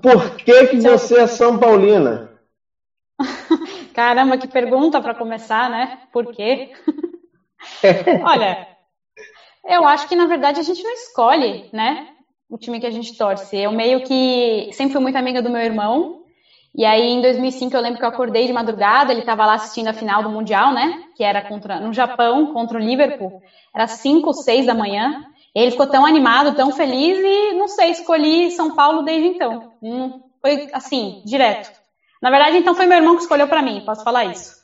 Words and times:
por 0.00 0.36
que, 0.36 0.68
que 0.68 0.80
você 0.80 1.20
é 1.20 1.26
São 1.26 1.58
Paulina? 1.58 2.30
Caramba, 3.94 4.38
que 4.38 4.46
pergunta 4.46 5.00
para 5.00 5.14
começar, 5.14 5.68
né? 5.68 6.00
Por 6.12 6.32
quê? 6.32 6.70
Olha, 8.24 8.68
eu 9.64 9.86
acho 9.86 10.08
que 10.08 10.14
na 10.14 10.26
verdade 10.26 10.60
a 10.60 10.62
gente 10.62 10.82
não 10.82 10.92
escolhe, 10.92 11.68
né? 11.72 12.08
O 12.48 12.56
time 12.56 12.80
que 12.80 12.86
a 12.86 12.90
gente 12.90 13.16
torce. 13.16 13.56
Eu 13.56 13.72
meio 13.72 14.04
que 14.04 14.70
sempre 14.72 14.92
fui 14.92 15.02
muito 15.02 15.18
amiga 15.18 15.42
do 15.42 15.50
meu 15.50 15.60
irmão. 15.60 16.22
E 16.74 16.84
aí 16.84 17.08
em 17.08 17.20
2005 17.20 17.76
eu 17.76 17.80
lembro 17.80 17.98
que 17.98 18.04
eu 18.04 18.08
acordei 18.08 18.46
de 18.46 18.52
madrugada, 18.52 19.12
ele 19.12 19.20
estava 19.20 19.44
lá 19.44 19.54
assistindo 19.54 19.88
a 19.88 19.92
final 19.92 20.22
do 20.22 20.30
Mundial, 20.30 20.72
né? 20.72 21.02
Que 21.16 21.24
era 21.24 21.42
contra 21.42 21.80
no 21.80 21.92
Japão 21.92 22.52
contra 22.52 22.78
o 22.78 22.80
Liverpool. 22.80 23.42
Era 23.74 23.86
5, 23.86 24.32
6 24.32 24.66
da 24.66 24.74
manhã. 24.74 25.24
Ele 25.54 25.70
ficou 25.70 25.86
tão 25.86 26.04
animado, 26.04 26.54
tão 26.54 26.70
feliz 26.72 27.18
e 27.18 27.54
não 27.54 27.68
sei, 27.68 27.90
escolhi 27.90 28.50
São 28.50 28.74
Paulo 28.74 29.02
desde 29.02 29.28
então. 29.28 29.72
Hum, 29.82 30.20
foi 30.40 30.68
assim, 30.72 31.22
direto. 31.24 31.70
Na 32.22 32.30
verdade, 32.30 32.58
então 32.58 32.74
foi 32.74 32.86
meu 32.86 32.98
irmão 32.98 33.16
que 33.16 33.22
escolheu 33.22 33.48
para 33.48 33.62
mim, 33.62 33.82
posso 33.84 34.04
falar 34.04 34.24
isso. 34.26 34.58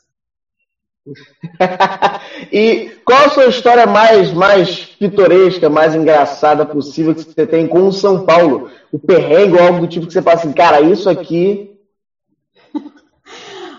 e 2.51 2.93
qual 3.05 3.27
a 3.27 3.31
sua 3.31 3.47
história 3.47 3.87
mais, 3.87 4.33
mais 4.33 4.81
pitoresca, 4.81 5.69
mais 5.69 5.95
engraçada 5.95 6.65
possível 6.65 7.15
que 7.15 7.23
você 7.23 7.47
tem 7.47 7.67
com 7.67 7.87
o 7.87 7.93
São 7.93 8.25
Paulo? 8.25 8.71
O 8.91 8.99
perrengue 8.99 9.55
ou 9.55 9.63
algo 9.63 9.81
do 9.81 9.87
tipo 9.87 10.07
que 10.07 10.13
você 10.13 10.23
fala 10.23 10.37
assim, 10.37 10.53
cara, 10.53 10.81
isso 10.81 11.09
aqui. 11.09 11.74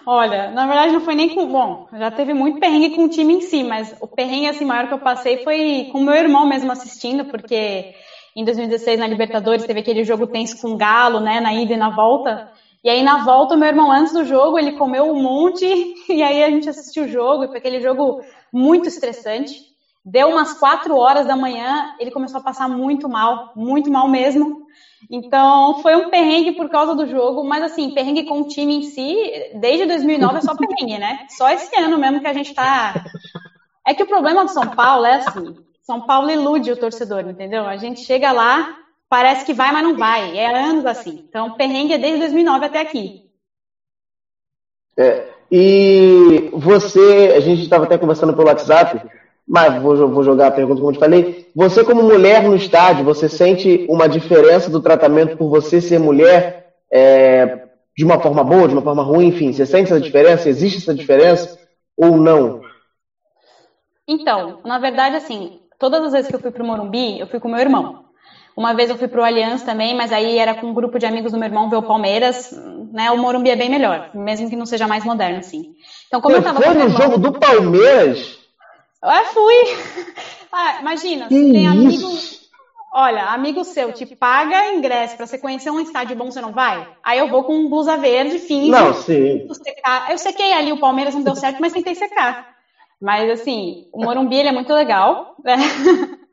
Olha, 0.08 0.52
na 0.52 0.68
verdade 0.68 0.94
não 0.94 1.00
foi 1.02 1.16
nem 1.16 1.28
com. 1.30 1.48
Bom, 1.48 1.80
já 1.94 2.12
teve 2.12 2.34
muito 2.34 2.60
perrengue 2.60 2.92
com 2.92 3.06
o 3.06 3.10
time 3.10 3.34
em 3.36 3.42
si, 3.42 3.64
mas 3.64 3.94
o 4.00 4.08
perrengue 4.08 4.48
assim, 4.48 4.64
maior 4.66 4.88
que 4.88 4.94
eu 4.94 5.00
passei 5.00 5.38
foi 5.38 5.86
com 5.90 6.00
o 6.00 6.04
meu 6.04 6.14
irmão 6.14 6.46
mesmo 6.46 6.72
assistindo, 6.72 7.26
porque 7.26 7.86
em 8.36 8.44
2016 8.44 9.00
na 9.00 9.08
Libertadores 9.08 9.66
teve 9.66 9.80
aquele 9.80 10.04
jogo 10.04 10.28
tenso 10.28 10.56
com 10.58 10.72
o 10.74 10.78
Galo, 10.78 11.20
né, 11.20 11.40
na 11.40 11.54
ida 11.54 11.74
e 11.74 11.78
na 11.78 11.90
volta. 11.90 12.40
E 12.84 12.90
aí, 12.90 13.02
na 13.02 13.18
volta, 13.18 13.56
meu 13.56 13.68
irmão, 13.68 13.92
antes 13.92 14.14
do 14.14 14.24
jogo, 14.24 14.60
ele 14.60 14.72
comeu 14.72 15.06
um 15.10 15.20
monte, 15.20 15.66
e 16.08 16.22
aí 16.22 16.44
a 16.44 16.50
gente 16.52 16.70
assistiu 16.70 17.06
o 17.06 17.08
jogo, 17.08 17.44
e 17.44 17.48
foi 17.48 17.58
aquele 17.58 17.80
jogo 17.82 18.16
muito 18.54 18.88
estressante. 18.88 19.64
Deu 20.06 20.30
umas 20.30 20.54
quatro 20.54 20.96
horas 20.96 21.26
da 21.26 21.36
manhã, 21.36 21.96
ele 22.00 22.12
começou 22.12 22.40
a 22.40 22.44
passar 22.44 22.70
muito 22.70 23.10
mal, 23.10 23.52
muito 23.56 23.90
mal 23.90 24.08
mesmo. 24.08 24.68
Então, 25.10 25.82
foi 25.82 25.96
um 25.96 26.12
perrengue 26.12 26.52
por 26.52 26.70
causa 26.70 26.94
do 26.94 27.08
jogo, 27.08 27.44
mas 27.44 27.64
assim, 27.64 27.92
perrengue 27.92 28.26
com 28.26 28.42
o 28.42 28.48
time 28.48 28.76
em 28.76 28.84
si, 28.84 29.16
desde 29.56 29.88
2009 29.88 30.38
é 30.38 30.42
só 30.42 30.56
perrengue, 30.56 31.00
né? 31.00 31.26
Só 31.30 31.50
esse 31.50 31.76
ano 31.76 31.98
mesmo 31.98 32.22
que 32.22 32.28
a 32.28 32.34
gente 32.34 32.54
tá. 32.54 32.94
É 33.86 33.96
que 33.96 34.04
o 34.04 34.08
problema 34.08 34.46
do 34.46 34.52
São 34.52 34.68
Paulo 34.68 35.06
é 35.06 35.16
assim: 35.16 35.56
São 35.82 36.02
Paulo 36.02 36.30
ilude 36.30 36.72
o 36.72 36.78
torcedor, 36.78 37.28
entendeu? 37.28 37.66
A 37.68 37.78
gente 37.78 38.02
chega 38.02 38.32
lá, 38.32 38.78
parece 39.10 39.44
que 39.44 39.54
vai, 39.54 39.72
mas 39.72 39.84
não 39.84 39.98
vai. 39.98 40.38
É 40.38 40.56
anos 40.56 40.86
assim. 40.86 41.26
Então, 41.28 41.54
perrengue 41.54 41.94
é 41.94 41.98
desde 41.98 42.20
2009 42.20 42.66
até 42.66 42.82
aqui. 42.82 43.26
É, 44.98 45.28
e 45.52 46.50
você, 46.54 47.34
a 47.36 47.40
gente 47.40 47.64
estava 47.64 47.86
até 47.86 47.98
conversando 47.98 48.36
pelo 48.36 48.48
WhatsApp, 48.48 49.02
mas 49.48 49.82
vou, 49.82 50.10
vou 50.10 50.24
jogar 50.24 50.48
a 50.48 50.52
pergunta 50.52 50.80
como 50.80 50.90
eu 50.90 50.96
te 50.96 51.00
falei. 51.00 51.48
Você, 51.56 51.84
como 51.84 52.02
mulher 52.02 52.44
no 52.44 52.56
estádio, 52.56 53.06
você 53.06 53.30
sente 53.30 53.86
uma 53.88 54.10
diferença 54.10 54.70
do 54.70 54.82
tratamento 54.82 55.38
por 55.38 55.50
você 55.50 55.80
ser 55.80 56.00
mulher 56.00 56.74
é, 56.92 57.68
de 57.96 58.04
uma 58.04 58.20
forma 58.20 58.44
boa, 58.44 58.68
de 58.68 58.74
uma 58.74 58.82
forma 58.82 59.04
ruim, 59.04 59.28
enfim? 59.28 59.54
Você 59.54 59.66
sente 59.66 59.92
essa 59.92 60.02
diferença? 60.02 60.50
Existe 60.50 60.80
essa 60.80 60.94
diferença 60.94 61.60
ou 61.96 62.18
não? 62.18 62.62
Então, 64.08 64.60
na 64.66 64.80
verdade, 64.80 65.16
assim, 65.16 65.60
todas 65.80 66.04
as 66.04 66.12
vezes 66.12 66.28
que 66.28 66.36
eu 66.36 66.40
fui 66.40 66.52
para 66.52 66.64
o 66.64 66.66
Morumbi, 66.66 67.20
eu 67.20 67.28
fui 67.28 67.40
com 67.40 67.48
meu 67.48 67.60
irmão. 67.60 68.06
Uma 68.58 68.74
vez 68.74 68.90
eu 68.90 68.98
fui 68.98 69.08
pro 69.08 69.24
Allianz 69.24 69.64
também, 69.64 69.96
mas 69.96 70.14
aí 70.14 70.38
era 70.38 70.56
com 70.56 70.68
um 70.68 70.74
grupo 70.74 70.98
de 70.98 71.06
amigos 71.06 71.34
do 71.34 71.38
meu 71.38 71.48
irmão 71.48 71.70
ver 71.70 71.76
o 71.76 71.84
Palmeiras, 71.84 72.58
né? 72.92 73.12
O 73.12 73.18
Morumbi 73.18 73.50
é 73.50 73.56
bem 73.56 73.70
melhor, 73.70 74.12
mesmo 74.14 74.50
que 74.50 74.56
não 74.56 74.66
seja 74.66 74.88
mais 74.88 75.04
moderno, 75.04 75.40
assim. 75.40 75.76
Então, 76.08 76.22
como 76.22 76.36
eu, 76.36 76.40
eu 76.40 76.44
tava 76.44 76.62
foi 76.62 76.74
no 76.74 76.90
jogo 76.90 77.18
do 77.18 77.34
Palmeiras? 77.34 78.45
Eu 79.12 79.26
fui. 79.26 79.56
Ah, 80.58 80.80
imagina, 80.80 81.28
que 81.28 81.52
tem 81.52 81.68
amigo. 81.68 82.08
Olha, 82.94 83.26
amigo 83.26 83.66
seu 83.66 83.92
te 83.92 84.06
paga 84.06 84.70
ingresso 84.70 85.18
para 85.18 85.26
você 85.26 85.38
conhecer 85.38 85.70
um 85.70 85.82
estádio 85.82 86.16
bom, 86.16 86.32
você 86.32 86.40
não 86.40 86.54
vai? 86.54 86.88
Aí 87.04 87.20
eu 87.20 87.28
vou 87.28 87.44
com 87.44 87.68
blusa 87.68 87.98
verde, 87.98 88.40
finge. 88.40 88.72
Não, 88.72 88.94
sim. 88.94 89.46
Secar. 89.52 90.10
Eu 90.10 90.18
sequei 90.18 90.54
ali, 90.54 90.72
o 90.72 90.80
Palmeiras 90.80 91.14
não 91.14 91.22
deu 91.22 91.36
certo, 91.36 91.58
mas 91.60 91.74
tentei 91.74 91.94
secar. 91.94 92.48
Mas 93.02 93.30
assim, 93.30 93.84
o 93.92 94.02
Morumbi 94.06 94.38
ele 94.38 94.48
é 94.48 94.54
muito 94.54 94.74
legal. 94.74 95.36
Né? 95.44 95.56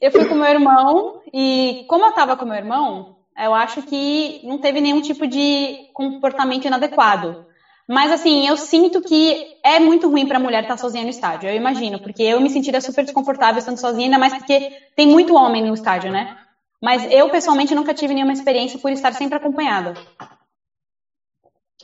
Eu 0.00 0.10
fui 0.10 0.26
com 0.26 0.34
meu 0.34 0.46
irmão 0.46 1.20
e 1.32 1.84
como 1.88 2.04
eu 2.04 2.10
estava 2.10 2.36
com 2.36 2.44
meu 2.44 2.56
irmão, 2.56 3.16
eu 3.38 3.54
acho 3.54 3.82
que 3.82 4.38
não 4.44 4.58
teve 4.58 4.78
nenhum 4.78 5.00
tipo 5.00 5.26
de 5.26 5.76
comportamento 5.94 6.66
inadequado. 6.66 7.46
Mas 7.86 8.10
assim, 8.10 8.46
eu 8.48 8.56
sinto 8.56 9.02
que 9.02 9.46
é 9.62 9.78
muito 9.78 10.08
ruim 10.08 10.26
para 10.26 10.38
a 10.38 10.40
mulher 10.40 10.62
estar 10.62 10.74
tá 10.74 10.80
sozinha 10.80 11.04
no 11.04 11.10
estádio. 11.10 11.50
Eu 11.50 11.56
imagino, 11.56 12.00
porque 12.00 12.22
eu 12.22 12.40
me 12.40 12.48
sentiria 12.48 12.80
super 12.80 13.04
desconfortável 13.04 13.58
estando 13.58 13.78
sozinha, 13.78 14.06
ainda 14.06 14.18
mais 14.18 14.34
porque 14.34 14.72
tem 14.96 15.06
muito 15.06 15.34
homem 15.34 15.62
no 15.62 15.74
estádio, 15.74 16.10
né? 16.10 16.36
Mas 16.82 17.10
eu 17.10 17.28
pessoalmente 17.28 17.74
nunca 17.74 17.94
tive 17.94 18.14
nenhuma 18.14 18.32
experiência 18.32 18.78
por 18.78 18.90
estar 18.90 19.12
sempre 19.12 19.36
acompanhada. 19.36 19.94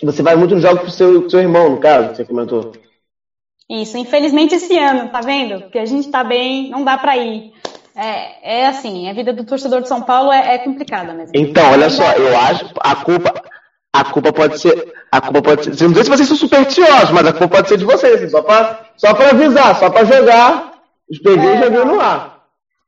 Você 0.02 0.22
vai 0.22 0.34
muito 0.34 0.54
no 0.54 0.60
jogo 0.60 0.80
com 0.80 0.90
seu, 0.90 1.28
seu 1.28 1.40
irmão, 1.40 1.70
no 1.70 1.80
caso, 1.80 2.10
que 2.10 2.16
você 2.16 2.24
comentou. 2.24 2.72
Isso, 3.68 3.96
infelizmente 3.98 4.54
esse 4.54 4.76
ano, 4.78 5.10
tá 5.10 5.20
vendo? 5.20 5.60
Porque 5.62 5.78
a 5.78 5.84
gente 5.84 6.10
tá 6.10 6.24
bem, 6.24 6.70
não 6.70 6.82
dá 6.82 6.96
para 6.98 7.16
ir. 7.16 7.52
É, 7.94 8.62
é 8.62 8.66
assim, 8.66 9.08
a 9.08 9.12
vida 9.12 9.32
do 9.32 9.44
torcedor 9.44 9.82
de 9.82 9.88
São 9.88 10.02
Paulo 10.02 10.32
é, 10.32 10.54
é 10.54 10.58
complicada 10.58 11.12
mesmo. 11.12 11.32
Então, 11.34 11.70
olha 11.70 11.90
só, 11.90 12.12
eu 12.12 12.36
acho 12.36 12.72
a 12.80 12.96
culpa, 12.96 13.32
a 13.92 14.04
culpa 14.04 14.32
pode 14.32 14.58
ser, 14.58 14.92
a 15.10 15.20
culpa 15.20 15.42
pode 15.42 15.76
ser, 15.76 15.88
não 15.88 15.94
sei 15.94 16.04
se 16.04 16.10
vocês 16.10 16.28
são 16.28 16.36
supersticiosos, 16.36 17.10
mas 17.10 17.26
a 17.26 17.32
culpa 17.32 17.56
pode 17.56 17.68
ser 17.68 17.78
de 17.78 17.84
vocês, 17.84 18.30
só 18.30 18.42
para 18.42 18.86
só 18.96 19.14
pra 19.14 19.30
avisar, 19.30 19.78
só 19.78 19.90
para 19.90 20.04
jogar, 20.04 20.74
os 21.10 21.18
peguei 21.18 21.48
é, 21.48 21.68
no 21.84 22.00
ar. 22.00 22.40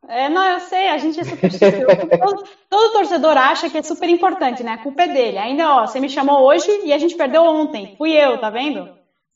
É, 0.08 0.28
não, 0.28 0.44
eu 0.44 0.60
sei, 0.60 0.88
a 0.88 0.98
gente 0.98 1.18
é 1.18 1.24
supersticioso. 1.24 1.86
todo, 2.22 2.44
todo, 2.68 2.92
torcedor 2.92 3.36
acha 3.36 3.70
que 3.70 3.78
é 3.78 3.82
super 3.82 4.08
importante, 4.08 4.62
né? 4.62 4.72
A 4.72 4.78
culpa 4.78 5.02
é 5.02 5.08
dele. 5.08 5.38
Ainda, 5.38 5.68
ó, 5.68 5.86
você 5.86 5.98
me 5.98 6.08
chamou 6.08 6.42
hoje 6.42 6.70
e 6.84 6.92
a 6.92 6.98
gente 6.98 7.14
perdeu 7.14 7.42
ontem. 7.42 7.94
Fui 7.96 8.12
eu, 8.12 8.38
tá 8.38 8.50
vendo? 8.50 8.88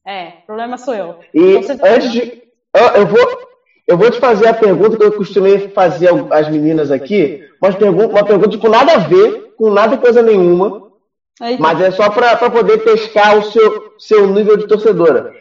É, 0.07 0.33
problema 0.47 0.77
sou 0.77 0.95
eu. 0.95 1.19
E 1.33 1.57
então, 1.57 1.77
antes 1.83 2.13
de. 2.13 2.43
Eu 2.95 3.07
vou, 3.07 3.49
eu 3.87 3.97
vou 3.97 4.11
te 4.11 4.21
fazer 4.21 4.49
a 4.49 4.55
pergunta 4.55 4.97
que 4.97 5.03
eu 5.03 5.13
costumei 5.13 5.69
fazer 5.71 6.11
às 6.31 6.49
meninas 6.49 6.91
aqui, 6.91 7.43
uma 7.61 7.73
pergunta, 7.73 8.09
uma 8.09 8.25
pergunta 8.25 8.49
com 8.49 8.57
tipo, 8.57 8.69
nada 8.69 8.93
a 8.93 8.99
ver, 8.99 9.55
com 9.57 9.71
nada 9.71 9.97
coisa 9.97 10.21
nenhuma, 10.21 10.86
Aí, 11.41 11.59
mas 11.59 11.81
é 11.81 11.91
só 11.91 12.09
para 12.11 12.37
poder 12.51 12.79
pescar 12.79 13.37
o 13.37 13.51
seu, 13.51 13.95
seu 13.99 14.27
nível 14.29 14.57
de 14.57 14.67
torcedora. 14.67 15.35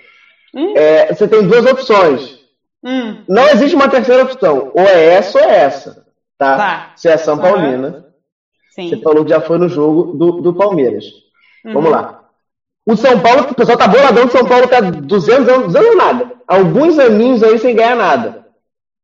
Hum? 0.53 0.73
É, 0.75 1.13
você 1.13 1.27
tem 1.27 1.47
duas 1.47 1.65
opções. 1.65 2.39
Hum. 2.83 3.23
Não 3.27 3.47
existe 3.49 3.75
uma 3.75 3.89
terceira 3.89 4.23
opção. 4.23 4.71
Ou 4.73 4.83
é 4.83 5.05
essa 5.05 5.39
ou 5.39 5.43
é 5.43 5.57
essa. 5.57 6.05
Tá? 6.37 6.57
tá. 6.57 6.91
Você 6.95 7.09
é 7.09 7.17
São 7.17 7.37
Paulina. 7.37 8.05
Uhum. 8.77 8.89
Você 8.89 9.01
falou 9.01 9.23
que 9.23 9.31
já 9.31 9.39
foi 9.39 9.57
no 9.57 9.69
jogo 9.69 10.17
do, 10.17 10.41
do 10.41 10.53
Palmeiras. 10.53 11.05
Uhum. 11.63 11.73
Vamos 11.73 11.91
lá. 11.91 12.21
O 12.85 12.95
São 12.95 13.19
Paulo, 13.19 13.47
o 13.49 13.55
pessoal 13.55 13.77
tá 13.77 13.87
boladão, 13.87 14.25
o 14.25 14.29
São 14.31 14.45
Paulo 14.45 14.67
tá 14.67 14.79
200 14.79 15.49
anos, 15.49 15.73
200 15.73 15.75
anos 15.75 15.97
nada. 15.97 16.31
Alguns 16.47 16.99
aninhos 16.99 17.41
aí 17.41 17.57
sem 17.57 17.75
ganhar 17.75 17.95
nada. 17.95 18.45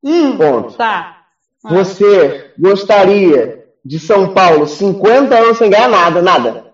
Hum, 0.03 0.38
Ponto. 0.38 0.74
Tá. 0.74 1.18
Ah. 1.63 1.69
Você 1.69 2.53
gostaria 2.59 3.66
de 3.84 4.00
São 4.00 4.34
Paulo 4.34 4.68
50 4.68 5.35
anos 5.35 5.57
sem 5.57 5.69
ganhar 5.69 5.90
nada, 5.90 6.22
nada. 6.22 6.70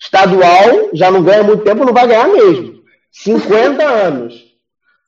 Estadual 0.00 0.90
já 0.92 1.10
não 1.10 1.22
ganha 1.22 1.42
muito 1.42 1.64
tempo, 1.64 1.84
não 1.84 1.92
vai 1.92 2.06
ganhar 2.06 2.28
mesmo. 2.28 2.76
50 3.10 3.82
anos. 3.86 4.44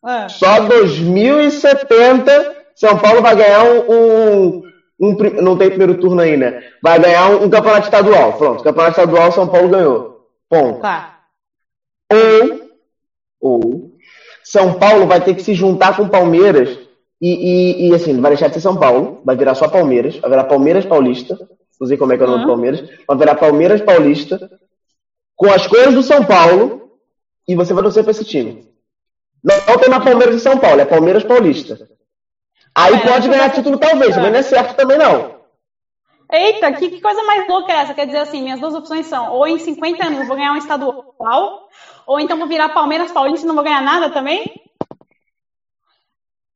É. 0.06 0.28
Só 0.28 0.60
2070 0.60 2.56
São 2.74 2.98
Paulo 2.98 3.20
vai 3.20 3.34
ganhar 3.34 3.64
um, 3.64 3.92
um, 3.92 4.62
um, 5.00 5.16
Não 5.42 5.56
tem 5.56 5.68
primeiro 5.68 5.98
turno 5.98 6.20
aí, 6.20 6.36
né? 6.36 6.62
Vai 6.82 6.98
ganhar 6.98 7.30
um, 7.30 7.44
um 7.44 7.50
campeonato 7.50 7.86
estadual. 7.86 8.34
Pronto, 8.34 8.62
campeonato 8.62 9.00
estadual 9.00 9.32
São 9.32 9.48
Paulo 9.48 9.68
ganhou. 9.68 10.26
Ponto. 10.48 10.80
Tá. 10.80 11.18
Ou, 12.10 12.60
ou 13.40 13.92
São 14.42 14.74
Paulo 14.74 15.06
vai 15.06 15.20
ter 15.20 15.34
que 15.34 15.42
se 15.42 15.52
juntar 15.52 15.96
com 15.96 16.08
Palmeiras 16.08 16.78
e, 17.20 17.28
e, 17.28 17.88
e, 17.88 17.94
assim, 17.94 18.20
vai 18.20 18.30
deixar 18.30 18.48
de 18.48 18.54
ser 18.54 18.60
São 18.60 18.76
Paulo, 18.76 19.20
vai 19.24 19.36
virar 19.36 19.54
só 19.54 19.68
Palmeiras, 19.68 20.16
vai 20.18 20.30
virar 20.30 20.44
Palmeiras 20.44 20.86
Paulista, 20.86 21.36
não 21.80 21.86
sei 21.86 21.96
como 21.96 22.12
é 22.12 22.16
que 22.16 22.22
é 22.22 22.26
o 22.26 22.30
nome 22.30 22.42
do 22.42 22.48
Palmeiras, 22.48 22.88
vai 23.06 23.16
virar 23.18 23.34
Palmeiras 23.34 23.80
Paulista, 23.80 24.50
com 25.38 25.48
as 25.48 25.66
cores 25.68 25.94
do 25.94 26.02
São 26.02 26.24
Paulo, 26.24 26.90
e 27.46 27.54
você 27.54 27.72
vai 27.72 27.84
torcer 27.84 28.02
para 28.02 28.10
esse 28.10 28.24
time. 28.24 28.68
Não, 29.42 29.54
não 29.68 29.78
tem 29.78 29.88
mais 29.88 30.02
Palmeiras 30.02 30.34
de 30.34 30.42
São 30.42 30.58
Paulo, 30.58 30.80
é 30.80 30.84
Palmeiras 30.84 31.22
Paulista. 31.22 31.88
Aí 32.74 32.94
é, 32.94 32.98
pode 32.98 33.28
ganhar 33.28 33.50
título 33.52 33.78
talvez, 33.78 34.16
mas 34.16 34.32
não 34.32 34.38
é 34.38 34.42
certo 34.42 34.74
também 34.74 34.98
não. 34.98 35.38
Eita, 36.30 36.72
que, 36.72 36.90
que, 36.90 37.00
coisa 37.00 37.22
mais 37.22 37.48
louca 37.48 37.72
é 37.72 37.76
essa? 37.76 37.94
Quer 37.94 38.06
dizer 38.06 38.18
assim, 38.18 38.42
minhas 38.42 38.60
duas 38.60 38.74
opções 38.74 39.06
são, 39.06 39.32
ou 39.32 39.46
em 39.46 39.58
50 39.58 40.04
anos 40.04 40.18
eu 40.18 40.26
vou 40.26 40.36
ganhar 40.36 40.52
um 40.52 40.58
estadual, 40.58 41.68
ou 42.04 42.20
então 42.20 42.36
vou 42.36 42.48
virar 42.48 42.70
Palmeiras 42.70 43.12
Paulista 43.12 43.46
e 43.46 43.48
não 43.48 43.54
vou 43.54 43.64
ganhar 43.64 43.80
nada 43.80 44.10
também? 44.10 44.44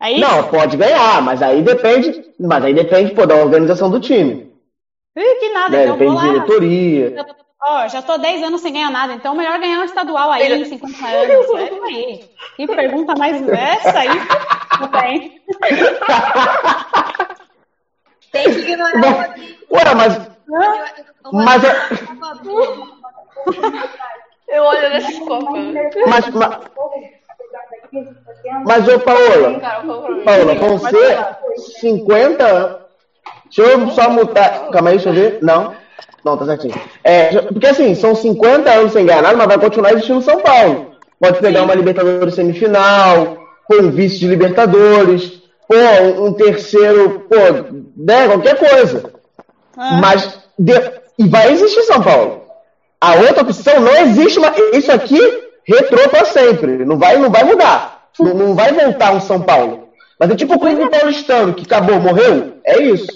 É? 0.00 0.18
Não, 0.18 0.48
pode 0.48 0.76
ganhar, 0.76 1.22
mas 1.22 1.40
aí 1.40 1.62
depende, 1.62 2.34
mas 2.38 2.64
aí 2.64 2.74
depende 2.74 3.14
pô, 3.14 3.24
da 3.24 3.36
organização 3.36 3.88
do 3.88 4.00
time. 4.00 4.52
Ih, 5.16 5.38
que 5.38 5.48
nada, 5.50 5.70
né? 5.70 5.84
então 5.84 5.98
Tem 5.98 6.16
diretoria. 6.16 7.41
Ó, 7.64 7.86
já 7.88 8.02
tô 8.02 8.18
10 8.18 8.42
anos 8.42 8.60
sem 8.60 8.72
ganhar 8.72 8.90
nada, 8.90 9.12
então 9.12 9.36
melhor 9.36 9.58
ganhar 9.60 9.78
um 9.78 9.84
estadual 9.84 10.32
aí 10.32 10.52
em 10.52 10.64
50 10.64 11.06
anos. 11.06 11.48
É 11.54 11.86
aí. 11.86 12.30
Que 12.56 12.66
pergunta 12.66 13.14
mais 13.16 13.40
essa 13.48 14.00
aí? 14.00 14.08
Tem. 15.00 15.40
Tem 18.32 18.52
que 18.52 18.60
ignorar 18.60 19.34
o 19.68 19.76
Ué, 19.76 19.94
mas. 19.94 20.20
Mas. 21.32 21.62
Eu 24.48 24.64
olho 24.64 24.90
nesse 24.90 25.20
copo. 25.20 25.52
Mas, 26.08 26.28
mas, 26.30 26.58
mas, 28.64 28.88
ô 28.88 28.98
Paola, 29.00 29.60
Paola, 30.24 30.54
vão 30.56 30.78
ser 30.78 31.38
50 31.80 32.82
Deixa 33.54 33.70
eu 33.70 33.90
só 33.90 34.08
mutar. 34.08 34.70
Calma 34.70 34.88
aí, 34.88 34.96
deixa 34.96 35.10
eu 35.10 35.14
ver. 35.14 35.38
Não. 35.42 35.74
Não, 36.24 36.36
tá 36.36 36.44
certinho. 36.44 36.74
É, 37.02 37.42
porque 37.42 37.66
assim, 37.66 37.94
são 37.94 38.14
50 38.14 38.70
anos 38.70 38.92
sem 38.92 39.04
ganhar 39.04 39.22
nada, 39.22 39.36
mas 39.36 39.46
vai 39.48 39.58
continuar 39.58 39.92
existindo 39.92 40.22
São 40.22 40.40
Paulo. 40.40 40.92
Pode 41.18 41.38
pegar 41.40 41.62
uma 41.62 41.74
Libertadores 41.74 42.34
semifinal, 42.34 43.38
pô, 43.68 43.76
um 43.76 43.90
vice 43.90 44.18
de 44.18 44.28
Libertadores, 44.28 45.42
pô, 45.68 46.24
um 46.24 46.32
terceiro, 46.32 47.26
pô, 47.28 47.36
né, 47.96 48.26
qualquer 48.26 48.56
coisa. 48.56 49.12
Ah. 49.76 49.98
Mas, 50.00 50.38
de, 50.58 50.72
e 51.18 51.26
vai 51.28 51.52
existir 51.52 51.82
São 51.82 52.02
Paulo. 52.02 52.42
A 53.00 53.14
outra 53.16 53.42
opção 53.42 53.80
não 53.80 53.96
existe, 53.96 54.38
mas 54.38 54.56
isso 54.72 54.92
aqui 54.92 55.18
retrô 55.64 56.08
para 56.08 56.24
sempre. 56.24 56.84
Não 56.84 56.98
vai, 56.98 57.16
não 57.18 57.30
vai 57.30 57.44
mudar. 57.44 58.08
Não, 58.18 58.34
não 58.34 58.54
vai 58.54 58.72
voltar 58.72 59.12
um 59.12 59.20
São 59.20 59.40
Paulo. 59.40 59.88
Mas 60.18 60.30
é 60.30 60.36
tipo 60.36 60.54
o 60.54 60.58
clube 60.58 60.88
paulistano 60.88 61.52
que 61.52 61.64
acabou, 61.64 61.98
morreu. 61.98 62.54
É 62.64 62.80
isso. 62.80 63.12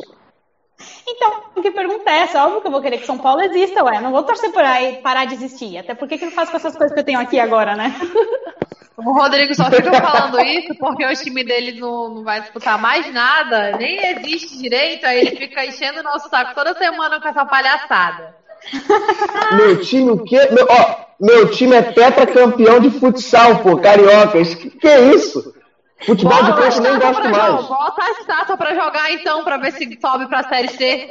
Então, 1.09 1.63
que 1.63 1.71
pergunta 1.71 2.11
é 2.11 2.19
essa? 2.21 2.45
Óbvio 2.45 2.61
que 2.61 2.67
eu 2.67 2.73
vou 2.73 2.83
querer 2.83 2.99
que 2.99 3.07
São 3.07 3.17
Paulo 3.17 3.41
exista, 3.43 3.85
ué. 3.85 4.01
Não 4.01 4.11
vou 4.11 4.25
torcer 4.25 4.51
por 4.51 4.65
aí 4.65 4.97
parar 4.97 5.25
de 5.25 5.35
existir. 5.35 5.79
Até 5.79 5.95
porque 5.95 6.19
que 6.19 6.25
não 6.25 6.33
faço 6.33 6.51
com 6.51 6.57
essas 6.57 6.77
coisas 6.77 6.93
que 6.93 7.01
eu 7.01 7.05
tenho 7.05 7.21
aqui 7.21 7.39
agora, 7.39 7.77
né? 7.77 7.95
O 8.97 9.13
Rodrigo 9.13 9.55
só 9.55 9.71
fica 9.71 9.93
falando 9.93 10.41
isso 10.41 10.75
porque 10.77 11.05
o 11.05 11.15
time 11.15 11.45
dele 11.45 11.79
não, 11.79 12.15
não 12.15 12.25
vai 12.25 12.41
disputar 12.41 12.81
mais 12.81 13.13
nada, 13.13 13.77
nem 13.77 13.99
existe 14.07 14.57
direito, 14.57 15.05
aí 15.05 15.21
ele 15.21 15.37
fica 15.37 15.67
enchendo 15.67 16.01
o 16.01 16.03
nosso 16.03 16.31
saco 16.31 16.55
toda 16.55 16.75
semana 16.75 17.21
com 17.21 17.29
essa 17.29 17.45
palhaçada. 17.45 18.35
Meu 19.53 19.81
time 19.83 20.11
o 20.13 20.25
quê? 20.25 20.49
Meu, 20.51 20.67
ó, 20.69 20.97
meu 21.21 21.51
time 21.51 21.77
é 21.77 21.83
tetracampeão 21.83 22.81
de 22.81 22.91
futsal, 22.91 23.59
pô, 23.59 23.77
cariocas. 23.77 24.55
Que, 24.55 24.71
que 24.71 24.89
é 24.89 25.15
isso? 25.15 25.55
Futebol 26.05 26.33
Bota 26.33 26.53
de 26.53 26.59
campo 26.59 26.81
nem 26.81 26.99
gosto 26.99 27.29
mais. 27.31 27.67
Bota 27.67 28.03
a 28.03 28.11
estátua 28.11 28.57
pra 28.57 28.75
jogar 28.75 29.13
então, 29.13 29.43
pra 29.43 29.57
ver 29.57 29.73
se 29.73 29.99
sobe 30.01 30.27
pra 30.29 30.43
Série 30.49 30.69
C. 30.69 31.09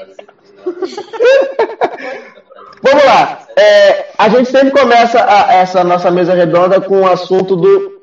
Vamos 2.82 3.04
lá. 3.04 3.40
É, 3.58 4.06
a 4.18 4.30
gente 4.30 4.50
sempre 4.50 4.72
começa 4.72 5.24
a, 5.24 5.54
essa 5.56 5.84
nossa 5.84 6.12
mesa 6.12 6.36
redonda 6.36 6.80
com 6.80 7.02
o 7.02 7.12
assunto 7.12 7.56
do. 7.56 8.02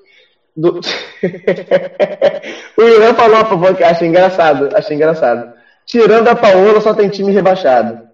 do... 0.56 0.80
o 2.76 2.82
Ian 2.82 3.14
falou 3.14 3.36
a 3.36 3.44
favor 3.44 3.76
que 3.76 3.84
acha 3.84 4.04
engraçado. 4.04 4.68
Acha 4.74 4.92
engraçado. 4.92 5.52
Tirando 5.86 6.28
a 6.28 6.34
Paola, 6.34 6.80
só 6.80 6.94
tem 6.94 7.08
time 7.08 7.32
rebaixado. 7.32 8.11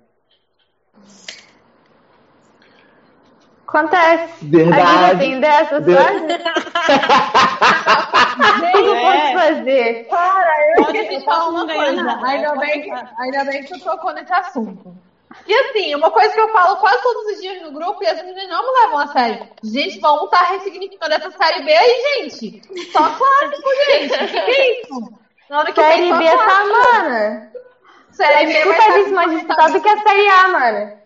Acontece. 3.69 4.47
Verdade. 4.47 4.83
A 4.83 5.09
gente 5.09 5.19
tem 5.19 5.41
dessas, 5.41 5.85
Verdade. 5.85 6.43
O 8.59 8.73
que 8.73 8.79
eu 8.79 8.97
posso 8.97 9.33
fazer? 9.35 10.07
Para, 10.09 10.77
eu 10.77 10.83
esqueci 10.85 11.19
de 11.19 11.25
falar 11.27 11.49
uma 11.51 11.67
coisa. 11.67 12.19
Ainda 12.25 12.57
bem, 12.57 12.83
que, 12.83 12.91
ainda 12.91 13.45
bem 13.45 13.63
que 13.63 13.79
tu 13.79 13.85
tocou 13.85 14.15
nesse 14.15 14.33
assunto. 14.33 14.97
E 15.47 15.55
assim, 15.55 15.95
uma 15.95 16.11
coisa 16.11 16.33
que 16.33 16.41
eu 16.41 16.49
falo 16.51 16.77
quase 16.77 17.03
todos 17.03 17.35
os 17.35 17.41
dias 17.43 17.61
no 17.61 17.73
grupo 17.73 18.03
e 18.03 18.07
as 18.07 18.17
meninas 18.23 18.49
não 18.49 18.63
me 18.63 18.81
levam 18.81 18.99
a 19.01 19.07
sério. 19.09 19.47
Gente, 19.63 20.01
vamos 20.01 20.25
estar 20.25 20.45
tá 20.45 20.53
ressignificando 20.53 21.15
essa 21.15 21.31
série 21.31 21.63
B 21.63 21.71
aí, 21.71 22.31
gente. 22.31 22.63
Só 22.91 23.01
clássico, 23.01 23.69
gente. 23.91 24.15
O 24.15 24.29
que, 24.29 24.41
que 24.41 24.51
é 24.51 24.81
isso? 24.81 25.13
Na 25.51 25.59
hora 25.59 25.73
que 25.73 25.81
série 25.81 26.13
B 26.15 26.25
tá, 26.25 26.65
mano. 26.65 27.49
Série 28.13 28.47
B 28.47 28.65
vai 28.65 28.79
estar 28.79 29.11
mais 29.11 29.31
disputado 29.33 29.81
que 29.81 29.89
a 29.89 30.03
série 30.03 30.29
A, 30.29 30.49
mano. 30.49 30.98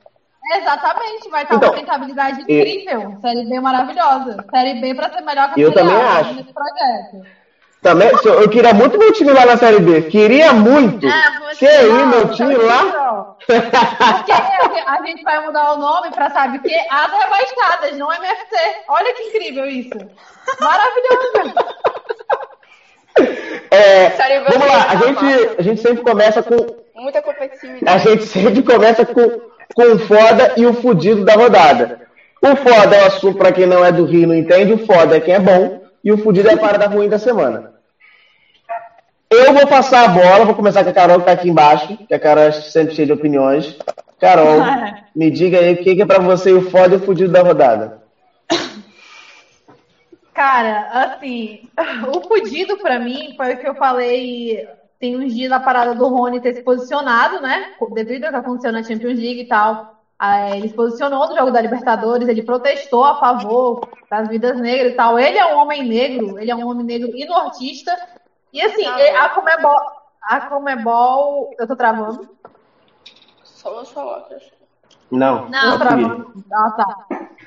Exatamente, 0.45 1.29
vai 1.31 1.45
estar 1.45 1.55
então, 1.55 1.71
uma 1.71 1.77
rentabilidade 1.77 2.43
incrível. 2.43 3.17
Série 3.21 3.45
B 3.45 3.61
maravilhosa. 3.61 4.45
Série 4.51 4.81
B 4.81 4.95
para 4.95 5.11
ser 5.11 5.21
melhor 5.23 5.55
que 5.55 5.61
a 5.61 5.63
Eu 5.63 5.73
também 5.73 5.95
A, 5.95 6.19
acho. 6.19 6.35
Nesse 6.35 6.53
projeto. 6.53 7.43
Também, 7.81 8.11
eu 8.25 8.49
queria 8.49 8.73
muito 8.73 8.97
meu 8.97 9.13
time 9.13 9.33
lá 9.33 9.45
na 9.45 9.57
Série 9.57 9.81
B. 9.81 10.03
Queria 10.03 10.53
muito. 10.53 11.05
É, 11.05 11.55
que 11.59 11.67
aí, 11.67 12.07
meu 12.07 12.29
time 12.29 12.55
lá. 12.55 13.37
Porque 13.45 14.33
a 14.33 15.03
gente 15.05 15.23
vai 15.25 15.45
mudar 15.45 15.73
o 15.73 15.79
nome 15.79 16.11
para, 16.11 16.31
sabe 16.31 16.59
o 16.59 16.63
quê? 16.63 16.77
As 16.89 17.11
Rebaixadas, 17.11 17.99
não 17.99 18.13
MFC. 18.13 18.57
Olha 18.89 19.13
que 19.15 19.23
incrível 19.25 19.67
isso. 19.67 19.99
Maravilhoso. 20.61 21.55
É, 23.71 24.11
vamos 24.41 24.67
lá, 24.67 24.87
a 24.91 24.97
gente, 24.97 25.57
a 25.59 25.63
gente 25.63 25.81
sempre 25.81 26.03
começa 26.03 26.43
com. 26.43 26.57
Muita 26.95 27.21
competitividade. 27.23 27.85
A 27.91 27.99
gente 27.99 28.25
sempre 28.27 28.63
começa 28.63 29.05
com 29.05 29.41
com 29.75 29.83
o 29.95 29.99
foda 29.99 30.55
e 30.57 30.67
o 30.67 30.75
fudido 30.75 31.25
da 31.25 31.35
rodada. 31.35 32.01
O 32.41 32.57
foda 32.57 32.97
é 32.97 33.05
o 33.05 33.07
assunto 33.07 33.39
para 33.39 33.53
quem 33.53 33.67
não 33.67 33.85
é 33.85 33.93
do 33.93 34.05
Rio 34.05 34.27
não 34.27 34.35
entende, 34.35 34.73
o 34.73 34.87
foda 34.87 35.17
é 35.17 35.21
quem 35.21 35.35
é 35.35 35.39
bom 35.39 35.83
e 36.03 36.11
o 36.11 36.19
fudido 36.19 36.49
é 36.49 36.55
a 36.55 36.59
parada 36.59 36.87
ruim 36.87 37.09
da 37.09 37.19
semana. 37.19 37.73
Eu 39.31 39.55
vou 39.55 39.67
passar 39.67 40.05
a 40.05 40.09
bola, 40.09 40.45
vou 40.45 40.55
começar 40.55 40.85
com 40.85 40.91
a 40.91 40.93
Carol 40.93 41.21
que 41.21 41.27
tá 41.27 41.33
aqui 41.33 41.49
embaixo, 41.49 41.97
que 42.07 42.13
a 42.13 42.19
Carol 42.19 42.45
é 42.45 42.53
sempre 42.53 42.95
cheia 42.95 43.07
de 43.07 43.13
opiniões. 43.13 43.79
Carol, 44.21 44.61
me 45.17 45.31
diga 45.31 45.59
aí 45.59 45.73
o 45.73 45.77
que, 45.79 46.03
é 46.03 46.05
para 46.05 46.19
você 46.19 46.53
o 46.53 46.71
foda 46.71 46.95
e 46.95 46.99
o 46.99 47.01
fudido 47.01 47.33
da 47.33 47.43
rodada. 47.43 48.03
Cara, 50.35 50.89
assim, 50.93 51.69
o 52.15 52.21
fudido 52.29 52.77
para 52.79 52.99
mim 52.99 53.35
foi 53.37 53.55
o 53.55 53.59
que 53.59 53.69
eu 53.69 53.75
falei 53.75 54.69
tem 55.03 55.17
uns 55.17 55.35
dias 55.35 55.51
da 55.51 55.59
parada 55.59 55.97
do 55.97 56.07
Rony 56.07 56.41
ter 56.41 56.55
se 56.55 56.63
posicionado, 56.63 57.41
né? 57.41 57.75
Devido 57.91 58.27
ao 58.27 58.31
que 58.31 58.37
aconteceu 58.37 58.71
na 58.71 58.85
Champions 58.85 59.19
League 59.19 59.41
e 59.41 59.49
tal. 59.49 59.97
Ele 60.55 60.69
se 60.69 60.75
posicionou 60.75 61.29
no 61.29 61.37
jogo 61.37 61.51
da 61.51 61.61
Libertadores, 61.61 62.29
ele 62.29 62.45
protestou 62.45 63.03
a 63.03 63.19
favor 63.19 63.81
das 64.09 64.29
vidas 64.29 64.57
negras 64.61 64.93
e 64.93 64.95
tal. 64.95 65.19
Ele 65.19 65.37
é 65.37 65.53
um 65.53 65.59
homem 65.59 65.83
negro, 65.83 66.39
ele 66.39 66.53
é 66.53 66.55
um 66.55 66.65
homem 66.69 66.87
negro 66.87 67.11
e 67.17 67.27
nortista. 67.27 67.93
E 68.53 68.63
assim, 68.63 68.87
a 68.87 69.29
Comebol. 69.31 69.81
A 70.23 70.41
Comebol. 70.43 71.51
Eu 71.59 71.67
tô 71.67 71.75
travando? 71.75 72.29
Só. 73.43 73.83
Não. 75.11 75.49
Não, 75.49 75.79
travando. 75.81 76.45
Ah, 76.53 76.71
tá. 76.71 77.07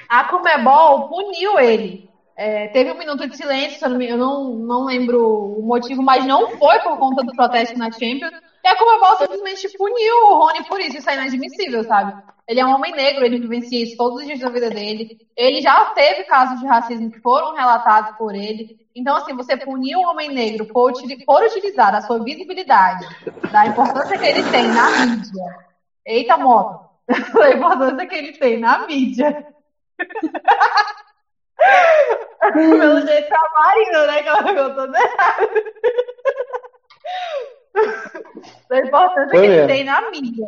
A 0.09 0.25
Comebol 0.25 1.07
puniu 1.07 1.57
ele 1.57 2.09
é, 2.37 2.67
teve 2.67 2.91
um 2.91 2.97
minuto 2.97 3.27
de 3.27 3.37
silêncio, 3.37 3.85
eu 4.03 4.17
não, 4.17 4.55
não 4.55 4.85
lembro 4.85 5.57
o 5.57 5.61
motivo, 5.61 6.03
mas 6.03 6.25
não 6.25 6.49
foi 6.57 6.79
por 6.79 6.97
conta 6.97 7.23
do 7.23 7.31
protesto 7.33 7.77
na 7.77 7.89
Champions. 7.91 8.33
E 8.63 8.67
a 8.67 8.75
Comebol 8.75 9.17
simplesmente 9.17 9.77
puniu 9.77 10.15
o 10.25 10.37
Rony 10.39 10.63
por 10.67 10.79
isso, 10.81 10.97
isso 10.97 11.09
é 11.09 11.13
inadmissível, 11.13 11.83
sabe? 11.83 12.21
Ele 12.47 12.59
é 12.59 12.65
um 12.65 12.73
homem 12.75 12.93
negro, 12.93 13.23
ele 13.23 13.39
vivencia 13.39 13.81
isso 13.81 13.95
todos 13.95 14.19
os 14.19 14.25
dias 14.25 14.39
da 14.39 14.49
vida 14.49 14.69
dele. 14.69 15.17
Ele 15.35 15.61
já 15.61 15.85
teve 15.91 16.23
casos 16.25 16.59
de 16.59 16.65
racismo 16.65 17.09
que 17.09 17.21
foram 17.21 17.55
relatados 17.55 18.17
por 18.17 18.35
ele. 18.35 18.85
Então, 18.93 19.15
assim, 19.15 19.35
você 19.35 19.55
punir 19.55 19.95
um 19.95 20.05
homem 20.05 20.29
negro 20.29 20.65
por, 20.65 20.91
por 21.25 21.43
utilizar 21.43 21.95
a 21.95 22.01
sua 22.01 22.23
visibilidade, 22.23 23.07
da 23.51 23.65
importância 23.67 24.17
que 24.17 24.25
ele 24.25 24.43
tem 24.51 24.67
na 24.67 25.05
mídia. 25.05 25.57
Eita, 26.05 26.37
moto! 26.37 26.85
a 27.07 27.51
importância 27.51 28.05
que 28.07 28.15
ele 28.15 28.33
tem 28.33 28.59
na 28.59 28.85
mídia. 28.85 29.47
Pelo 32.53 33.01
jeito 33.01 33.29
tá 33.29 33.41
marido, 33.57 34.07
né? 34.07 34.23
Que 34.23 34.29
ela 34.29 34.43
ficou 34.43 34.75
toda 34.75 34.99
errada. 34.99 35.49
Da 38.69 38.79
importância 38.79 39.39
que 39.39 39.45
ele 39.45 39.67
tem 39.67 39.83
na 39.83 40.09
mídia. 40.09 40.45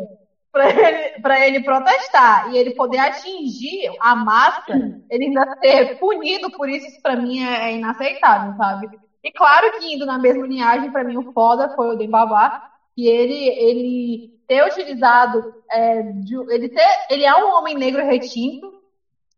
Pra 0.52 0.70
ele, 0.70 1.22
pra 1.22 1.48
ele 1.48 1.64
protestar 1.64 2.52
e 2.52 2.58
ele 2.58 2.74
poder 2.74 2.98
atingir 2.98 3.92
a 4.00 4.16
massa, 4.16 4.74
ele 5.10 5.26
ainda 5.26 5.58
ser 5.62 6.00
punido 6.00 6.50
por 6.52 6.68
isso, 6.68 6.88
isso 6.88 7.02
pra 7.02 7.16
mim 7.16 7.44
é, 7.44 7.70
é 7.70 7.76
inaceitável, 7.76 8.56
sabe? 8.56 8.90
E 9.24 9.32
claro 9.32 9.72
que 9.74 9.94
indo 9.94 10.06
na 10.06 10.18
mesma 10.18 10.48
linhagem, 10.48 10.90
pra 10.90 11.04
mim 11.04 11.18
o 11.18 11.32
foda 11.34 11.70
foi 11.76 11.90
o 11.90 11.98
Dembabá, 11.98 12.72
que 12.96 13.08
ele, 13.08 13.50
ele 13.50 14.40
ter 14.48 14.66
utilizado, 14.66 15.54
é, 15.70 16.02
de, 16.02 16.36
ele, 16.52 16.70
ter, 16.70 17.06
ele 17.12 17.26
é 17.26 17.36
um 17.36 17.56
homem 17.56 17.76
negro 17.76 18.04
retinto, 18.04 18.77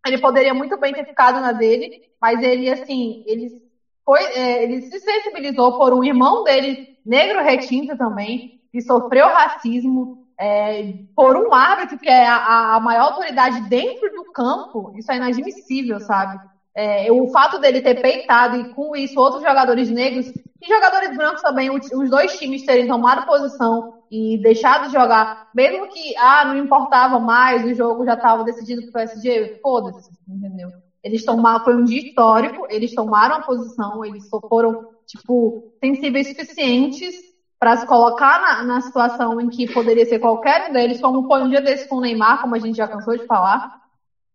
ele 0.05 0.17
poderia 0.17 0.53
muito 0.53 0.77
bem 0.77 0.93
ter 0.93 1.05
ficado 1.05 1.39
na 1.39 1.51
dele, 1.51 2.01
mas 2.21 2.41
ele, 2.41 2.69
assim, 2.69 3.23
ele, 3.27 3.61
foi, 4.05 4.21
é, 4.21 4.63
ele 4.63 4.81
se 4.81 4.99
sensibilizou 4.99 5.77
por 5.77 5.93
um 5.93 6.03
irmão 6.03 6.43
dele, 6.43 6.97
negro 7.05 7.43
retinto 7.43 7.97
também, 7.97 8.61
que 8.71 8.81
sofreu 8.81 9.27
racismo, 9.27 10.27
é, 10.39 10.93
por 11.15 11.35
um 11.35 11.53
árbitro 11.53 11.97
que 11.99 12.09
é 12.09 12.25
a, 12.25 12.75
a, 12.75 12.79
maior 12.79 13.11
autoridade 13.11 13.67
dentro 13.69 14.09
do 14.11 14.31
campo, 14.31 14.93
isso 14.95 15.11
é 15.11 15.17
inadmissível, 15.17 15.99
sabe? 15.99 16.39
É, 16.73 17.11
o 17.11 17.27
fato 17.27 17.59
dele 17.59 17.81
ter 17.81 18.01
peitado 18.01 18.55
e 18.55 18.73
com 18.73 18.95
isso 18.95 19.19
outros 19.19 19.43
jogadores 19.43 19.89
negros 19.89 20.31
e 20.61 20.67
jogadores 20.67 21.15
brancos 21.15 21.41
também, 21.41 21.69
os 21.69 22.09
dois 22.09 22.37
times 22.37 22.65
terem 22.65 22.87
tomado 22.87 23.25
posição 23.25 23.93
e 24.11 24.37
deixado 24.41 24.87
de 24.87 24.93
jogar, 24.93 25.49
mesmo 25.53 25.87
que 25.87 26.17
ah, 26.17 26.45
não 26.45 26.57
importava 26.57 27.19
mais, 27.19 27.65
o 27.65 27.73
jogo 27.73 28.05
já 28.05 28.15
estava 28.15 28.43
decidido 28.43 28.81
para 28.81 28.89
o 28.89 28.93
PSG, 28.93 29.59
foda-se, 29.61 30.09
entendeu? 30.27 30.69
Eles 31.03 31.23
tomaram, 31.23 31.63
foi 31.63 31.75
um 31.75 31.83
dia 31.85 31.99
histórico, 31.99 32.67
eles 32.69 32.93
tomaram 32.93 33.35
a 33.35 33.41
posição, 33.41 34.03
eles 34.03 34.27
foram, 34.29 34.87
tipo, 35.05 35.71
sensíveis 35.79 36.27
suficientes 36.27 37.15
para 37.57 37.77
se 37.77 37.85
colocar 37.85 38.41
na, 38.41 38.63
na, 38.63 38.81
situação 38.81 39.39
em 39.39 39.49
que 39.49 39.71
poderia 39.71 40.05
ser 40.05 40.19
qualquer 40.19 40.69
um 40.69 40.73
deles, 40.73 40.99
como 40.99 41.27
foi 41.27 41.41
um 41.41 41.49
dia 41.49 41.61
desse 41.61 41.87
com 41.87 41.97
o 41.97 42.01
Neymar, 42.01 42.41
como 42.41 42.55
a 42.55 42.59
gente 42.59 42.75
já 42.75 42.87
cansou 42.87 43.17
de 43.17 43.25
falar, 43.25 43.78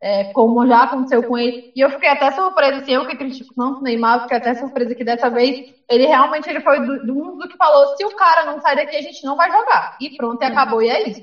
é, 0.04 0.22
como 0.34 0.66
já 0.66 0.82
aconteceu 0.82 1.22
com 1.22 1.38
ele. 1.38 1.72
E 1.74 1.80
eu 1.80 1.88
fiquei 1.88 2.10
até 2.10 2.30
surpresa, 2.30 2.76
assim, 2.76 2.92
eu 2.92 3.06
que 3.06 3.16
critico 3.16 3.54
tanto 3.54 3.80
o 3.80 3.82
Neymar, 3.82 4.20
fiquei 4.20 4.36
até 4.36 4.54
surpresa 4.54 4.94
que 4.94 5.02
dessa 5.02 5.30
vez 5.30 5.56
ele 5.88 6.04
realmente 6.04 6.46
ele 6.46 6.60
foi 6.60 6.78
do, 6.78 7.06
do, 7.06 7.36
do 7.36 7.48
que 7.48 7.56
falou, 7.56 7.86
se 7.96 8.04
o 8.04 8.10
cara 8.10 8.44
não 8.44 8.60
sair 8.60 8.76
daqui, 8.76 8.96
a 8.96 9.00
gente 9.00 9.24
não 9.24 9.34
vai 9.34 9.50
jogar. 9.50 9.96
E 9.98 10.14
pronto, 10.14 10.42
e 10.42 10.44
acabou, 10.44 10.82
e 10.82 10.88
é 10.90 11.08
isso. 11.08 11.22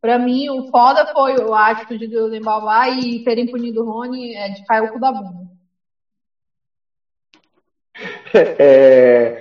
Pra 0.00 0.18
mim, 0.18 0.48
o 0.50 0.68
foda 0.68 1.06
foi 1.06 1.36
o 1.36 1.54
atitude 1.54 2.08
do 2.08 2.26
Lembalvá 2.26 2.88
e 2.88 3.20
terem 3.20 3.46
punido 3.46 3.82
o 3.82 3.92
Rony 3.92 4.34
é, 4.34 4.48
de 4.48 4.64
cair 4.64 4.82
o 4.82 4.88
cu 4.88 4.98
da 4.98 5.12
bunda. 5.12 5.46
É, 8.58 9.40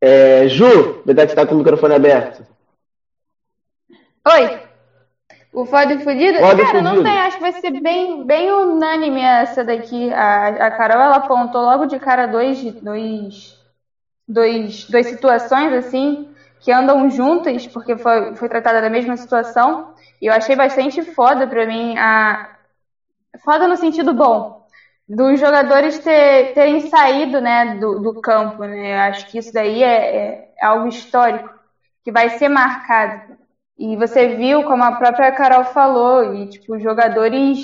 é, 0.00 0.48
Ju, 0.48 1.02
verdade 1.04 1.26
que 1.26 1.32
está 1.32 1.46
com 1.46 1.54
o 1.54 1.58
microfone 1.58 1.94
aberto. 1.94 2.46
Oi. 4.26 4.73
O 5.54 5.64
foda 5.64 5.96
fudido? 6.00 6.40
Foda 6.40 6.64
Cara, 6.64 6.78
fudido. 6.78 6.82
não 6.96 7.02
tem, 7.04 7.16
acho 7.20 7.36
que 7.36 7.42
vai 7.42 7.52
ser 7.52 7.80
bem, 7.80 8.26
bem 8.26 8.50
unânime 8.50 9.20
essa 9.20 9.62
daqui. 9.62 10.12
A, 10.12 10.48
a 10.48 10.70
Carol, 10.72 11.00
ela 11.00 11.16
apontou 11.16 11.62
logo 11.62 11.86
de 11.86 11.96
cara 12.00 12.26
dois, 12.26 12.60
dois, 12.82 13.56
dois, 14.26 14.84
duas 14.90 15.06
situações, 15.06 15.72
assim, 15.72 16.28
que 16.58 16.72
andam 16.72 17.08
juntas, 17.08 17.68
porque 17.68 17.96
foi, 17.96 18.34
foi 18.34 18.48
tratada 18.48 18.80
da 18.82 18.90
mesma 18.90 19.16
situação. 19.16 19.94
E 20.20 20.26
eu 20.26 20.32
achei 20.32 20.56
bastante 20.56 21.02
foda 21.02 21.46
pra 21.46 21.64
mim. 21.64 21.96
A... 21.98 22.50
Foda 23.44 23.68
no 23.68 23.76
sentido 23.76 24.12
bom. 24.12 24.66
Dos 25.08 25.38
jogadores 25.38 26.00
ter, 26.00 26.52
terem 26.54 26.80
saído 26.88 27.40
né, 27.40 27.76
do, 27.76 28.00
do 28.00 28.20
campo. 28.20 28.64
Né? 28.64 28.92
Eu 28.92 29.00
acho 29.02 29.28
que 29.28 29.38
isso 29.38 29.52
daí 29.52 29.84
é, 29.84 30.50
é 30.60 30.66
algo 30.66 30.88
histórico, 30.88 31.48
que 32.02 32.10
vai 32.10 32.30
ser 32.30 32.48
marcado. 32.48 33.43
E 33.78 33.96
você 33.96 34.36
viu, 34.36 34.62
como 34.64 34.84
a 34.84 34.92
própria 34.92 35.32
Carol 35.32 35.64
falou, 35.64 36.34
e 36.34 36.48
tipo, 36.48 36.76
os 36.76 36.82
jogadores 36.82 37.58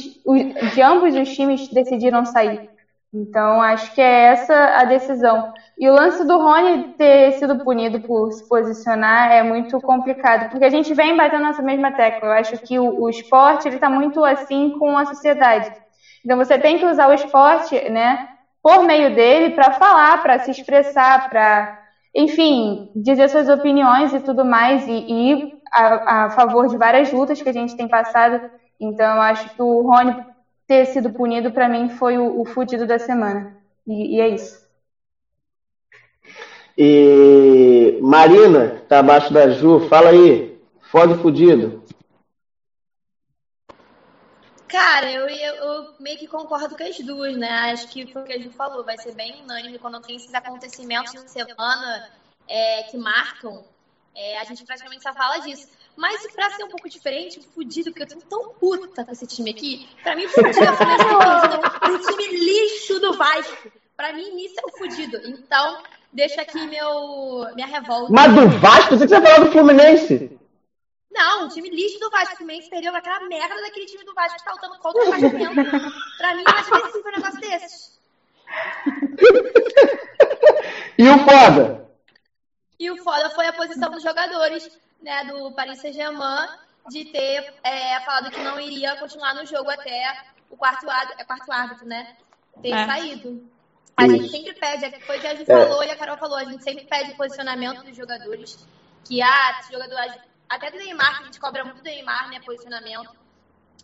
de 0.75 0.83
ambos 0.83 1.15
os 1.15 1.29
times 1.35 1.69
decidiram 1.69 2.25
sair. 2.25 2.69
Então, 3.13 3.61
acho 3.61 3.93
que 3.93 4.01
é 4.01 4.33
essa 4.33 4.55
a 4.55 4.85
decisão. 4.85 5.53
E 5.79 5.89
o 5.89 5.93
lance 5.93 6.25
do 6.25 6.39
Rony 6.39 6.95
ter 6.97 7.33
sido 7.33 7.59
punido 7.65 8.01
por 8.01 8.31
se 8.31 8.49
posicionar 8.49 9.33
é 9.33 9.43
muito 9.43 9.81
complicado, 9.81 10.49
porque 10.51 10.65
a 10.65 10.71
gente 10.71 10.95
vem 10.95 11.17
batendo 11.17 11.43
nessa 11.43 11.63
mesma 11.63 11.91
tecla. 11.93 12.29
Eu 12.29 12.33
acho 12.33 12.59
que 12.59 12.79
o, 12.79 13.03
o 13.03 13.11
esporte 13.11 13.69
está 13.69 13.91
muito 13.91 14.25
assim 14.25 14.79
com 14.79 14.97
a 14.97 15.07
sociedade. 15.07 15.73
Então, 16.25 16.37
você 16.37 16.59
tem 16.59 16.79
que 16.79 16.87
usar 16.87 17.09
o 17.09 17.15
esporte, 17.15 17.89
né, 17.89 18.29
por 18.63 18.85
meio 18.85 19.15
dele, 19.15 19.55
para 19.55 19.73
falar, 19.73 20.23
para 20.23 20.39
se 20.41 20.51
expressar, 20.51 21.29
para, 21.31 21.81
enfim, 22.15 22.91
dizer 22.95 23.29
suas 23.29 23.49
opiniões 23.49 24.13
e 24.13 24.21
tudo 24.21 24.45
mais. 24.45 24.87
E, 24.87 24.93
e 24.93 25.60
a, 25.71 26.25
a, 26.25 26.31
favor 26.31 26.69
de 26.69 26.77
várias 26.77 27.13
lutas 27.13 27.41
que 27.41 27.49
a 27.49 27.53
gente 27.53 27.77
tem 27.77 27.89
passado. 27.89 28.51
Então, 28.79 29.21
acho 29.21 29.55
que 29.55 29.63
o 29.63 29.83
Rony 29.83 30.25
ter 30.67 30.87
sido 30.87 31.11
punido, 31.11 31.51
para 31.51 31.69
mim, 31.69 31.89
foi 31.91 32.19
o, 32.19 32.41
o 32.41 32.45
fudido 32.45 32.87
da 32.87 32.99
semana. 32.99 33.57
E, 33.87 34.17
e, 34.17 34.21
é 34.21 34.29
isso. 34.29 34.69
E 36.77 37.99
Marina, 38.01 38.83
tá 38.89 39.01
abaixo 39.01 39.33
da 39.33 39.51
Ju, 39.51 39.89
fala 39.89 40.11
aí. 40.11 40.59
Foda 40.81 41.17
fudido. 41.19 41.85
Cara, 44.67 45.11
eu, 45.11 45.29
eu, 45.29 45.55
eu, 45.55 45.95
meio 45.99 46.17
que 46.17 46.29
concordo 46.29 46.77
com 46.77 46.85
as 46.85 46.99
duas, 47.01 47.37
né? 47.37 47.73
Acho 47.73 47.89
que 47.89 48.07
foi 48.07 48.23
o 48.23 48.25
que 48.25 48.33
a 48.33 48.39
Ju 48.39 48.51
falou, 48.51 48.85
vai 48.85 48.97
ser 48.99 49.15
bem 49.15 49.43
unânime 49.43 49.79
quando 49.79 50.01
tem 50.01 50.17
esses 50.17 50.33
acontecimentos 50.33 51.13
na 51.13 51.27
semana 51.27 52.09
é, 52.49 52.85
que 52.85 52.97
marcam 52.97 53.65
é, 54.15 54.39
a 54.39 54.45
gente 54.45 54.65
praticamente 54.65 55.03
só 55.03 55.13
fala 55.13 55.39
disso. 55.39 55.69
Mas 55.97 56.25
pra 56.33 56.51
ser 56.51 56.63
um 56.65 56.69
pouco 56.69 56.89
diferente, 56.89 57.39
o 57.39 57.43
fudido, 57.43 57.93
porque 57.93 58.13
eu 58.13 58.19
tô 58.19 58.27
tão 58.27 58.49
puta 58.55 59.05
com 59.05 59.13
esse 59.13 59.27
time 59.27 59.51
aqui, 59.51 59.87
pra 60.03 60.17
mim 60.17 60.27
fudido 60.29 60.65
é 60.65 60.71
o 61.91 61.99
time 61.99 62.27
lixo 62.39 62.99
do 63.01 63.13
Vasco. 63.15 63.71
Pra 63.97 64.13
mim, 64.15 64.43
isso 64.43 64.59
é 64.59 64.63
o 64.65 64.71
fudido. 64.79 65.19
Então, 65.27 65.83
deixa 66.11 66.41
aqui 66.41 66.67
meu, 66.67 67.47
minha 67.55 67.67
revolta. 67.67 68.11
Mas 68.11 68.35
do 68.35 68.49
Vasco? 68.59 68.97
Você 68.97 69.07
que 69.07 69.15
você 69.15 69.21
falou 69.21 69.45
do 69.45 69.53
Fluminense? 69.53 70.41
Não, 71.11 71.45
o 71.45 71.51
time 71.51 71.69
lixo 71.69 71.99
do 71.99 72.09
Vasco. 72.09 72.33
O 72.35 72.39
Fluminense 72.39 72.71
perdeu 72.71 72.97
aquela 72.97 73.21
merda 73.29 73.61
daquele 73.61 73.85
time 73.85 74.03
do 74.05 74.15
Vasco 74.15 74.39
que 74.39 74.45
tá 74.45 74.53
lutando 74.53 74.79
contra 74.79 75.03
o 75.03 75.11
Vasco. 75.11 75.29
Pra 76.17 76.35
mim, 76.35 76.45
é 76.47 76.51
admissível 76.51 77.03
um 77.05 77.11
negócio 77.11 77.41
desses. 77.41 78.01
e 80.97 81.07
o 81.09 81.19
foda? 81.19 81.90
E 82.81 82.91
o 82.91 82.97
foda 83.05 83.29
foi 83.29 83.47
a 83.47 83.53
posição 83.53 83.91
dos 83.91 84.03
jogadores, 84.03 84.67
né, 85.03 85.25
do 85.27 85.53
Paris 85.53 85.83
Saint-Germain, 85.83 86.49
de 86.89 87.05
ter 87.05 87.53
é, 87.63 88.01
falado 88.01 88.31
que 88.31 88.41
não 88.41 88.59
iria 88.59 88.97
continuar 88.97 89.35
no 89.35 89.45
jogo 89.45 89.69
até 89.69 90.25
o 90.49 90.57
quarto, 90.57 90.87
é 91.19 91.25
quarto 91.25 91.53
árbitro, 91.53 91.87
né, 91.87 92.17
ter 92.63 92.73
é. 92.73 92.87
saído. 92.87 93.47
A 93.95 94.07
Isso. 94.07 94.17
gente 94.17 94.31
sempre 94.31 94.55
pede, 94.55 95.05
foi 95.05 95.19
o 95.19 95.21
que 95.21 95.27
a 95.27 95.35
gente 95.35 95.53
é. 95.53 95.67
falou 95.67 95.85
e 95.85 95.91
a 95.91 95.97
Carol 95.97 96.17
falou, 96.17 96.39
a 96.39 96.45
gente 96.45 96.65
sempre 96.65 96.87
pede 96.87 97.15
posicionamento 97.17 97.85
dos 97.85 97.95
jogadores, 97.95 98.67
que 99.05 99.21
ah, 99.21 99.61
jogadores, 99.71 100.15
até 100.49 100.71
do 100.71 100.79
Neymar, 100.79 101.19
que 101.19 101.23
a 101.23 101.27
gente 101.27 101.39
cobra 101.39 101.63
muito 101.63 101.83
do 101.83 101.85
Neymar, 101.85 102.31
né, 102.31 102.41
posicionamento. 102.41 103.15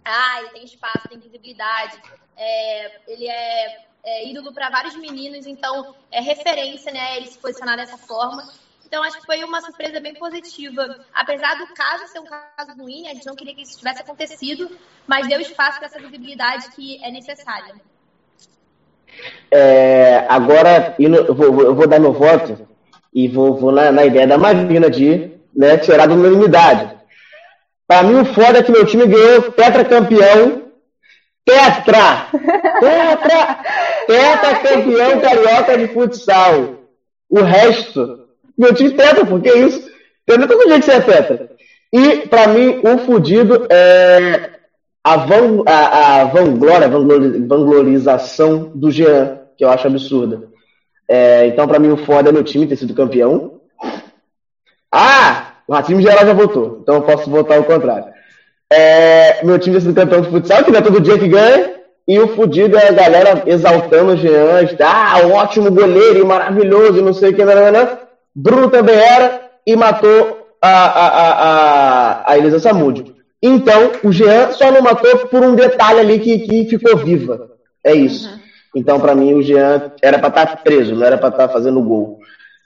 Ah, 0.03 0.41
ele 0.41 0.51
tem 0.51 0.65
espaço, 0.65 1.07
tem 1.07 1.19
visibilidade, 1.19 2.01
é, 2.35 2.99
ele 3.07 3.29
é, 3.29 3.85
é 4.03 4.27
ídolo 4.27 4.55
para 4.55 4.71
vários 4.71 4.97
meninos, 4.97 5.45
então 5.45 5.95
é 6.11 6.23
referência, 6.23 6.91
né, 6.91 7.19
ele 7.19 7.27
se 7.27 7.37
posicionar 7.37 7.77
dessa 7.77 7.99
forma. 7.99 8.43
Então, 8.87 9.03
acho 9.03 9.19
que 9.19 9.27
foi 9.27 9.43
uma 9.43 9.61
surpresa 9.61 9.99
bem 10.01 10.15
positiva. 10.15 11.01
Apesar 11.13 11.57
do 11.59 11.67
caso 11.75 12.07
ser 12.07 12.21
um 12.21 12.25
caso 12.25 12.73
ruim, 12.79 13.09
a 13.09 13.15
gente 13.15 13.27
não 13.27 13.35
queria 13.35 13.55
que 13.55 13.63
isso 13.63 13.79
tivesse 13.79 14.01
acontecido, 14.01 14.71
mas 15.07 15.27
deu 15.27 15.41
espaço 15.41 15.79
para 15.79 15.89
essa 15.89 15.99
visibilidade 15.99 16.71
que 16.71 17.05
é 17.05 17.11
necessária. 17.11 17.75
É, 19.51 20.25
agora, 20.29 20.95
eu 20.99 21.35
vou, 21.35 21.63
eu 21.63 21.75
vou, 21.75 21.89
dar 21.89 21.99
meu 21.99 22.13
voto 22.13 22.69
e 23.13 23.27
vou, 23.27 23.57
vou 23.57 23.73
na, 23.73 23.91
na, 23.91 24.05
ideia 24.05 24.27
da 24.27 24.39
Marina 24.39 24.89
de 24.89 25.33
né, 25.55 25.79
tirar 25.79 26.07
da 26.07 26.15
unanimidade. 26.15 26.97
Para 27.89 28.05
mim, 28.05 28.21
o 28.21 28.25
foda 28.25 28.59
é 28.59 28.63
que 28.63 28.71
meu 28.71 28.87
time 28.87 29.07
ganhou 29.07 29.51
tetracampeão. 29.51 30.71
Tetra! 31.45 32.29
Tetra! 32.81 33.65
Tetracampeão 34.07 35.21
carioca 35.21 35.79
de 35.79 35.89
futsal. 35.89 36.83
O 37.29 37.43
resto 37.43 38.26
meu 38.57 38.75
time 38.75 38.91
tetra, 38.93 39.25
porque 39.25 39.49
é 39.49 39.59
isso. 39.59 39.91
Entendeu? 40.29 40.49
Todo 40.49 40.67
dia 40.67 40.81
que 40.81 40.85
você 40.85 40.93
é 40.93 41.01
tetra. 41.01 41.51
E, 41.93 42.27
pra 42.29 42.49
mim, 42.49 42.81
o 42.83 42.99
fudido 42.99 43.67
é 43.71 44.51
a, 45.05 45.17
van, 45.19 45.63
a, 45.67 46.21
a 46.21 46.25
vanglória, 46.25 46.89
vanglorização 46.89 48.73
do 48.75 48.91
Jean, 48.91 49.39
que 49.57 49.65
eu 49.65 49.71
acho 49.71 49.87
absurda. 49.87 50.49
É, 51.09 51.47
então, 51.47 51.69
pra 51.69 51.79
mim, 51.79 51.91
o 51.91 51.97
foda 51.97 52.31
é 52.31 52.33
meu 52.33 52.43
time 52.43 52.67
ter 52.67 52.77
sido 52.77 52.93
campeão. 52.93 53.61
Ah! 54.91 55.53
O 55.69 55.83
time 55.83 56.03
geral 56.03 56.25
já 56.25 56.33
votou, 56.33 56.79
então 56.81 56.97
eu 56.97 57.03
posso 57.03 57.29
votar 57.29 57.57
ao 57.57 57.65
contrário. 57.65 58.07
É, 58.73 59.45
meu 59.45 59.59
time 59.59 59.77
ter 59.77 59.83
sido 59.83 59.95
campeão 59.95 60.21
de 60.21 60.31
futsal, 60.31 60.65
que 60.65 60.71
não 60.71 60.79
é 60.79 60.83
todo 60.83 61.01
dia 61.01 61.19
que 61.19 61.29
ganha. 61.29 61.75
E 62.07 62.21
o 62.21 62.29
fudido 62.37 62.77
é 62.77 62.89
a 62.89 62.93
galera 62.93 63.43
exaltando 63.47 64.13
o 64.13 64.17
Jean, 64.17 64.61
ah, 64.81 65.27
um 65.27 65.33
ótimo 65.33 65.73
goleiro 65.73 66.21
e 66.21 66.25
maravilhoso, 66.25 67.03
não 67.03 67.13
sei 67.13 67.31
o 67.31 67.35
que, 67.35 67.45
não, 67.45 67.55
não, 67.55 67.73
não. 67.73 68.06
Bruno 68.39 68.69
também 68.69 68.95
era 68.95 69.51
e 69.67 69.75
matou 69.75 70.47
a, 70.61 70.69
a, 70.69 71.09
a, 71.31 72.33
a 72.33 72.37
Elisa 72.37 72.61
Samúdio. 72.61 73.17
Então, 73.43 73.93
o 74.05 74.13
Jean 74.13 74.53
só 74.53 74.71
não 74.71 74.83
matou 74.83 75.27
por 75.29 75.43
um 75.43 75.55
detalhe 75.55 76.01
ali 76.01 76.21
que, 76.21 76.41
que 76.41 76.65
ficou 76.67 76.99
viva. 76.99 77.51
É 77.83 77.95
isso. 77.95 78.29
Uhum. 78.29 78.39
Então, 78.77 79.01
para 79.01 79.15
mim, 79.15 79.33
o 79.33 79.43
Jean 79.43 79.91
era 80.03 80.19
para 80.19 80.29
estar 80.29 80.47
tá 80.47 80.57
preso, 80.57 80.95
não 80.95 81.07
era 81.07 81.17
para 81.17 81.31
estar 81.31 81.49
tá 81.49 81.53
fazendo 81.53 81.83
gol. 81.83 82.19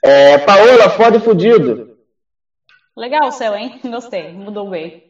É, 0.03 0.39
Paola, 0.39 0.89
foda 0.89 1.17
e 1.17 1.21
fudido. 1.21 1.95
Legal 2.97 3.29
o 3.29 3.31
céu, 3.31 3.55
hein? 3.55 3.79
Gostei, 3.85 4.33
mudou 4.33 4.69
bem. 4.69 5.03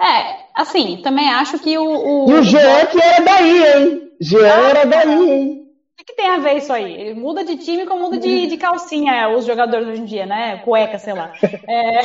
É, 0.00 0.36
assim, 0.54 1.00
também 1.02 1.28
acho 1.28 1.58
que 1.58 1.76
o. 1.76 2.26
o 2.26 2.30
e 2.30 2.34
o 2.34 2.42
Jean 2.44 2.86
que 2.86 3.02
era 3.02 3.24
daí, 3.24 3.64
hein? 3.66 4.12
Jean 4.20 4.46
ah, 4.46 4.68
era 4.68 4.84
daí, 4.84 5.30
hein? 5.30 5.67
Que 6.04 6.14
tem 6.14 6.28
a 6.28 6.38
ver 6.38 6.56
isso 6.56 6.72
aí? 6.72 6.92
Ele 6.92 7.14
muda 7.14 7.44
de 7.44 7.56
time 7.56 7.86
como 7.86 8.02
muda 8.04 8.18
de, 8.18 8.46
de 8.46 8.56
calcinha 8.56 9.28
os 9.30 9.44
jogadores 9.44 9.88
hoje 9.88 10.02
em 10.02 10.04
dia, 10.04 10.26
né? 10.26 10.58
Cueca, 10.58 10.98
sei 10.98 11.14
lá. 11.14 11.32
É, 11.68 12.00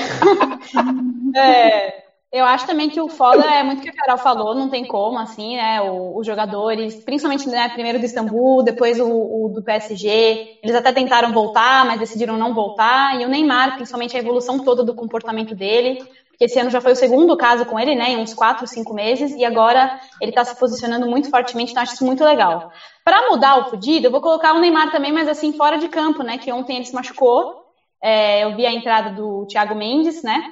é, 1.36 2.04
Eu 2.32 2.46
acho 2.46 2.66
também 2.66 2.90
que 2.90 3.00
o 3.02 3.08
foda 3.10 3.46
é 3.46 3.64
muito 3.64 3.80
o 3.80 3.84
que 3.84 3.90
a 3.90 3.94
Carol 3.94 4.18
falou, 4.18 4.56
não 4.56 4.70
tem 4.70 4.86
como, 4.88 5.20
assim, 5.20 5.56
né? 5.56 5.80
Os 5.82 6.26
jogadores, 6.26 7.04
principalmente 7.04 7.48
né, 7.48 7.70
primeiro 7.70 8.00
do 8.00 8.06
Istambul, 8.06 8.64
depois 8.64 9.00
o, 9.00 9.08
o, 9.08 9.50
do 9.50 9.64
PSG, 9.64 10.60
eles 10.64 10.76
até 10.76 10.92
tentaram 10.92 11.32
voltar, 11.32 11.86
mas 11.86 12.00
decidiram 12.00 12.38
não 12.38 12.54
voltar. 12.54 13.20
E 13.22 13.26
o 13.26 13.30
Neymar, 13.30 13.76
principalmente 13.76 14.18
a 14.18 14.20
evolução 14.20 14.64
toda 14.64 14.84
do 14.84 14.96
comportamento 14.96 15.56
dele, 15.56 16.00
esse 16.44 16.60
ano 16.60 16.70
já 16.70 16.82
foi 16.82 16.92
o 16.92 16.96
segundo 16.96 17.36
caso 17.38 17.66
com 17.66 17.80
ele, 17.80 17.96
né? 17.96 18.12
Em 18.12 18.18
uns 18.18 18.34
4, 18.34 18.68
5 18.68 18.94
meses, 18.94 19.34
e 19.34 19.46
agora 19.46 20.00
ele 20.22 20.32
está 20.32 20.44
se 20.44 20.58
posicionando 20.58 21.08
muito 21.08 21.30
fortemente, 21.30 21.72
então 21.72 21.84
acho 21.84 21.94
isso 21.94 22.06
muito 22.06 22.24
legal. 22.24 22.72
Para 23.04 23.30
mudar 23.30 23.60
o 23.60 23.70
fudido, 23.70 24.08
eu 24.08 24.12
vou 24.12 24.22
colocar 24.22 24.54
o 24.54 24.60
Neymar 24.60 24.92
também, 24.92 25.12
mas 25.12 25.28
assim, 25.28 25.54
fora 25.54 25.78
de 25.78 25.88
campo, 25.88 26.24
né? 26.24 26.38
Que 26.38 26.52
ontem 26.52 26.78
ele 26.78 26.86
se 26.86 26.94
machucou. 26.94 27.64
É, 28.02 28.44
eu 28.44 28.56
vi 28.56 28.66
a 28.66 28.74
entrada 28.74 29.12
do 29.12 29.46
Thiago 29.48 29.76
Mendes, 29.76 30.22
né? 30.24 30.44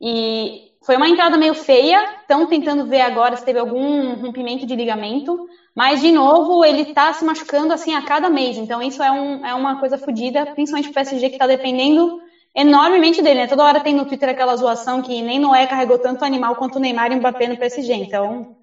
E 0.00 0.66
foi 0.86 0.96
uma 0.96 1.08
entrada 1.08 1.36
meio 1.36 1.54
feia, 1.54 2.20
estão 2.20 2.46
tentando 2.46 2.86
ver 2.86 3.00
agora 3.00 3.36
se 3.36 3.44
teve 3.44 3.58
algum 3.58 4.14
rompimento 4.14 4.64
de 4.64 4.76
ligamento, 4.76 5.48
mas 5.74 6.00
de 6.00 6.12
novo 6.12 6.64
ele 6.64 6.82
está 6.82 7.12
se 7.12 7.24
machucando 7.24 7.72
assim 7.72 7.92
a 7.94 8.02
cada 8.02 8.30
mês, 8.30 8.56
então 8.56 8.80
isso 8.80 9.02
é, 9.02 9.10
um, 9.10 9.44
é 9.44 9.52
uma 9.52 9.80
coisa 9.80 9.98
fodida, 9.98 10.46
principalmente 10.46 10.90
o 10.90 10.94
PSG 10.94 11.28
que 11.28 11.34
está 11.34 11.46
dependendo 11.46 12.20
enormemente 12.56 13.20
dele, 13.20 13.40
né? 13.40 13.46
Toda 13.46 13.64
hora 13.64 13.80
tem 13.80 13.94
no 13.94 14.06
Twitter 14.06 14.30
aquela 14.30 14.56
zoação 14.56 15.02
que 15.02 15.20
nem 15.20 15.38
Noé 15.38 15.66
carregou 15.66 15.98
tanto 15.98 16.24
animal 16.24 16.56
quanto 16.56 16.76
o 16.76 16.78
Neymar 16.80 17.12
e 17.12 17.14
o 17.14 17.18
Mbappé 17.18 17.48
no 17.48 17.58
PSG, 17.58 17.92
então 17.92 18.56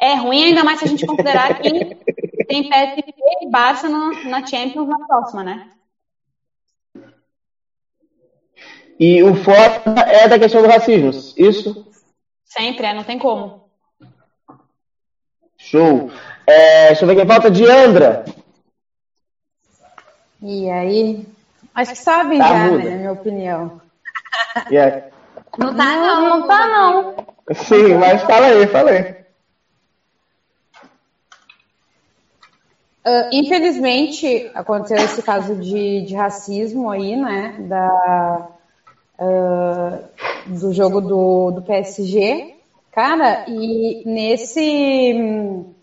é 0.00 0.14
ruim, 0.14 0.44
ainda 0.44 0.64
mais 0.64 0.78
se 0.78 0.86
a 0.86 0.88
gente 0.88 1.06
considerar 1.06 1.60
que 1.60 1.70
tem 2.48 2.68
PSG 2.68 3.04
e 3.42 3.50
Barça 3.50 3.88
no, 3.88 4.24
na 4.24 4.44
Champions 4.44 4.88
na 4.88 5.06
próxima, 5.06 5.44
né? 5.44 5.70
E 8.98 9.22
o 9.22 9.34
foda 9.34 10.00
é 10.00 10.26
da 10.26 10.38
questão 10.38 10.62
do 10.62 10.68
racismo, 10.68 11.10
isso? 11.36 11.86
Sempre, 12.44 12.86
é, 12.86 12.94
não 12.94 13.04
tem 13.04 13.18
como. 13.18 13.68
Show. 15.58 16.10
É, 16.46 16.88
deixa 16.88 17.04
eu 17.04 17.08
ver 17.08 17.16
quem 17.16 17.26
falta. 17.26 17.50
Diandra. 17.50 18.24
E 20.40 20.70
aí? 20.70 21.26
Acho 21.76 21.92
que 21.92 21.98
sabem 21.98 22.38
tá 22.38 22.48
já, 22.48 22.64
muda. 22.70 22.84
né? 22.84 22.96
Minha 22.96 23.12
opinião. 23.12 23.80
Yeah. 24.70 25.04
Não 25.58 25.74
tá, 25.74 25.84
não. 25.96 26.20
Não, 26.20 26.38
não 26.40 26.46
tá, 26.46 26.66
não. 26.68 27.14
Sim, 27.54 27.94
mas 27.94 28.22
fala 28.24 28.46
aí, 28.46 28.66
fala 28.66 28.90
aí. 28.90 29.16
Uh, 33.06 33.28
infelizmente, 33.32 34.50
aconteceu 34.54 34.96
esse 34.98 35.22
caso 35.22 35.54
de, 35.54 36.02
de 36.02 36.14
racismo 36.14 36.90
aí, 36.90 37.16
né? 37.16 37.54
Da, 37.60 38.48
uh, 39.18 40.04
do 40.58 40.74
jogo 40.74 41.00
do, 41.00 41.52
do 41.52 41.62
PSG, 41.62 42.54
cara, 42.92 43.46
e 43.48 44.02
nesse 44.04 45.74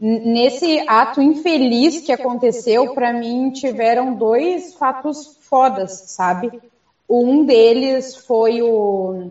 nesse 0.00 0.84
ato 0.86 1.20
infeliz 1.20 2.00
que 2.00 2.12
aconteceu, 2.12 2.94
para 2.94 3.12
mim 3.12 3.50
tiveram 3.50 4.14
dois 4.14 4.74
fatos 4.74 5.36
fodas, 5.40 5.92
sabe? 6.06 6.60
Um 7.08 7.44
deles 7.44 8.14
foi 8.14 8.62
o, 8.62 9.30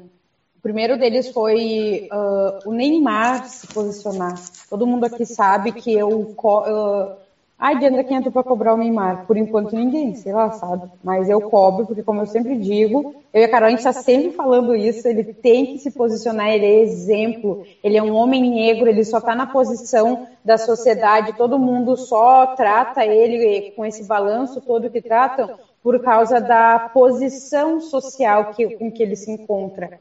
o 0.57 0.62
primeiro 0.62 0.97
deles 0.97 1.29
foi 1.29 2.09
uh, 2.12 2.69
o 2.69 2.74
Neymar 2.74 3.47
se 3.47 3.67
posicionar. 3.67 4.36
Todo 4.69 4.88
mundo 4.88 5.05
aqui 5.05 5.25
sabe 5.25 5.71
que 5.71 5.93
eu 5.93 6.09
uh, 6.09 7.26
Ai, 7.60 7.80
Diana, 7.80 8.04
quem 8.04 8.18
entra 8.18 8.30
para 8.30 8.44
cobrar 8.44 8.76
o 8.76 8.78
Neymar? 8.78 9.26
Por 9.26 9.36
enquanto 9.36 9.76
ninguém, 9.76 10.14
sei 10.14 10.32
lá, 10.32 10.52
sabe? 10.52 10.92
Mas 11.04 11.28
eu 11.28 11.42
cobro, 11.50 11.88
porque 11.88 12.04
como 12.04 12.22
eu 12.22 12.28
sempre 12.28 12.56
digo, 12.56 13.16
eu 13.34 13.42
e 13.42 13.46
a 13.46 13.50
Carol, 13.50 13.66
a 13.66 13.70
gente 13.72 13.80
está 13.80 13.94
sempre 13.94 14.30
falando 14.30 14.76
isso, 14.76 15.08
ele 15.08 15.24
tem 15.24 15.66
que 15.66 15.80
se 15.80 15.90
posicionar, 15.90 16.50
ele 16.50 16.68
é 16.68 16.84
exemplo, 16.84 17.66
ele 17.84 17.98
é 17.98 18.04
um 18.04 18.14
homem 18.14 18.52
negro, 18.52 18.88
ele 18.88 19.04
só 19.04 19.18
está 19.18 19.34
na 19.34 19.48
posição 19.48 20.28
da 20.46 20.56
sociedade, 20.56 21.34
todo 21.34 21.58
mundo 21.58 21.98
só 21.98 22.46
trata 22.56 23.04
ele 23.04 23.72
com 23.72 23.84
esse 23.84 24.04
balanço 24.04 24.62
todo 24.62 24.92
que 24.92 25.02
tratam 25.02 25.58
por 25.82 26.00
causa 26.04 26.40
da 26.40 26.92
posição 26.94 27.82
social 27.82 28.54
que, 28.54 28.68
que 28.92 29.02
ele 29.02 29.16
se 29.16 29.32
encontra. 29.32 30.00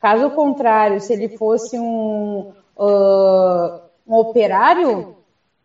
Caso 0.00 0.30
contrário, 0.30 1.00
se 1.00 1.12
ele 1.12 1.28
fosse 1.36 1.78
um, 1.78 2.52
uh, 2.76 3.80
um 4.04 4.14
operário, 4.16 5.14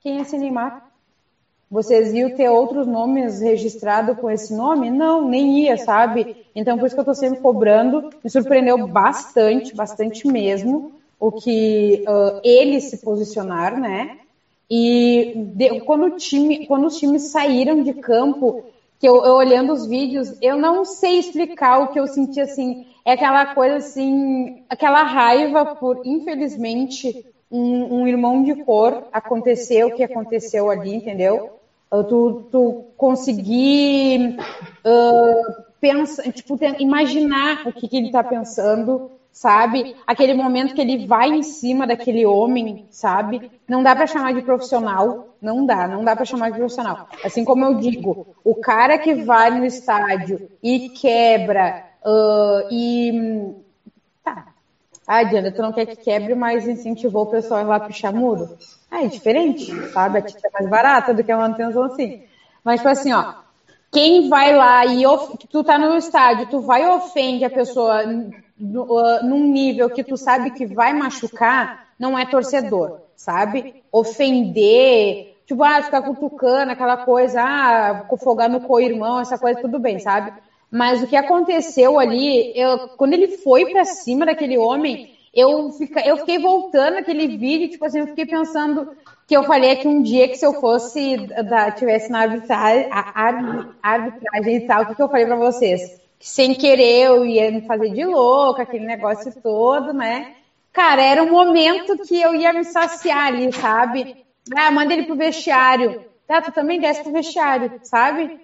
quem 0.02 0.20
é 0.20 0.22
esse 0.22 0.38
Neymar? 0.38 0.91
Vocês 1.72 2.14
iam 2.14 2.30
ter 2.32 2.50
outros 2.50 2.86
nomes 2.86 3.40
registrados 3.40 4.20
com 4.20 4.30
esse 4.30 4.54
nome? 4.54 4.90
Não, 4.90 5.26
nem 5.26 5.62
ia, 5.62 5.78
sabe? 5.78 6.46
Então, 6.54 6.78
por 6.78 6.86
isso 6.86 6.94
que 6.94 7.00
eu 7.00 7.04
estou 7.04 7.16
sempre 7.16 7.40
cobrando. 7.40 8.10
Me 8.22 8.30
surpreendeu 8.30 8.86
bastante, 8.86 9.74
bastante 9.74 10.28
mesmo, 10.28 10.92
o 11.18 11.32
que 11.32 12.04
uh, 12.06 12.42
eles 12.44 12.90
se 12.90 12.98
posicionaram, 12.98 13.80
né? 13.80 14.18
E 14.70 15.32
de, 15.56 15.80
quando, 15.82 16.08
o 16.08 16.18
time, 16.18 16.68
quando 16.68 16.88
os 16.88 16.98
times 16.98 17.32
saíram 17.32 17.82
de 17.82 17.94
campo, 17.94 18.66
que 19.00 19.08
eu, 19.08 19.24
eu, 19.24 19.36
olhando 19.36 19.72
os 19.72 19.88
vídeos, 19.88 20.36
eu 20.42 20.58
não 20.58 20.84
sei 20.84 21.20
explicar 21.20 21.80
o 21.80 21.88
que 21.94 22.00
eu 22.02 22.06
senti 22.06 22.42
assim. 22.42 22.86
É 23.06 23.14
aquela 23.14 23.56
coisa 23.56 23.78
assim, 23.78 24.62
aquela 24.70 25.04
raiva 25.04 25.74
por, 25.76 26.02
infelizmente, 26.04 27.26
um, 27.50 28.02
um 28.02 28.08
irmão 28.08 28.44
de 28.44 28.56
cor 28.56 29.06
aconteceu 29.14 29.88
o 29.88 29.96
que 29.96 30.04
aconteceu 30.04 30.70
ali, 30.70 30.96
entendeu? 30.96 31.61
Tu, 31.92 32.48
tu 32.50 32.86
conseguir 32.96 34.38
uh, 34.86 35.64
pensa, 35.82 36.24
tipo, 36.32 36.58
imaginar 36.80 37.68
o 37.68 37.74
que, 37.74 37.88
que 37.88 37.98
ele 37.98 38.08
está 38.08 38.24
pensando, 38.24 39.12
sabe? 39.32 39.96
Aquele 40.06 40.34
momento 40.34 40.76
que 40.76 40.82
ele 40.82 41.08
vai 41.08 41.30
em 41.30 41.44
cima 41.44 41.88
daquele 41.88 42.26
homem, 42.26 42.86
sabe? 42.92 43.52
Não 43.68 43.82
dá 43.82 43.96
para 43.96 44.08
chamar 44.08 44.34
de 44.34 44.42
profissional, 44.42 45.36
não 45.42 45.66
dá, 45.66 45.88
não 45.88 46.04
dá 46.04 46.16
para 46.16 46.26
chamar 46.26 46.52
de 46.52 46.58
profissional. 46.58 47.08
Assim 47.26 47.44
como 47.44 47.66
eu 47.66 47.76
digo, 47.76 48.28
o 48.44 48.56
cara 48.56 48.98
que 49.00 49.16
vai 49.16 49.50
no 49.52 49.66
estádio 49.66 50.50
e 50.62 50.90
quebra 50.90 51.84
uh, 52.06 52.72
e 52.72 53.54
tá, 54.24 54.48
ah, 55.08 55.24
Diana, 55.24 55.52
tu 55.52 55.62
não 55.62 55.74
quer 55.74 55.88
que 55.88 55.96
quebre, 55.96 56.36
mas 56.36 56.68
incentivou 56.68 57.24
o 57.24 57.32
pessoal 57.32 57.62
a 57.62 57.64
ir 57.64 57.68
lá 57.68 57.80
pichar 57.80 58.14
muro. 58.14 58.58
Ah, 58.92 59.06
é 59.06 59.08
diferente, 59.08 59.74
sabe? 59.92 60.20
A 60.20 60.22
tinta 60.22 60.50
é 60.50 60.52
mais 60.52 60.70
barata 60.70 61.14
do 61.14 61.24
que 61.24 61.32
a 61.32 61.38
manutenção 61.38 61.84
assim. 61.84 62.24
Mas, 62.62 62.82
tipo 62.82 62.90
assim, 62.90 63.14
ó, 63.14 63.36
quem 63.90 64.28
vai 64.28 64.54
lá 64.54 64.86
e 64.86 65.06
of... 65.06 65.38
tu 65.50 65.64
tá 65.64 65.78
no 65.78 65.96
estádio, 65.96 66.48
tu 66.48 66.60
vai 66.60 66.84
e 66.84 66.88
ofende 66.88 67.46
a 67.46 67.50
pessoa 67.50 68.04
num 68.58 69.44
nível 69.46 69.90
que 69.90 70.04
tu 70.04 70.18
sabe 70.18 70.52
que 70.52 70.66
vai 70.66 70.94
machucar, 70.94 71.88
não 71.98 72.20
é 72.20 72.26
torcedor, 72.26 73.00
sabe? 73.16 73.82
Ofender, 73.92 75.38
tipo, 75.48 75.64
ah, 75.64 75.82
ficar 75.82 76.02
cutucando, 76.02 76.74
aquela 76.74 76.98
coisa, 76.98 77.42
ah, 77.42 78.06
fogar 78.20 78.50
no 78.50 78.62
co-irmão, 78.62 79.22
essa 79.22 79.38
coisa, 79.38 79.62
tudo 79.62 79.80
bem, 79.80 80.00
sabe? 80.00 80.34
Mas 80.70 81.02
o 81.02 81.08
que 81.08 81.16
aconteceu 81.16 81.98
ali, 81.98 82.58
eu, 82.58 82.90
quando 82.98 83.14
ele 83.14 83.38
foi 83.38 83.72
para 83.72 83.84
cima 83.84 84.26
daquele 84.26 84.58
homem, 84.58 85.14
eu, 85.34 85.72
fica, 85.72 86.02
eu 86.02 86.18
fiquei 86.18 86.40
voltando 86.40 86.98
aquele 86.98 87.38
vídeo, 87.38 87.70
tipo 87.70 87.86
assim, 87.86 88.00
eu 88.00 88.08
fiquei 88.08 88.26
pensando 88.26 88.88
que 89.26 89.36
eu 89.36 89.44
falei 89.44 89.78
que 89.78 89.88
um 89.88 90.02
dia 90.02 90.28
que 90.28 90.36
se 90.36 90.46
eu 90.46 90.54
fosse, 90.54 91.16
da, 91.48 91.72
tivesse 91.72 92.12
na 92.12 92.20
arbitragem, 92.20 92.90
e 94.46 94.68
tal, 94.68 94.84
o 94.84 94.86
que, 94.88 94.96
que 94.96 95.02
eu 95.02 95.10
falei 95.10 95.26
para 95.26 95.38
vocês? 95.38 96.02
Que 96.20 96.28
sem 96.28 96.54
querer 96.54 97.08
eu 97.08 97.26
ia 97.26 97.50
me 97.50 97.62
fazer 97.62 97.92
de 97.92 98.04
louca, 98.06 98.64
aquele 98.64 98.86
negócio 98.86 99.34
todo, 99.42 99.94
né? 99.94 100.36
Cara, 100.74 101.02
era 101.02 101.24
um 101.24 101.32
momento 101.32 101.98
que 102.00 102.22
eu 102.22 102.36
ia 102.36 102.52
me 102.54 102.66
saciar 102.66 103.28
ali, 103.28 103.52
sabe? 103.54 104.16
Ah, 104.56 104.72
manda 104.72 104.94
ele 104.94 105.04
pro 105.04 105.16
vestiário. 105.16 106.06
Tá, 106.28 106.42
tu 106.42 106.52
também 106.52 106.80
desce 106.80 107.04
pro 107.04 107.12
vestiário, 107.12 107.80
sabe? 107.84 108.40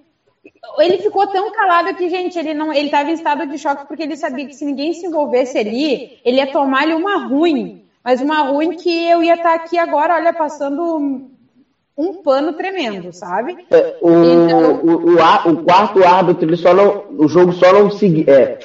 Ele 0.80 0.98
ficou 1.00 1.28
tão 1.28 1.52
calado 1.52 1.94
que, 1.96 2.10
gente, 2.10 2.38
ele 2.38 2.54
não, 2.54 2.72
ele 2.72 2.88
estava 2.88 3.10
em 3.10 3.14
estado 3.14 3.48
de 3.48 3.58
choque 3.58 3.88
porque 3.88 4.04
ele 4.04 4.18
sabia 4.18 4.46
que 4.46 4.54
se 4.54 4.66
ninguém 4.66 4.94
se 4.94 5.06
envolvesse 5.06 5.58
ali, 5.58 6.20
ele 6.24 6.38
ia 6.38 6.52
tomar-lhe 6.52 6.94
uma 6.94 7.28
ruim, 7.28 7.84
mas 8.04 8.22
uma 8.22 8.42
ruim 8.42 8.72
que 8.72 9.10
eu 9.10 9.24
ia 9.24 9.36
estar 9.36 9.50
tá 9.50 9.56
aqui 9.56 9.78
agora, 9.78 10.16
olha, 10.16 10.34
passando 10.34 11.30
um 11.98 12.14
pano 12.22 12.54
tremendo, 12.54 13.12
sabe? 13.12 13.58
É, 13.72 13.98
o, 14.02 14.10
então... 14.24 14.76
o, 14.84 14.92
o, 15.10 15.52
o, 15.52 15.64
quarto 15.64 16.04
árbitro, 16.06 16.48
ele 16.48 16.58
só 16.58 16.74
não, 16.74 17.06
o 17.18 17.28
jogo 17.28 17.54
só 17.54 17.74
não 17.74 17.90
seguiu, 17.90 18.26
é, 18.28 18.60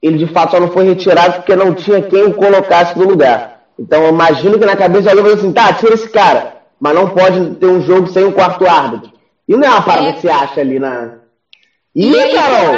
ele 0.00 0.16
de 0.16 0.32
fato 0.32 0.52
só 0.52 0.60
não 0.60 0.70
foi 0.70 0.84
retirado 0.84 1.34
porque 1.34 1.54
não 1.54 1.74
tinha 1.74 2.00
quem 2.00 2.24
o 2.24 2.34
colocasse 2.34 2.98
no 2.98 3.06
lugar. 3.06 3.60
Então, 3.78 4.02
eu 4.02 4.10
imagino 4.10 4.58
que 4.58 4.66
na 4.66 4.76
cabeça 4.76 5.10
alguém 5.10 5.24
falou 5.24 5.38
assim, 5.38 5.52
tá, 5.52 5.72
tira 5.72 5.94
esse 5.94 6.08
cara, 6.08 6.54
mas 6.78 6.94
não 6.94 7.10
pode 7.10 7.54
ter 7.56 7.66
um 7.66 7.82
jogo 7.82 8.08
sem 8.08 8.24
o 8.24 8.32
quarto 8.32 8.66
árbitro. 8.66 9.12
E 9.46 9.56
não 9.56 9.66
é 9.66 9.70
uma 9.70 9.82
parada 9.82 10.08
é. 10.08 10.12
que 10.12 10.20
você 10.20 10.28
acha 10.28 10.60
ali 10.60 10.78
na, 10.78 11.19
Ih, 11.94 12.12
e 12.12 12.34
Carol! 12.34 12.74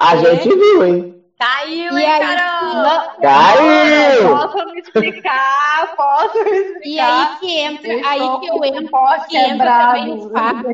A 0.00 0.16
gente 0.16 0.48
viu, 0.48 0.84
hein? 0.84 1.14
Caiu, 1.38 1.98
hein, 1.98 2.06
Carol? 2.18 3.10
Caiu! 3.20 4.28
Posso 4.28 4.66
me 4.66 4.80
explicar? 4.80 5.94
Posso 5.96 6.44
me 6.44 6.50
explicar? 6.50 6.84
E 6.84 7.00
aí 7.00 7.36
que 7.40 7.58
entra, 7.58 7.92
eu 7.92 8.06
aí 8.06 8.40
que 8.40 8.46
eu 8.48 8.64
entro, 8.64 8.90
que 9.28 9.36
entra 9.36 9.86
também 9.86 10.12
o 10.12 10.30
fato. 10.30 10.66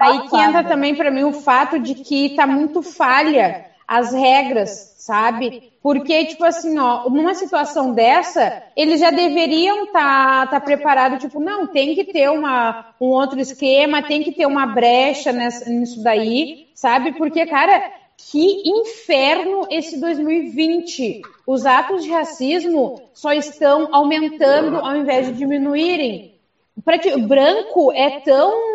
Aí 0.00 0.28
que 0.28 0.36
entra 0.36 0.64
também 0.64 0.94
para 0.94 1.10
mim 1.10 1.24
o 1.24 1.32
fato 1.32 1.78
de 1.78 1.94
que 1.94 2.30
tá 2.36 2.46
muito 2.46 2.82
falha 2.82 3.69
as 3.90 4.12
regras, 4.12 4.94
sabe? 4.98 5.72
Porque, 5.82 6.26
tipo 6.26 6.44
assim, 6.44 6.78
ó, 6.78 7.10
numa 7.10 7.34
situação 7.34 7.92
dessa, 7.92 8.62
eles 8.76 9.00
já 9.00 9.10
deveriam 9.10 9.86
estar 9.86 10.46
tá, 10.46 10.46
tá 10.46 10.60
preparados, 10.60 11.18
tipo, 11.18 11.40
não, 11.40 11.66
tem 11.66 11.96
que 11.96 12.04
ter 12.04 12.30
uma, 12.30 12.94
um 13.00 13.06
outro 13.06 13.40
esquema, 13.40 14.00
tem 14.00 14.22
que 14.22 14.30
ter 14.30 14.46
uma 14.46 14.64
brecha 14.64 15.32
nessa, 15.32 15.68
nisso 15.68 16.04
daí, 16.04 16.68
sabe? 16.72 17.14
Porque, 17.14 17.44
cara, 17.46 17.90
que 18.16 18.62
inferno 18.64 19.66
esse 19.68 19.98
2020! 19.98 21.22
Os 21.44 21.66
atos 21.66 22.04
de 22.04 22.10
racismo 22.12 23.02
só 23.12 23.32
estão 23.32 23.88
aumentando 23.92 24.76
ao 24.76 24.96
invés 24.96 25.26
de 25.26 25.32
diminuírem. 25.32 26.29
O 27.16 27.26
branco 27.26 27.92
é 27.92 28.20
tão. 28.20 28.70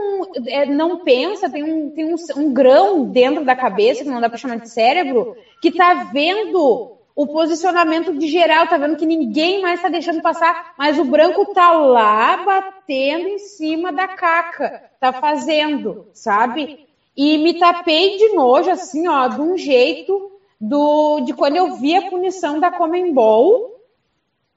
É, 0.48 0.66
não 0.66 1.00
pensa, 1.00 1.50
tem, 1.50 1.64
um, 1.64 1.90
tem 1.90 2.14
um, 2.14 2.16
um, 2.38 2.54
grão 2.54 3.06
dentro 3.06 3.44
da 3.44 3.56
cabeça, 3.56 4.04
que 4.04 4.10
não 4.10 4.22
dá 4.22 4.30
para 4.30 4.38
chamar 4.38 4.60
de 4.60 4.70
cérebro, 4.70 5.36
que 5.62 5.70
está 5.70 6.06
vendo 6.06 6.96
o 7.16 7.28
posicionamento 7.28 8.14
de 8.14 8.28
geral, 8.28 8.68
tá 8.68 8.78
vendo 8.78 8.98
que 8.98 9.06
ninguém 9.06 9.62
mais 9.62 9.80
está 9.80 9.88
deixando 9.88 10.22
passar, 10.22 10.74
mas 10.78 11.00
o 11.00 11.06
branco 11.06 11.46
tá 11.54 11.72
lá 11.72 12.38
batendo 12.38 13.28
em 13.28 13.40
cima 13.40 13.92
da 13.92 14.08
caca, 14.08 14.84
tá 15.00 15.14
fazendo, 15.14 16.08
sabe? 16.14 16.86
E 17.16 17.38
me 17.38 17.58
tapei 17.58 18.18
de 18.18 18.34
nojo, 18.34 18.70
assim, 18.70 19.08
ó, 19.08 19.28
de 19.28 19.40
um 19.40 19.58
jeito 19.58 20.32
do, 20.60 21.22
de 21.22 21.34
quando 21.34 21.56
eu 21.56 21.76
vi 21.76 21.96
a 21.96 22.10
punição 22.10 22.60
da 22.60 22.72
Comembol. 22.72 23.80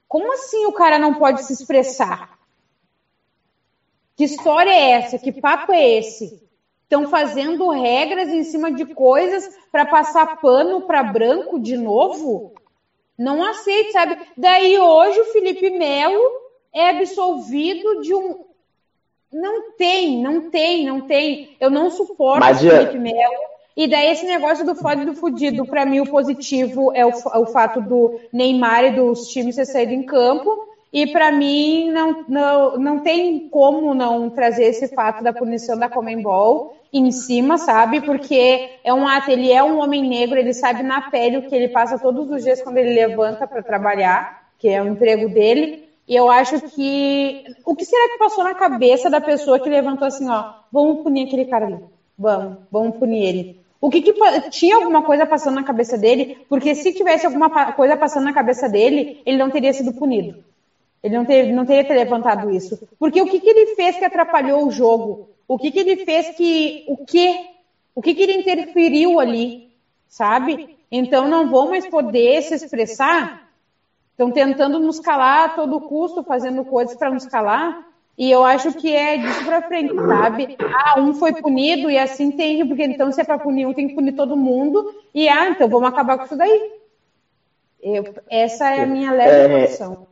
Como 0.07 0.33
assim 0.33 0.65
o 0.65 0.73
cara 0.73 0.97
não 0.99 1.13
pode 1.13 1.43
se 1.43 1.53
expressar? 1.53 2.38
Que 4.19 4.25
história 4.25 4.69
é 4.69 4.91
essa? 4.91 5.17
Que 5.17 5.31
papo 5.31 5.71
é 5.71 5.91
esse? 5.97 6.45
Estão 6.83 7.07
fazendo 7.07 7.69
regras 7.69 8.27
em 8.27 8.43
cima 8.43 8.69
de 8.69 8.85
coisas 8.87 9.49
para 9.71 9.85
passar 9.85 10.41
pano 10.41 10.81
para 10.81 11.01
branco 11.01 11.57
de 11.57 11.77
novo? 11.77 12.51
Não 13.17 13.41
aceito, 13.41 13.93
sabe? 13.93 14.17
Daí 14.35 14.77
hoje 14.77 15.21
o 15.21 15.31
Felipe 15.31 15.69
Melo 15.69 16.21
é 16.73 16.89
absolvido 16.89 18.01
de 18.01 18.13
um 18.13 18.43
não 19.31 19.71
tem, 19.77 20.21
não 20.21 20.49
tem, 20.49 20.85
não 20.85 20.99
tem. 20.99 21.55
Eu 21.57 21.69
não 21.69 21.89
suporto 21.89 22.41
Mas, 22.41 22.57
o 22.57 22.69
Felipe 22.69 22.99
Melo. 22.99 23.39
E 23.77 23.87
daí 23.87 24.11
esse 24.11 24.25
negócio 24.25 24.65
do 24.65 24.75
foda 24.75 25.01
e 25.01 25.05
do 25.05 25.15
fudido, 25.15 25.65
para 25.65 25.85
mim 25.85 26.01
o 26.01 26.09
positivo 26.09 26.91
é 26.93 27.05
o, 27.05 27.13
o, 27.13 27.45
fato 27.45 27.79
do 27.79 28.19
Neymar 28.33 28.83
e 28.83 28.91
dos 28.91 29.29
times 29.29 29.55
ter 29.55 29.65
saído 29.65 29.93
em 29.93 30.03
campo. 30.03 30.68
E 30.91 31.07
para 31.07 31.31
mim 31.31 31.91
não, 31.91 32.25
não, 32.27 32.77
não 32.77 32.99
tem 32.99 33.47
como 33.49 33.93
não 33.93 34.29
trazer 34.29 34.65
esse 34.65 34.87
fato 34.87 35.23
da 35.23 35.31
punição 35.31 35.77
da 35.77 35.87
Comembol 35.87 36.75
em 36.91 37.11
cima, 37.11 37.57
sabe? 37.57 38.01
Porque 38.01 38.69
é 38.83 38.93
um 38.93 39.07
ato, 39.07 39.29
ele 39.29 39.51
é 39.51 39.63
um 39.63 39.79
homem 39.79 40.07
negro, 40.07 40.39
ele 40.39 40.53
sabe 40.53 40.81
na 40.81 41.01
pele 41.01 41.37
o 41.37 41.47
que 41.47 41.55
ele 41.55 41.67
passa 41.67 41.99
todos 41.99 42.29
os 42.31 42.43
dias 42.43 42.61
quando 42.61 42.77
ele 42.77 42.93
levanta 42.93 43.47
para 43.47 43.61
trabalhar, 43.61 44.49
que 44.57 44.67
é 44.67 44.81
o 44.81 44.87
emprego 44.87 45.29
dele. 45.29 45.87
E 46.07 46.15
eu 46.15 46.29
acho 46.29 46.59
que. 46.61 47.43
O 47.63 47.75
que 47.75 47.85
será 47.85 48.11
que 48.11 48.17
passou 48.17 48.43
na 48.43 48.55
cabeça 48.55 49.11
da 49.11 49.21
pessoa 49.21 49.59
que 49.59 49.69
levantou 49.69 50.07
assim, 50.07 50.27
ó, 50.27 50.53
vamos 50.71 51.03
punir 51.03 51.27
aquele 51.27 51.45
cara 51.45 51.67
ali. 51.67 51.79
Vamos, 52.17 52.57
vamos 52.71 52.97
punir 52.97 53.23
ele. 53.23 53.59
O 53.79 53.89
que, 53.89 54.01
que 54.01 54.13
tinha 54.49 54.75
alguma 54.75 55.03
coisa 55.03 55.25
passando 55.25 55.55
na 55.55 55.63
cabeça 55.63 55.97
dele? 55.97 56.39
Porque 56.49 56.73
se 56.73 56.93
tivesse 56.93 57.25
alguma 57.27 57.71
coisa 57.73 57.95
passando 57.95 58.25
na 58.25 58.33
cabeça 58.33 58.67
dele, 58.67 59.21
ele 59.25 59.37
não 59.37 59.51
teria 59.51 59.71
sido 59.71 59.93
punido. 59.93 60.43
Ele 61.01 61.17
não, 61.17 61.25
ter, 61.25 61.51
não 61.51 61.65
teria 61.65 61.85
ter 61.85 61.93
levantado 61.95 62.51
isso. 62.51 62.79
Porque 62.99 63.21
o 63.21 63.25
que, 63.25 63.39
que 63.39 63.49
ele 63.49 63.75
fez 63.75 63.97
que 63.97 64.05
atrapalhou 64.05 64.67
o 64.67 64.71
jogo? 64.71 65.29
O 65.47 65.57
que, 65.57 65.71
que 65.71 65.79
ele 65.79 66.05
fez 66.05 66.35
que. 66.35 66.85
O 66.87 67.05
que? 67.05 67.47
O 67.95 68.01
que, 68.01 68.13
que 68.13 68.21
ele 68.21 68.33
interferiu 68.33 69.19
ali? 69.19 69.69
Sabe? 70.07 70.77
Então 70.91 71.27
não 71.27 71.49
vou 71.49 71.69
mais 71.69 71.87
poder 71.87 72.41
se 72.41 72.55
expressar 72.55 73.49
Estão 74.19 74.31
tentando 74.31 74.79
nos 74.79 74.99
calar 74.99 75.45
a 75.45 75.49
todo 75.53 75.79
custo, 75.79 76.25
fazendo 76.25 76.65
coisas 76.65 76.93
para 76.97 77.09
nos 77.09 77.25
calar. 77.25 77.87
E 78.17 78.29
eu 78.29 78.43
acho 78.43 78.73
que 78.73 78.93
é 78.93 79.15
disso 79.15 79.45
para 79.45 79.61
frente, 79.61 79.95
sabe? 79.95 80.57
Ah, 80.61 80.99
um 80.99 81.13
foi 81.13 81.31
punido 81.31 81.89
e 81.89 81.97
assim 81.97 82.29
tem, 82.29 82.67
porque 82.67 82.83
então 82.83 83.09
se 83.13 83.21
é 83.21 83.23
para 83.23 83.39
punir 83.39 83.65
um, 83.65 83.73
tem 83.73 83.87
que 83.87 83.95
punir 83.95 84.11
todo 84.11 84.35
mundo. 84.35 84.93
E 85.15 85.29
ah, 85.29 85.47
então 85.47 85.69
vamos 85.69 85.87
acabar 85.87 86.17
com 86.17 86.25
isso 86.25 86.35
daí. 86.35 86.69
Eu, 87.81 88.13
essa 88.29 88.69
é 88.69 88.81
a 88.81 88.85
minha 88.85 89.13
leve 89.13 89.53
é, 89.53 89.61
posição. 89.61 90.05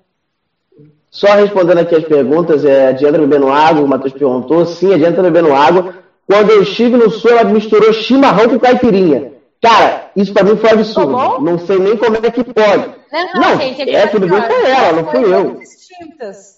Só 1.17 1.33
respondendo 1.33 1.79
aqui 1.79 1.95
as 1.95 2.03
perguntas, 2.03 2.63
é, 2.63 2.89
adianta 2.89 3.17
bebendo 3.17 3.51
água, 3.51 3.81
o 3.81 3.87
Matheus 3.87 4.13
perguntou. 4.13 4.63
Sim, 4.67 4.93
adianta 4.93 5.23
bebendo 5.23 5.51
água. 5.51 5.95
Quando 6.27 6.51
eu 6.51 6.61
estive 6.61 6.95
no 6.95 7.09
sul, 7.09 7.31
ela 7.31 7.43
misturou 7.43 7.91
chimarrão 7.91 8.47
com 8.47 8.59
caipirinha. 8.59 9.31
Cara, 9.59 10.11
isso 10.15 10.31
pra 10.31 10.43
mim 10.43 10.55
foi 10.57 10.69
absurdo. 10.69 11.13
Tomou? 11.13 11.41
Não 11.41 11.57
sei 11.57 11.79
nem 11.79 11.97
como 11.97 12.17
é 12.17 12.29
que 12.29 12.43
pode. 12.43 12.93
Não, 13.11 13.33
não, 13.33 13.41
não 13.41 13.57
gente, 13.57 13.89
é, 13.89 13.93
é 13.95 14.07
tudo 14.07 14.27
bem 14.27 14.39
com 14.39 14.67
ela, 14.67 14.91
não 14.93 15.09
fui 15.09 15.33
eu. 15.33 15.55
Distintas. 15.55 16.57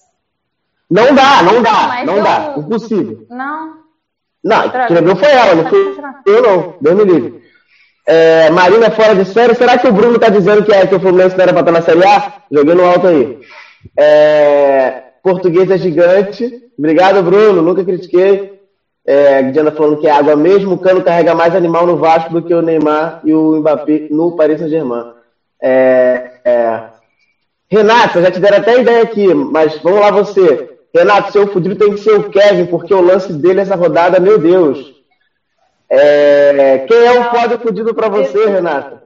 Não 0.90 1.14
dá, 1.14 1.42
não 1.42 1.62
dá, 1.62 2.04
não, 2.04 2.16
não 2.16 2.22
dá. 2.22 2.54
Impossível. 2.58 3.26
Não. 3.30 3.76
Não, 4.44 4.66
escreveu 4.66 5.16
foi 5.16 5.30
ela, 5.30 5.54
não 5.54 5.70
fui 5.70 5.96
eu 6.26 6.42
não. 6.42 6.74
Deus 6.82 6.96
me 6.96 7.04
livre. 7.04 7.42
É, 8.06 8.50
Marina 8.50 8.90
fora 8.90 9.14
de 9.14 9.24
série. 9.24 9.54
Será 9.54 9.78
que 9.78 9.88
o 9.88 9.92
Bruno 9.92 10.18
tá 10.18 10.28
dizendo 10.28 10.62
que, 10.64 10.72
é, 10.72 10.86
que 10.86 10.94
o 10.94 11.00
Fluminense 11.00 11.34
não 11.34 11.44
era 11.44 11.52
pra 11.54 11.60
estar 11.60 11.72
na 11.72 11.80
Série 11.80 12.04
A? 12.04 12.42
Joguei 12.50 12.74
no 12.74 12.84
alto 12.84 13.06
aí. 13.06 13.38
É, 13.96 15.02
português 15.22 15.70
é 15.70 15.78
gigante. 15.78 16.70
Obrigado, 16.78 17.22
Bruno. 17.22 17.62
Nunca 17.62 17.84
critiquei. 17.84 18.60
É, 19.04 19.42
Diana 19.42 19.72
falando 19.72 19.98
que 19.98 20.06
é 20.06 20.10
água 20.10 20.36
mesmo, 20.36 20.74
o 20.74 20.78
Cano 20.78 21.02
carrega 21.02 21.34
mais 21.34 21.54
animal 21.54 21.86
no 21.86 21.96
Vasco 21.96 22.32
do 22.32 22.42
que 22.42 22.54
o 22.54 22.62
Neymar 22.62 23.20
e 23.24 23.32
o 23.32 23.56
Mbappé 23.56 24.08
no 24.10 24.36
Paris 24.36 24.58
Saint-Germain. 24.60 25.12
É, 25.60 26.30
é... 26.44 26.80
Renato, 27.68 28.20
já 28.20 28.30
te 28.30 28.40
deram 28.40 28.58
até 28.58 28.80
ideia 28.80 29.02
aqui, 29.02 29.32
mas 29.32 29.78
vamos 29.82 30.00
lá 30.00 30.10
você. 30.10 30.70
Renato, 30.94 31.32
seu 31.32 31.46
fudido 31.48 31.76
tem 31.76 31.92
que 31.94 32.00
ser 32.00 32.12
o 32.12 32.30
Kevin, 32.30 32.66
porque 32.66 32.92
o 32.92 33.00
lance 33.00 33.32
dele 33.32 33.54
nessa 33.54 33.76
rodada, 33.76 34.20
meu 34.20 34.38
Deus. 34.38 34.94
É... 35.88 36.84
Quem 36.86 36.98
é 36.98 37.20
o 37.20 37.24
foda 37.30 37.58
fudido 37.58 37.94
para 37.94 38.08
você, 38.08 38.46
Renato? 38.46 38.98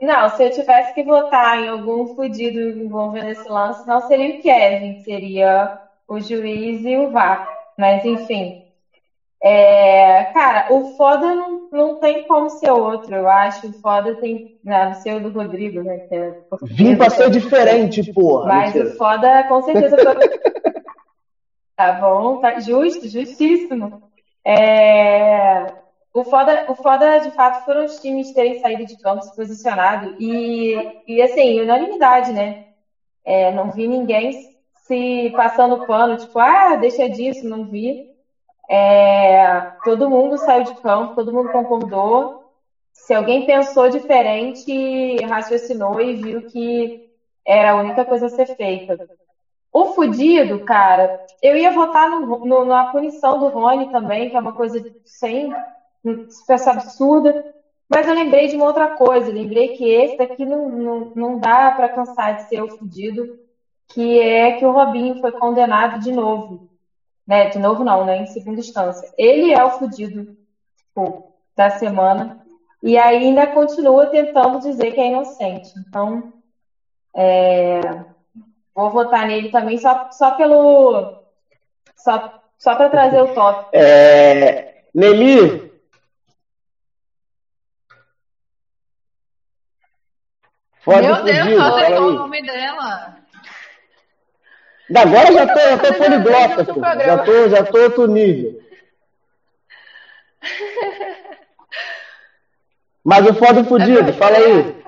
Não, 0.00 0.28
se 0.30 0.44
eu 0.44 0.50
tivesse 0.50 0.94
que 0.94 1.02
votar 1.02 1.58
em 1.58 1.68
algum 1.68 2.06
fudido 2.14 2.60
envolvendo 2.60 3.28
esse 3.28 3.48
lance, 3.48 3.86
não 3.86 4.00
seria 4.00 4.38
o 4.38 4.40
Kevin, 4.40 5.02
seria 5.02 5.78
o 6.06 6.20
juiz 6.20 6.84
e 6.84 6.96
o 6.96 7.10
VAR. 7.10 7.46
Mas, 7.76 8.04
enfim. 8.04 8.62
É, 9.42 10.24
cara, 10.32 10.66
o 10.70 10.96
foda 10.96 11.34
não, 11.34 11.68
não 11.70 11.94
tem 11.96 12.26
como 12.26 12.48
ser 12.50 12.70
outro, 12.70 13.14
eu 13.14 13.28
acho. 13.28 13.68
O 13.68 13.72
foda 13.72 14.14
tem. 14.14 14.48
Não, 14.62 14.92
ser 14.94 15.14
o 15.14 15.20
do 15.20 15.30
Rodrigo, 15.30 15.82
né? 15.82 15.98
Que 16.08 16.14
é 16.14 16.34
Vim 16.62 16.96
pra 16.96 17.10
ser 17.10 17.30
diferente, 17.30 18.12
porra. 18.12 18.46
Mas 18.46 18.74
mentira. 18.74 18.94
o 18.94 18.96
foda, 18.96 19.44
com 19.44 19.62
certeza. 19.62 19.96
tá 21.76 21.92
bom, 21.92 22.38
tá 22.38 22.58
justo, 22.58 23.08
justíssimo. 23.08 24.00
É, 24.44 25.66
o, 26.12 26.24
foda, 26.24 26.64
o 26.66 26.74
foda, 26.74 27.18
de 27.18 27.30
fato, 27.30 27.62
foram 27.64 27.84
os 27.84 27.96
times 27.96 28.32
terem 28.32 28.54
saído 28.54 28.84
de 28.84 28.96
campo, 28.96 29.22
se 29.22 29.34
posicionado. 29.34 30.14
E, 30.18 30.74
e 31.06 31.20
assim, 31.22 31.60
unanimidade, 31.60 32.32
né? 32.32 32.56
É, 33.24 33.50
não 33.50 33.70
vi 33.70 33.86
ninguém 33.86 34.30
se 34.86 35.30
passando 35.36 35.84
pano, 35.86 36.16
tipo, 36.16 36.38
ah, 36.38 36.74
deixa 36.76 37.08
disso, 37.08 37.46
não 37.46 37.64
vi. 37.64 38.00
É, 38.70 39.62
todo 39.84 40.08
mundo 40.08 40.38
saiu 40.38 40.62
de 40.62 40.74
campo, 40.74 41.14
todo 41.14 41.32
mundo 41.32 41.50
concordou. 41.50 42.30
Se 42.92 43.14
alguém 43.14 43.44
pensou 43.44 43.88
diferente, 43.88 45.16
raciocinou 45.24 46.00
e 46.00 46.14
viu 46.14 46.42
que 46.42 46.92
era 47.46 47.72
a 47.72 47.74
única 47.76 48.04
coisa 48.04 48.26
a 48.26 48.30
ser 48.30 48.46
feita. 48.46 48.98
O 49.72 49.86
fudido, 49.86 50.58
cara, 50.58 51.10
eu 51.42 51.56
ia 51.56 51.70
votar 51.70 52.08
no, 52.08 52.64
na 52.64 52.84
punição 52.84 53.38
do 53.38 53.48
Rony 53.48 53.86
também, 53.88 54.28
que 54.28 54.36
é 54.36 54.40
uma 54.40 54.52
coisa 54.52 54.84
sem 55.04 55.48
peça 56.46 56.70
absurda, 56.70 57.54
mas 57.88 58.06
eu 58.06 58.14
lembrei 58.14 58.48
de 58.48 58.56
uma 58.56 58.66
outra 58.66 58.90
coisa, 58.90 59.32
lembrei 59.32 59.76
que 59.76 59.84
esse 59.88 60.16
daqui 60.18 60.44
não, 60.44 60.68
não, 60.68 61.12
não 61.14 61.38
dá 61.38 61.70
para 61.70 61.88
cansar 61.88 62.36
de 62.36 62.48
ser 62.48 62.62
o 62.62 62.68
fudido 62.68 63.38
que 63.88 64.20
é 64.20 64.52
que 64.52 64.64
o 64.64 64.72
Robinho 64.72 65.20
foi 65.20 65.32
condenado 65.32 66.00
de 66.00 66.12
novo. 66.12 66.68
Né? 67.26 67.48
De 67.48 67.58
novo 67.58 67.82
não, 67.82 68.04
né? 68.04 68.18
Em 68.18 68.26
segunda 68.26 68.60
instância. 68.60 69.10
Ele 69.16 69.52
é 69.52 69.64
o 69.64 69.70
fudido 69.78 70.36
tipo, 70.76 71.32
da 71.56 71.70
semana 71.70 72.44
e 72.82 72.96
ainda 72.96 73.46
continua 73.46 74.06
tentando 74.06 74.60
dizer 74.60 74.92
que 74.92 75.00
é 75.00 75.08
inocente. 75.08 75.72
Então, 75.78 76.32
é, 77.16 77.80
vou 78.74 78.90
votar 78.90 79.26
nele 79.26 79.50
também 79.50 79.78
só, 79.78 80.10
só 80.10 80.32
pelo. 80.32 81.22
Só, 81.96 82.40
só 82.58 82.76
para 82.76 82.90
trazer 82.90 83.20
o 83.20 83.34
top. 83.34 83.68
É, 83.72 84.84
Nelly. 84.94 85.67
Meu 90.86 91.22
Deus, 91.22 91.56
só 91.56 92.00
o 92.00 92.10
nome 92.12 92.42
dela. 92.42 93.16
Agora 94.94 95.32
já 95.32 95.46
tô, 95.46 95.60
já 95.60 95.78
tô 95.78 95.94
poliglota, 95.94 96.64
pô. 96.64 96.80
Já 96.80 97.18
tô, 97.18 97.48
já 97.48 97.64
tô 97.64 97.78
outro 97.82 98.06
nível. 98.06 98.58
Mas 103.04 103.26
o 103.26 103.34
foda 103.34 103.64
fudido, 103.64 104.10
é 104.10 104.12
fala 104.12 104.36
aí. 104.36 104.78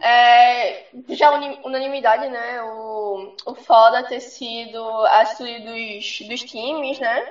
É, 0.00 0.84
já 1.08 1.30
unanimidade, 1.64 2.28
né? 2.28 2.62
O, 2.62 3.34
o 3.46 3.54
foda 3.54 4.02
ter 4.04 4.20
sido 4.20 4.78
a 5.06 5.24
dos, 5.24 6.20
dos 6.28 6.44
times, 6.44 6.98
né? 6.98 7.26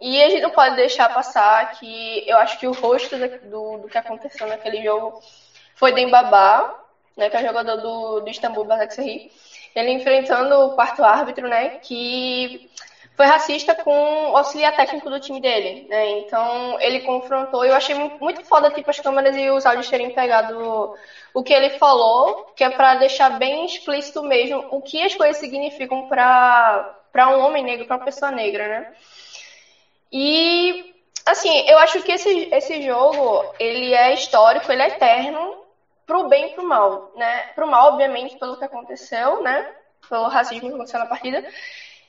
E 0.00 0.22
a 0.22 0.30
gente 0.30 0.42
não 0.42 0.50
pode 0.50 0.76
deixar 0.76 1.08
passar 1.10 1.78
que 1.78 2.24
eu 2.26 2.38
acho 2.38 2.58
que 2.58 2.66
o 2.66 2.72
rosto 2.72 3.16
do, 3.18 3.78
do 3.78 3.88
que 3.88 3.98
aconteceu 3.98 4.46
naquele 4.46 4.82
jogo 4.82 5.20
foi 5.74 5.92
Dembabá, 5.92 6.74
né, 7.16 7.28
que 7.28 7.36
é 7.36 7.40
o 7.40 7.46
jogador 7.46 7.76
do, 7.76 8.20
do 8.20 8.30
Istambul 8.30 8.64
Basaksehir. 8.64 9.30
Ele 9.74 9.90
enfrentando 9.90 10.54
o 10.66 10.70
quarto 10.74 11.04
árbitro, 11.04 11.48
né, 11.48 11.70
que 11.82 12.70
foi 13.20 13.26
racista 13.26 13.74
com 13.74 14.30
o 14.30 14.36
auxiliar 14.36 14.74
técnico 14.74 15.10
do 15.10 15.20
time 15.20 15.40
dele, 15.42 15.86
né? 15.90 16.08
Então 16.20 16.80
ele 16.80 17.00
confrontou. 17.00 17.62
Eu 17.64 17.74
achei 17.74 17.94
muito 17.94 18.42
foda 18.42 18.70
tipo 18.70 18.88
as 18.88 18.98
câmeras 18.98 19.36
e 19.36 19.50
os 19.50 19.66
áudios 19.66 19.90
terem 19.90 20.10
pegado 20.10 20.90
o 21.34 21.42
que 21.42 21.52
ele 21.52 21.68
falou, 21.68 22.34
que 22.56 22.64
é 22.64 22.70
para 22.70 22.94
deixar 22.94 23.28
bem 23.28 23.66
explícito 23.66 24.22
mesmo 24.22 24.64
o 24.70 24.80
que 24.80 25.02
as 25.02 25.14
coisas 25.14 25.36
significam 25.36 26.08
para 26.08 26.94
um 27.28 27.40
homem 27.40 27.62
negro, 27.62 27.84
para 27.84 27.96
uma 27.96 28.02
pessoa 28.02 28.30
negra, 28.30 28.66
né? 28.68 28.86
E, 30.12 30.84
assim, 31.24 31.62
eu 31.66 31.78
acho 31.78 32.02
que 32.02 32.12
esse, 32.12 32.48
esse 32.50 32.82
jogo, 32.82 33.44
ele 33.58 33.92
é 33.94 34.12
histórico, 34.12 34.70
ele 34.70 34.82
é 34.82 34.86
eterno, 34.88 35.56
pro 36.06 36.24
bem 36.24 36.46
e 36.46 36.48
pro 36.50 36.64
mal, 36.66 37.04
né? 37.14 37.42
Pro 37.54 37.66
mal, 37.68 37.88
obviamente, 37.88 38.36
pelo 38.36 38.56
que 38.56 38.64
aconteceu, 38.64 39.40
né? 39.40 39.64
Pelo 40.08 40.26
racismo 40.28 40.68
que 40.68 40.74
aconteceu 40.74 40.98
na 40.98 41.06
partida. 41.06 41.42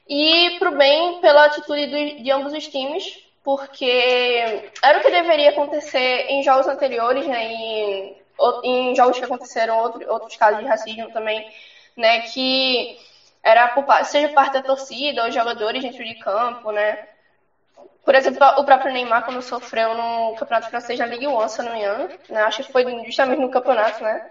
E 0.08 0.52
pro 0.58 0.72
bem 0.72 1.14
pela 1.22 1.46
atitude 1.46 1.86
do, 1.88 2.24
de 2.24 2.32
ambos 2.32 2.52
os 2.54 2.68
times, 2.68 3.20
porque 3.44 4.64
era 4.82 4.98
o 4.98 5.02
que 5.02 5.10
deveria 5.12 5.50
acontecer 5.50 6.26
em 6.28 6.42
jogos 6.44 6.68
anteriores, 6.68 7.28
né? 7.28 7.44
Em, 7.44 8.16
em 8.64 8.96
jogos 8.96 9.20
que 9.20 9.26
aconteceram 9.26 9.78
outro, 9.78 10.02
outros 10.12 10.36
casos 10.36 10.60
de 10.60 10.66
racismo 10.66 11.10
também, 11.12 11.46
né? 11.96 12.20
Que 12.22 12.90
era 13.44 13.68
por, 13.68 13.86
seja 14.04 14.30
parte 14.30 14.54
da 14.54 14.62
torcida 14.62 15.24
ou 15.24 15.32
jogadores 15.32 15.84
dentro 15.84 16.04
de 16.04 16.16
campo, 16.16 16.72
né? 16.72 16.98
Por 18.04 18.16
exemplo, 18.16 18.46
o 18.58 18.66
próprio 18.66 18.92
Neymar, 18.92 19.24
quando 19.24 19.42
sofreu 19.42 19.94
no 19.94 20.36
Campeonato 20.36 20.70
Francês 20.70 20.98
da 20.98 21.06
Ligue 21.06 21.28
1, 21.28 21.48
se 21.48 21.62
não 21.62 21.72
me 21.72 21.80
engano, 21.80 22.10
né? 22.30 22.42
acho 22.44 22.64
que 22.64 22.72
foi 22.72 22.84
justamente 23.06 23.40
no 23.40 23.52
campeonato 23.52 24.04
né? 24.04 24.30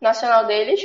nacional 0.00 0.46
deles. 0.46 0.80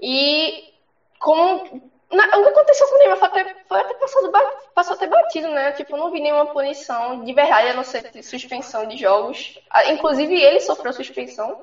E 0.00 0.72
como. 1.18 1.92
Na, 2.10 2.24
o 2.36 2.42
que 2.44 2.48
aconteceu 2.50 2.86
com 2.86 2.94
o 2.94 2.98
Neymar 2.98 3.16
foi 3.16 3.28
até, 3.28 3.56
foi 3.66 3.80
até 3.80 3.94
passado, 3.94 4.32
passou 4.74 5.08
batido, 5.08 5.48
né? 5.48 5.72
Tipo, 5.72 5.96
não 5.96 6.10
vi 6.10 6.20
nenhuma 6.20 6.46
punição 6.46 7.24
de 7.24 7.32
verdade, 7.32 7.68
a 7.68 7.74
não 7.74 7.82
ser 7.82 8.08
suspensão 8.22 8.86
de 8.86 8.96
jogos. 8.96 9.58
Ah, 9.70 9.90
inclusive, 9.90 10.34
ele 10.34 10.60
sofreu 10.60 10.92
suspensão. 10.92 11.60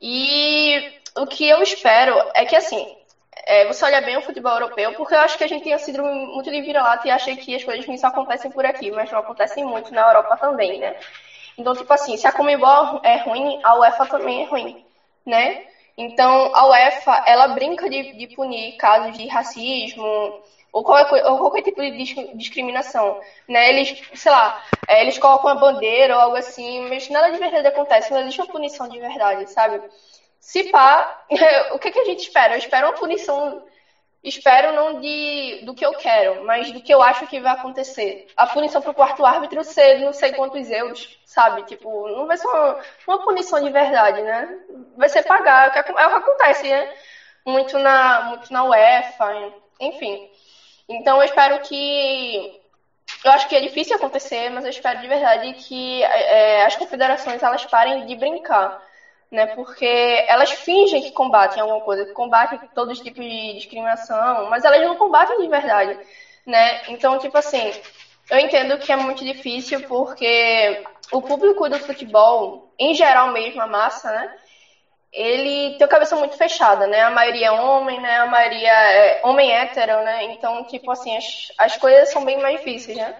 E 0.00 0.92
o 1.16 1.26
que 1.26 1.46
eu 1.48 1.60
espero 1.62 2.16
é 2.34 2.46
que, 2.46 2.56
assim, 2.56 2.96
é, 3.46 3.64
você 3.64 3.84
olha 3.84 4.00
bem 4.00 4.16
o 4.16 4.20
futebol 4.22 4.52
europeu, 4.52 4.92
porque 4.92 5.14
eu 5.14 5.18
acho 5.20 5.36
que 5.36 5.44
a 5.44 5.46
gente 5.46 5.62
tinha 5.62 5.78
sido 5.78 6.02
muito 6.02 6.50
de 6.50 6.60
vira-lata 6.62 7.06
e 7.06 7.10
acha 7.10 7.34
que 7.36 7.54
as 7.54 7.64
coisas 7.64 7.84
só 8.00 8.08
acontecem 8.08 8.50
por 8.50 8.64
aqui, 8.64 8.90
mas 8.90 9.10
não 9.10 9.18
acontecem 9.18 9.64
muito 9.64 9.94
na 9.94 10.02
Europa 10.02 10.36
também, 10.36 10.78
né? 10.78 10.94
Então, 11.56 11.74
tipo 11.74 11.92
assim, 11.92 12.16
se 12.16 12.26
a 12.26 12.32
Comebol 12.32 13.00
é 13.02 13.16
ruim, 13.16 13.56
a 13.62 13.76
UEFA 13.76 14.06
também 14.06 14.42
é 14.42 14.44
ruim, 14.44 14.74
né? 15.26 15.56
Então, 15.96 16.48
a 16.52 16.66
UEFA, 16.66 17.20
ela 17.26 17.48
brinca 17.48 17.88
de, 17.88 18.04
de 18.12 18.26
punir 18.28 18.72
casos 18.76 19.12
de 19.12 19.26
racismo 19.26 20.32
ou 20.72 20.82
qualquer, 20.84 21.24
ou 21.26 21.38
qualquer 21.38 21.62
tipo 21.62 21.80
de 21.82 21.90
discriminação, 22.34 23.16
né? 23.48 23.68
Eles, 23.68 23.92
sei 24.14 24.30
lá, 24.30 24.54
é, 24.86 25.00
eles 25.00 25.18
colocam 25.18 25.50
uma 25.50 25.56
bandeira 25.56 26.14
ou 26.14 26.20
algo 26.20 26.36
assim, 26.36 26.80
mas 26.88 27.08
nada 27.08 27.30
de 27.30 27.38
verdade 27.38 27.66
acontece, 27.66 28.12
não 28.12 28.20
existe 28.20 28.40
uma 28.40 28.46
punição 28.46 28.86
de 28.88 28.98
verdade, 28.98 29.46
sabe? 29.46 29.82
Se 30.40 30.64
pá, 30.64 31.24
o 31.72 31.78
que, 31.78 31.90
que 31.90 31.98
a 31.98 32.04
gente 32.04 32.20
espera? 32.20 32.54
Eu 32.54 32.58
espero 32.58 32.86
uma 32.86 32.94
punição. 32.94 33.62
Espero 34.22 34.72
não 34.72 35.00
de 35.00 35.60
do 35.64 35.74
que 35.74 35.86
eu 35.86 35.92
quero, 35.92 36.44
mas 36.44 36.72
do 36.72 36.80
que 36.82 36.92
eu 36.92 37.00
acho 37.00 37.26
que 37.26 37.40
vai 37.40 37.52
acontecer. 37.52 38.26
A 38.36 38.46
punição 38.46 38.82
pro 38.82 38.92
quarto 38.92 39.24
árbitro 39.24 39.62
ser 39.62 40.00
não 40.00 40.12
sei 40.12 40.32
quantos 40.32 40.68
euros, 40.70 41.20
sabe? 41.24 41.62
Tipo, 41.62 42.08
não 42.08 42.26
vai 42.26 42.36
ser 42.36 42.48
uma, 42.48 42.76
uma 43.06 43.24
punição 43.24 43.60
de 43.60 43.70
verdade, 43.70 44.20
né? 44.22 44.48
Vai 44.96 45.08
ser 45.08 45.22
pagar. 45.22 45.74
É 45.76 45.80
o 45.80 45.84
que 45.84 45.92
acontece, 45.92 46.68
né? 46.68 46.88
Muito 47.46 47.78
na, 47.78 48.22
muito 48.22 48.52
na 48.52 48.64
UEFA, 48.64 49.52
enfim. 49.80 50.28
Então 50.88 51.18
eu 51.18 51.24
espero 51.24 51.60
que. 51.60 52.58
Eu 53.24 53.32
acho 53.32 53.48
que 53.48 53.56
é 53.56 53.60
difícil 53.60 53.96
acontecer, 53.96 54.50
mas 54.50 54.64
eu 54.64 54.70
espero 54.70 55.00
de 55.00 55.08
verdade 55.08 55.52
que 55.54 56.02
é, 56.02 56.64
as 56.64 56.76
confederações 56.76 57.42
elas 57.42 57.64
parem 57.64 58.04
de 58.06 58.14
brincar 58.16 58.76
né? 59.30 59.46
Porque 59.46 60.24
elas 60.26 60.50
fingem 60.50 61.00
que 61.00 61.12
combatem 61.12 61.60
alguma 61.60 61.80
coisa, 61.80 62.04
que 62.04 62.12
combatem 62.12 62.58
todos 62.74 62.94
os 62.94 63.00
tipos 63.02 63.24
de 63.24 63.54
discriminação, 63.54 64.46
mas 64.48 64.64
elas 64.64 64.82
não 64.82 64.96
combatem 64.96 65.36
de 65.38 65.48
verdade, 65.48 65.98
né? 66.46 66.78
Então, 66.88 67.18
tipo 67.18 67.36
assim, 67.38 67.70
eu 68.30 68.38
entendo 68.38 68.78
que 68.78 68.92
é 68.92 68.96
muito 68.96 69.24
difícil 69.24 69.80
porque 69.82 70.78
o 71.12 71.20
público 71.22 71.68
do 71.68 71.78
futebol, 71.78 72.60
em 72.78 72.94
geral 72.94 73.28
mesmo, 73.28 73.60
a 73.60 73.66
massa, 73.66 74.10
né? 74.10 74.30
Ele 75.12 75.74
tem 75.76 75.84
a 75.86 75.88
cabeça 75.88 76.14
muito 76.16 76.36
fechada, 76.36 76.86
né? 76.86 77.02
A 77.02 77.10
maioria 77.10 77.46
é 77.46 77.50
homem, 77.50 77.98
né? 78.00 78.18
A 78.18 78.26
maioria 78.26 78.70
é 78.72 79.20
homem 79.22 79.50
hétero, 79.52 80.02
né? 80.02 80.24
Então, 80.24 80.62
tipo 80.64 80.90
assim, 80.90 81.16
as, 81.16 81.50
as 81.58 81.76
coisas 81.76 82.10
são 82.10 82.24
bem 82.24 82.36
mais 82.38 82.56
difíceis, 82.56 82.96
né? 82.98 83.14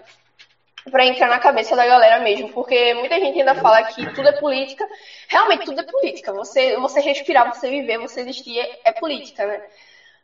Para 0.88 1.04
entrar 1.06 1.28
na 1.28 1.38
cabeça 1.38 1.76
da 1.76 1.86
galera 1.86 2.18
mesmo, 2.18 2.48
porque 2.50 2.94
muita 2.94 3.18
gente 3.20 3.38
ainda 3.38 3.54
fala 3.54 3.82
que 3.82 4.06
tudo 4.14 4.28
é 4.28 4.32
política. 4.32 4.86
Realmente 5.28 5.64
tudo 5.64 5.80
é 5.80 5.82
política. 5.82 6.32
Você, 6.32 6.76
você 6.76 7.00
respirar, 7.00 7.46
você 7.46 7.68
viver, 7.68 7.98
você 7.98 8.20
existir 8.20 8.58
é, 8.60 8.68
é 8.84 8.92
política, 8.92 9.46
né? 9.46 9.60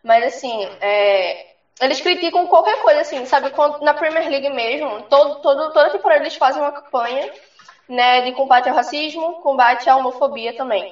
Mas 0.03 0.25
assim, 0.25 0.69
é, 0.81 1.45
eles 1.81 2.01
criticam 2.01 2.47
qualquer 2.47 2.77
coisa, 2.79 3.01
assim, 3.01 3.25
sabe? 3.25 3.53
Na 3.81 3.95
Premier 3.95 4.29
League 4.29 4.49
mesmo, 4.51 5.03
todo, 5.03 5.37
todo, 5.37 5.71
toda 5.73 5.91
temporada 5.91 6.23
eles 6.23 6.37
fazem 6.37 6.63
uma 6.63 6.73
campanha 6.73 7.29
né, 7.89 8.21
de 8.23 8.33
combate 8.33 8.69
ao 8.69 8.75
racismo, 8.75 9.35
combate 9.37 9.89
à 9.89 9.97
homofobia 9.97 10.53
também. 10.53 10.87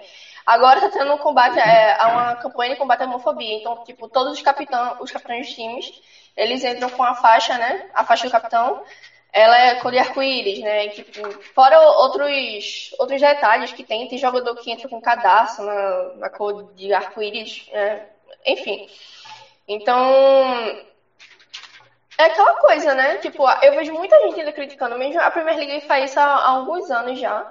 Agora 0.44 0.78
está 0.78 0.90
tendo 0.90 1.12
um 1.12 1.18
combate, 1.18 1.58
é, 1.58 1.96
uma 2.04 2.34
campanha 2.36 2.70
de 2.70 2.76
combate 2.76 3.02
à 3.02 3.06
homofobia. 3.06 3.54
Então, 3.54 3.76
tipo, 3.84 4.08
todos 4.08 4.32
os 4.32 4.42
capitães, 4.42 4.94
os 4.98 5.10
capitães 5.10 5.46
de 5.46 5.54
times, 5.54 5.92
eles 6.36 6.64
entram 6.64 6.90
com 6.90 7.02
a 7.02 7.14
faixa, 7.14 7.56
né? 7.56 7.80
A 7.94 8.04
faixa 8.04 8.26
do 8.26 8.30
capitão, 8.30 8.76
ela 9.32 9.58
é 9.58 9.74
cor 9.76 9.90
de 9.90 9.98
arco-íris, 9.98 10.60
né? 10.60 10.88
Tipo, 10.88 11.32
fora 11.54 11.80
outros, 11.80 12.94
outros 12.98 13.20
detalhes 13.20 13.72
que 13.72 13.82
tem, 13.82 14.06
tem 14.06 14.18
jogador 14.18 14.54
que 14.56 14.70
entra 14.70 14.88
com 14.88 15.00
cadastro 15.00 15.64
na, 15.64 16.14
na 16.16 16.28
cor 16.28 16.64
de 16.74 16.92
arco-íris, 16.92 17.66
é, 17.72 18.02
enfim. 18.46 18.86
Então, 19.66 19.96
é 22.18 22.24
aquela 22.24 22.56
coisa, 22.56 22.94
né? 22.94 23.16
Tipo, 23.16 23.48
eu 23.62 23.74
vejo 23.74 23.92
muita 23.94 24.20
gente 24.20 24.38
ainda 24.38 24.52
criticando, 24.52 24.98
mesmo 24.98 25.20
a 25.20 25.30
Premier 25.30 25.56
League 25.56 25.86
faz 25.86 26.10
isso 26.10 26.20
há, 26.20 26.24
há 26.24 26.48
alguns 26.50 26.90
anos 26.90 27.18
já. 27.18 27.50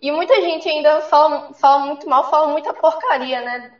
E 0.00 0.12
muita 0.12 0.40
gente 0.40 0.68
ainda 0.68 1.00
fala, 1.02 1.52
fala 1.54 1.86
muito 1.86 2.08
mal, 2.08 2.30
fala 2.30 2.46
muita 2.48 2.72
porcaria, 2.72 3.40
né? 3.40 3.72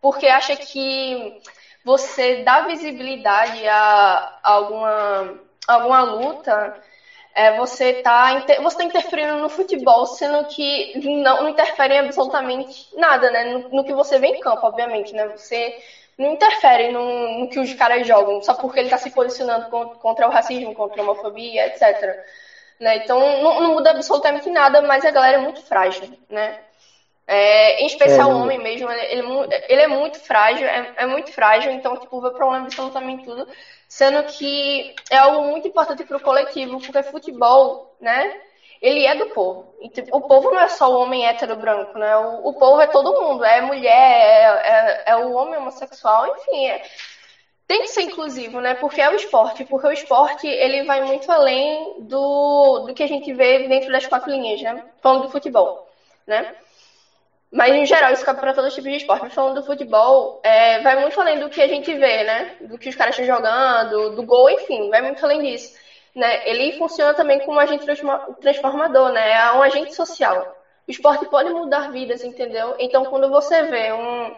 Porque 0.00 0.26
acha 0.26 0.56
que 0.56 1.40
você 1.84 2.42
dá 2.42 2.62
visibilidade 2.62 3.66
a, 3.68 4.38
a 4.42 4.52
alguma 4.52 5.38
alguma 5.66 6.02
luta, 6.02 6.74
é, 7.34 7.56
você 7.56 7.90
está 7.90 8.32
você 8.62 8.76
tá 8.76 8.84
interferindo 8.84 9.36
no 9.38 9.48
futebol, 9.48 10.06
sendo 10.06 10.46
que 10.46 10.92
não, 11.22 11.42
não 11.42 11.48
interfere 11.48 11.94
em 11.94 11.98
absolutamente 11.98 12.88
nada, 12.96 13.30
né? 13.30 13.44
No, 13.44 13.68
no, 13.68 13.84
que 13.84 13.92
você 13.92 14.18
vê 14.18 14.28
em 14.28 14.40
campo, 14.40 14.66
obviamente, 14.66 15.14
né? 15.14 15.26
Você 15.28 15.74
não 16.16 16.32
interfere 16.32 16.92
no, 16.92 17.40
no 17.40 17.48
que 17.48 17.58
os 17.58 17.74
caras 17.74 18.06
jogam, 18.06 18.40
só 18.40 18.54
porque 18.54 18.78
ele 18.78 18.86
está 18.86 18.98
se 18.98 19.10
posicionando 19.10 19.66
contra, 19.68 19.98
contra, 19.98 20.28
o 20.28 20.30
racismo, 20.30 20.74
contra 20.74 21.02
a 21.02 21.04
homofobia, 21.04 21.66
etc. 21.66 22.16
Né? 22.78 22.96
Então 22.98 23.18
não, 23.42 23.60
não, 23.60 23.74
muda 23.74 23.90
absolutamente 23.90 24.48
nada, 24.50 24.80
mas 24.82 25.04
a 25.04 25.10
galera 25.10 25.38
é 25.38 25.40
muito 25.40 25.62
frágil, 25.62 26.08
né? 26.28 26.56
É, 27.26 27.82
em 27.82 27.86
especial 27.86 28.30
é, 28.30 28.34
o 28.34 28.38
homem 28.38 28.58
mesmo, 28.58 28.90
ele, 28.90 29.22
ele, 29.68 29.80
é 29.80 29.86
muito 29.86 30.20
frágil, 30.20 30.66
é, 30.66 30.92
é 30.96 31.06
muito 31.06 31.32
frágil, 31.32 31.72
então, 31.72 31.96
tipo, 31.96 32.20
vê 32.20 32.30
problema 32.30 32.64
absolutamente 32.64 33.24
tudo 33.24 33.48
sendo 33.94 34.24
que 34.24 34.92
é 35.08 35.16
algo 35.16 35.42
muito 35.42 35.68
importante 35.68 36.02
para 36.02 36.16
o 36.16 36.20
coletivo, 36.20 36.80
porque 36.80 37.02
futebol, 37.04 37.94
né? 38.00 38.40
Ele 38.82 39.06
é 39.06 39.14
do 39.14 39.26
povo. 39.26 39.72
Tipo, 39.92 40.16
o 40.16 40.20
povo 40.22 40.50
não 40.50 40.60
é 40.60 40.68
só 40.68 40.90
o 40.90 41.00
homem 41.00 41.24
hétero 41.24 41.54
branco, 41.54 41.96
né? 41.96 42.16
O, 42.16 42.48
o 42.48 42.54
povo 42.54 42.80
é 42.80 42.88
todo 42.88 43.20
mundo, 43.22 43.44
é 43.44 43.60
mulher, 43.60 43.92
é, 43.92 45.12
é, 45.12 45.12
é 45.12 45.16
o 45.16 45.32
homem 45.34 45.60
homossexual, 45.60 46.26
enfim, 46.26 46.66
é, 46.66 46.82
tem 47.68 47.82
que 47.82 47.88
ser 47.88 48.02
inclusivo, 48.02 48.60
né? 48.60 48.74
Porque 48.74 49.00
é 49.00 49.08
o 49.08 49.14
esporte, 49.14 49.64
porque 49.64 49.86
o 49.86 49.92
esporte 49.92 50.46
ele 50.48 50.82
vai 50.82 51.00
muito 51.00 51.30
além 51.30 51.94
do, 52.00 52.80
do 52.80 52.94
que 52.94 53.02
a 53.04 53.06
gente 53.06 53.32
vê 53.32 53.68
dentro 53.68 53.92
das 53.92 54.06
quatro 54.06 54.28
linhas, 54.28 54.60
né? 54.60 54.82
Falando 55.00 55.22
do 55.22 55.30
futebol, 55.30 55.88
né? 56.26 56.52
Mas, 57.54 57.72
em 57.72 57.86
geral, 57.86 58.12
isso 58.12 58.24
cabe 58.24 58.40
para 58.40 58.52
todo 58.52 58.68
tipo 58.68 58.88
de 58.88 58.96
esporte. 58.96 59.22
Mas 59.22 59.32
falando 59.34 59.60
do 59.60 59.66
futebol, 59.66 60.40
é, 60.42 60.80
vai 60.80 61.00
muito 61.00 61.20
além 61.20 61.38
do 61.38 61.48
que 61.48 61.62
a 61.62 61.68
gente 61.68 61.94
vê, 61.94 62.24
né? 62.24 62.56
Do 62.62 62.76
que 62.76 62.88
os 62.88 62.96
caras 62.96 63.16
estão 63.16 63.36
jogando, 63.36 64.16
do 64.16 64.24
gol, 64.24 64.50
enfim, 64.50 64.90
vai 64.90 65.00
muito 65.02 65.24
além 65.24 65.40
disso. 65.40 65.72
né, 66.16 66.48
ele 66.48 66.72
funciona 66.78 67.14
também 67.14 67.38
como 67.40 67.56
um 67.58 67.60
agente 67.60 67.86
transformador, 68.40 69.10
né? 69.12 69.32
É 69.32 69.52
um 69.52 69.62
agente 69.62 69.94
social. 69.94 70.56
O 70.86 70.90
esporte 70.90 71.26
pode 71.26 71.50
mudar 71.50 71.92
vidas, 71.92 72.24
entendeu? 72.24 72.74
Então, 72.78 73.04
quando 73.04 73.30
você 73.30 73.62
vê 73.64 73.92
um, 73.92 74.34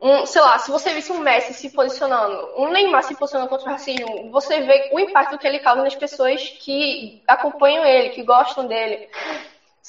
um, 0.00 0.26
sei 0.26 0.40
lá, 0.40 0.58
se 0.58 0.70
você 0.70 0.92
visse 0.94 1.12
um 1.12 1.18
Messi 1.18 1.52
se 1.54 1.70
posicionando, 1.70 2.48
um 2.56 2.68
Neymar 2.70 3.02
se 3.04 3.14
posicionando 3.14 3.50
contra 3.50 3.68
o 3.68 3.72
racismo, 3.72 4.30
você 4.30 4.60
vê 4.62 4.88
o 4.92 4.98
impacto 4.98 5.38
que 5.38 5.46
ele 5.46 5.58
causa 5.60 5.82
nas 5.82 5.94
pessoas 5.94 6.42
que 6.60 7.22
acompanham 7.28 7.84
ele, 7.84 8.10
que 8.10 8.22
gostam 8.22 8.66
dele. 8.66 9.08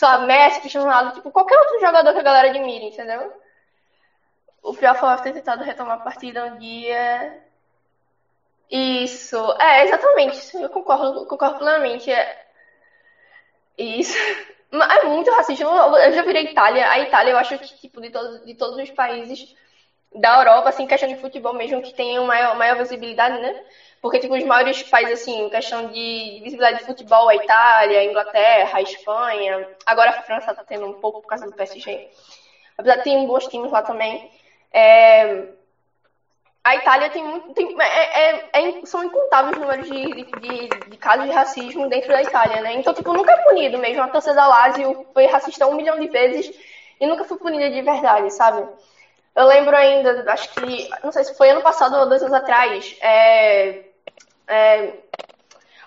Lá, 0.01 0.17
Messi, 0.19 0.59
Cristiano 0.59 0.85
Ronaldo, 0.87 1.13
tipo, 1.13 1.31
qualquer 1.31 1.57
outro 1.57 1.79
jogador 1.79 2.13
que 2.13 2.19
a 2.19 2.23
galera 2.23 2.49
admire, 2.49 2.85
entendeu? 2.87 3.31
O 4.63 4.73
pior 4.73 4.95
foi 4.95 5.15
ter 5.21 5.33
tentado 5.33 5.63
retomar 5.63 5.95
a 5.99 6.03
partida 6.03 6.45
um 6.45 6.57
dia 6.57 7.39
isso, 8.69 9.37
é, 9.59 9.83
exatamente. 9.83 10.57
Eu 10.57 10.69
concordo, 10.69 11.25
concordo 11.27 11.57
plenamente. 11.59 12.09
É... 12.11 12.43
Isso. 13.77 14.13
É 14.71 15.05
muito 15.05 15.29
racista. 15.31 15.63
Eu 15.63 16.11
já 16.13 16.23
virei 16.23 16.45
Itália. 16.45 16.89
A 16.89 16.99
Itália, 16.99 17.31
eu 17.31 17.37
acho 17.37 17.57
que, 17.59 17.75
tipo, 17.75 18.01
de 18.01 18.09
todos, 18.09 18.43
de 18.43 18.55
todos 18.55 18.77
os 18.79 18.89
países 18.89 19.53
da 20.15 20.39
Europa, 20.39 20.69
assim, 20.69 20.87
questão 20.87 21.07
de 21.07 21.15
futebol 21.15 21.53
mesmo, 21.53 21.81
que 21.81 21.93
tem 21.93 22.19
maior, 22.25 22.55
maior 22.55 22.75
visibilidade, 22.77 23.37
né? 23.39 23.53
Porque, 24.03 24.19
tipo, 24.19 24.35
os 24.35 24.43
maiores 24.43 24.83
países, 24.83 25.21
assim, 25.21 25.47
questão 25.47 25.87
de 25.87 26.41
visibilidade 26.43 26.79
de 26.79 26.83
futebol, 26.83 27.29
a 27.29 27.35
Itália, 27.35 27.99
a 27.99 28.03
Inglaterra, 28.03 28.77
a 28.77 28.81
Espanha. 28.81 29.65
Agora 29.85 30.09
a 30.09 30.13
França 30.13 30.53
tá 30.53 30.61
tendo 30.67 30.85
um 30.85 30.93
pouco 30.93 31.21
por 31.21 31.27
causa 31.27 31.45
do 31.45 31.53
PSG. 31.53 32.03
Apesar 32.77 32.97
de 32.97 33.03
ter 33.03 33.25
bons 33.25 33.47
times 33.47 33.71
lá 33.71 33.81
também. 33.81 34.21
É 34.73 35.47
a 36.63 36.75
Itália 36.75 37.09
tem 37.09 37.23
muito. 37.23 37.53
Tem, 37.53 37.73
é, 37.79 38.31
é, 38.31 38.41
é, 38.53 38.73
são 38.85 39.03
incontáveis 39.03 39.57
números 39.57 39.85
de, 39.87 40.23
de, 40.39 40.69
de, 40.89 40.97
casos 40.97 41.25
de 41.25 41.31
racismo 41.31 41.87
dentro 41.89 42.11
da 42.11 42.21
Itália, 42.21 42.61
né? 42.61 42.73
Então, 42.73 42.93
tipo, 42.93 43.13
nunca 43.13 43.31
é 43.31 43.37
punido 43.37 43.77
mesmo. 43.77 44.01
A 44.01 44.07
torcida 44.07 44.35
da 44.35 44.47
Lazio 44.47 44.97
foi 45.13 45.25
racista 45.25 45.67
um 45.67 45.75
milhão 45.75 45.99
de 45.99 46.07
vezes 46.07 46.51
e 46.99 47.05
nunca 47.05 47.25
foi 47.25 47.37
punida 47.37 47.69
de 47.69 47.81
verdade, 47.81 48.29
sabe? 48.31 48.65
Eu 49.35 49.45
lembro 49.45 49.75
ainda, 49.75 50.23
acho 50.31 50.49
que. 50.53 50.89
Não 51.03 51.11
sei 51.11 51.23
se 51.25 51.33
foi 51.35 51.49
ano 51.49 51.61
passado 51.61 51.97
ou 51.97 52.07
dois 52.07 52.21
anos 52.21 52.33
atrás. 52.33 52.95
É, 53.01 53.75
é, 54.47 54.93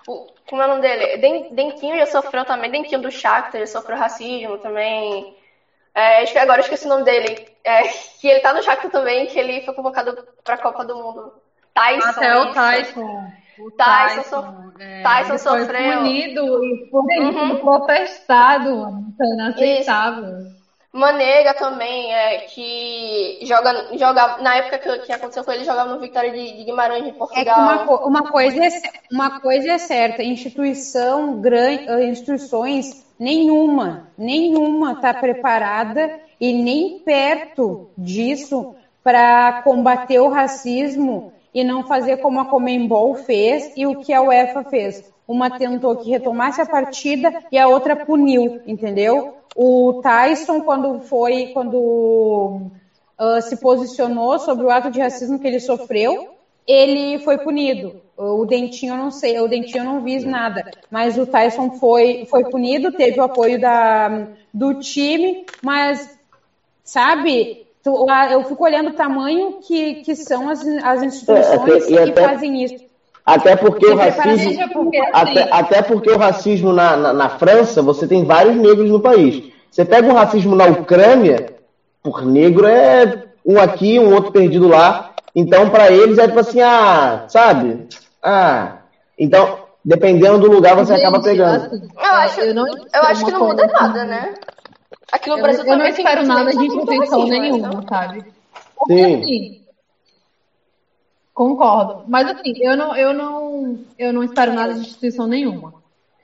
o, 0.07 0.27
como 0.47 0.61
é 0.61 0.65
o 0.65 0.69
nome 0.69 0.81
dele? 0.81 1.17
Dentinho 1.51 1.97
já 1.97 2.05
sofreu 2.05 2.45
também. 2.45 2.71
Dentinho 2.71 3.01
do 3.01 3.11
Shakhtar 3.11 3.61
já 3.61 3.67
sofreu 3.67 3.97
racismo 3.97 4.57
também. 4.57 5.35
É, 5.93 6.21
acho 6.21 6.31
que 6.31 6.39
agora 6.39 6.59
eu 6.59 6.63
esqueci 6.63 6.85
o 6.85 6.89
nome 6.89 7.03
dele. 7.03 7.47
É, 7.63 7.83
que 8.19 8.27
ele 8.27 8.39
tá 8.39 8.53
no 8.53 8.63
Shakhtar 8.63 8.91
também, 8.91 9.27
que 9.27 9.37
ele 9.37 9.61
foi 9.61 9.73
convocado 9.73 10.27
pra 10.43 10.57
Copa 10.57 10.85
do 10.85 10.95
Mundo. 10.95 11.33
Tyson. 11.73 12.09
Até 12.09 12.37
o 12.37 12.53
Tyson. 12.53 13.31
O 13.59 13.71
Tyson, 13.71 14.21
Tyson, 14.21 14.71
é, 14.79 15.01
Tyson 15.01 15.37
sofreu. 15.39 15.67
Foi 15.67 15.97
punido 15.97 16.63
e 16.63 16.89
foi 16.91 17.19
uhum. 17.19 17.59
protestado. 17.59 19.03
Inaceitável. 19.19 20.37
Isso. 20.39 20.56
Manega 20.93 21.53
também, 21.53 22.13
é, 22.13 22.39
que 22.41 23.39
joga, 23.43 23.89
joga 23.97 24.37
na 24.37 24.55
época 24.55 24.79
que, 24.79 25.05
que 25.05 25.11
aconteceu 25.11 25.43
com 25.43 25.51
ele, 25.51 25.65
jogava 25.65 25.93
no 25.93 25.99
Vitória 25.99 26.31
de, 26.31 26.57
de 26.57 26.63
Guimarães 26.63 27.03
de 27.05 27.11
Portugal. 27.11 27.45
É 27.45 27.83
uma, 27.83 28.05
uma, 28.05 28.31
coisa 28.31 28.65
é, 28.65 28.69
uma 29.11 29.39
coisa 29.39 29.73
é 29.73 29.77
certa, 29.77 30.23
instituição, 30.23 31.39
grande, 31.41 31.85
instituições 32.09 33.05
Nenhuma, 33.19 34.09
nenhuma 34.15 34.93
está 34.93 35.11
preparada 35.11 36.19
e 36.39 36.53
nem 36.53 36.99
perto 36.99 37.89
disso 37.97 38.75
para 39.03 39.63
combater 39.63 40.19
o 40.19 40.29
racismo 40.29 41.33
e 41.51 41.63
não 41.63 41.87
fazer 41.87 42.17
como 42.17 42.39
a 42.39 42.45
Comembol 42.45 43.15
fez 43.15 43.73
e 43.75 43.87
o 43.87 44.01
que 44.01 44.13
a 44.13 44.21
UEFA 44.21 44.63
fez. 44.65 45.11
Uma 45.27 45.49
tentou 45.49 45.95
que 45.97 46.09
retomasse 46.09 46.61
a 46.61 46.65
partida 46.65 47.43
e 47.51 47.57
a 47.57 47.67
outra 47.67 47.95
puniu, 47.95 48.61
entendeu? 48.65 49.35
O 49.55 49.99
Tyson, 50.01 50.61
quando 50.61 51.01
foi, 51.01 51.47
quando 51.47 52.71
uh, 53.19 53.41
se 53.41 53.57
posicionou 53.57 54.39
sobre 54.39 54.65
o 54.65 54.69
ato 54.69 54.89
de 54.89 55.01
racismo 55.01 55.39
que 55.39 55.47
ele 55.47 55.59
sofreu, 55.59 56.29
ele 56.65 57.19
foi 57.19 57.37
punido. 57.37 58.01
O 58.15 58.45
Dentinho 58.45 58.93
eu 58.93 58.97
não 58.97 59.11
sei, 59.11 59.39
o 59.39 59.47
Dentinho 59.47 59.81
eu 59.81 59.85
não 59.85 60.01
vi 60.01 60.25
nada, 60.25 60.71
mas 60.89 61.17
o 61.17 61.25
Tyson 61.25 61.71
foi, 61.71 62.25
foi 62.29 62.45
punido, 62.45 62.91
teve 62.91 63.19
o 63.19 63.23
apoio 63.23 63.61
da, 63.61 64.27
do 64.51 64.75
time, 64.75 65.45
mas 65.61 66.17
sabe, 66.83 67.67
eu 68.31 68.43
fico 68.45 68.63
olhando 68.63 68.89
o 68.89 68.93
tamanho 68.93 69.59
que, 69.61 69.95
que 69.95 70.15
são 70.15 70.49
as, 70.49 70.65
as 70.65 71.03
instituições 71.03 71.83
é, 71.83 71.87
que 71.87 72.11
até, 72.11 72.23
fazem 72.23 72.63
isso. 72.63 72.86
Até 73.27 73.57
porque 73.57 73.85
o 73.85 73.97
racismo. 73.97 74.69
Porque, 74.69 74.97
assim, 74.97 75.11
até, 75.11 75.49
até, 75.51 75.81
porque 75.81 76.09
o 76.09 76.17
racismo 76.17 76.71
na, 76.71 76.95
na, 76.95 77.11
na, 77.11 77.27
França, 77.27 77.81
você 77.81 78.07
tem 78.07 78.23
vários 78.23 78.55
negros 78.55 78.89
no 78.89 79.01
país. 79.01 79.43
Você 79.69 79.83
pega 79.83 80.07
o 80.07 80.15
racismo 80.15 80.55
na 80.55 80.63
Ucrânia, 80.67 81.53
por 82.01 82.25
negro 82.25 82.65
é 82.65 83.25
um 83.45 83.59
aqui, 83.59 83.99
um 83.99 84.13
outro 84.13 84.31
perdido 84.31 84.69
lá. 84.69 85.13
Então, 85.35 85.69
para 85.69 85.91
eles 85.91 86.17
é 86.17 86.25
tipo 86.25 86.39
assim, 86.39 86.61
ah, 86.61 87.25
sabe? 87.27 87.89
Ah, 88.23 88.77
então, 89.19 89.59
dependendo 89.83 90.39
do 90.39 90.49
lugar, 90.49 90.77
você 90.77 90.95
Gente, 90.95 91.05
acaba 91.05 91.21
pegando. 91.21 91.65
Assim, 91.65 91.89
eu 91.97 92.13
acho, 92.13 92.39
eu, 92.39 92.55
não, 92.55 92.65
eu 92.65 93.01
acho 93.03 93.25
que 93.25 93.31
não 93.31 93.45
muda 93.45 93.67
nada, 93.67 94.05
né? 94.05 94.35
Aqui 95.11 95.29
no 95.29 95.41
Brasil 95.41 95.65
eu, 95.65 95.73
eu 95.73 95.77
não 95.77 95.85
espero 95.85 96.25
nada 96.25 96.49
de 96.51 96.65
instituição 96.65 97.23
assim, 97.23 97.29
nenhuma, 97.29 97.67
então. 97.67 97.85
sabe? 97.89 98.23
Porque 98.77 98.93
Sim. 98.93 99.15
assim, 99.21 99.61
concordo. 101.37 102.03
Mas 102.07 102.27
assim, 102.27 102.53
eu 102.57 102.75
não, 102.75 102.95
eu 102.95 103.13
não, 103.13 103.79
eu 103.97 104.11
não 104.11 104.23
espero 104.23 104.53
nada 104.53 104.73
de 104.73 104.79
instituição 104.79 105.27
nenhuma. 105.27 105.75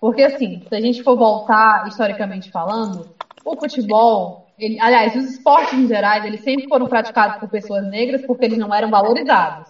Porque 0.02 0.24
assim, 0.24 0.64
se 0.68 0.76
a 0.76 0.82
gente 0.82 1.04
for 1.04 1.16
voltar 1.16 1.88
historicamente 1.88 2.52
falando, 2.52 3.08
o 3.46 3.56
futebol 3.56 4.48
ele, 4.58 4.80
aliás, 4.80 5.16
os 5.16 5.26
esportes 5.26 5.74
em 5.74 5.88
geral, 5.88 6.26
eles 6.26 6.42
sempre 6.42 6.68
foram 6.68 6.88
praticados 6.88 7.38
por 7.38 7.50
pessoas 7.50 7.88
negras 7.88 8.26
porque 8.26 8.46
eles 8.46 8.58
não 8.58 8.74
eram 8.74 8.90
valorizados. 8.90 9.68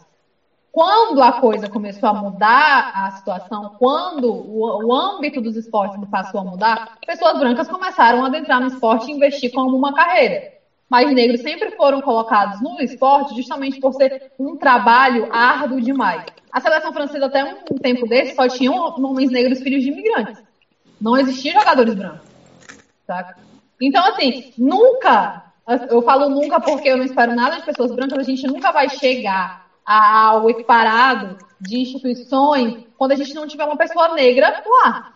Quando 0.71 1.21
a 1.21 1.33
coisa 1.33 1.69
começou 1.69 2.09
a 2.09 2.13
mudar 2.13 2.91
a 2.95 3.11
situação, 3.11 3.75
quando 3.77 4.33
o, 4.33 4.87
o 4.87 4.93
âmbito 4.93 5.39
dos 5.39 5.55
esportes 5.55 5.99
passou 6.09 6.39
a 6.39 6.45
mudar, 6.45 6.97
pessoas 7.05 7.37
brancas 7.37 7.67
começaram 7.67 8.23
a 8.23 8.27
adentrar 8.27 8.59
no 8.59 8.67
esporte 8.67 9.11
e 9.11 9.13
investir 9.13 9.51
como 9.51 9.75
uma 9.75 9.93
carreira. 9.93 10.53
Mas 10.93 11.11
negros 11.11 11.41
sempre 11.41 11.71
foram 11.71 12.01
colocados 12.01 12.61
no 12.61 12.79
esporte 12.79 13.35
justamente 13.35 13.79
por 13.79 13.95
ser 13.95 14.31
um 14.37 14.55
trabalho 14.55 15.27
árduo 15.31 15.81
demais. 15.81 16.23
A 16.51 16.61
seleção 16.61 16.93
francesa, 16.93 17.25
até 17.25 17.43
um 17.43 17.79
tempo 17.79 18.07
desse, 18.07 18.35
só 18.35 18.47
tinha 18.47 18.71
homens 18.71 19.31
negros 19.31 19.59
filhos 19.59 19.81
de 19.81 19.89
imigrantes. 19.89 20.37
Não 21.01 21.17
existiam 21.17 21.59
jogadores 21.59 21.95
brancos. 21.95 22.27
Saca? 23.07 23.39
Então, 23.81 24.05
assim, 24.05 24.53
nunca, 24.55 25.51
eu 25.89 26.03
falo 26.03 26.29
nunca 26.29 26.59
porque 26.59 26.89
eu 26.89 26.97
não 26.97 27.05
espero 27.05 27.33
nada 27.33 27.55
de 27.55 27.65
pessoas 27.65 27.91
brancas, 27.91 28.19
a 28.19 28.23
gente 28.23 28.45
nunca 28.45 28.71
vai 28.71 28.87
chegar 28.87 29.65
ao 29.83 30.47
equiparado 30.47 31.39
de 31.59 31.79
instituições 31.79 32.85
quando 32.99 33.13
a 33.13 33.15
gente 33.15 33.33
não 33.33 33.47
tiver 33.47 33.65
uma 33.65 33.77
pessoa 33.77 34.13
negra 34.13 34.61
lá. 34.67 35.11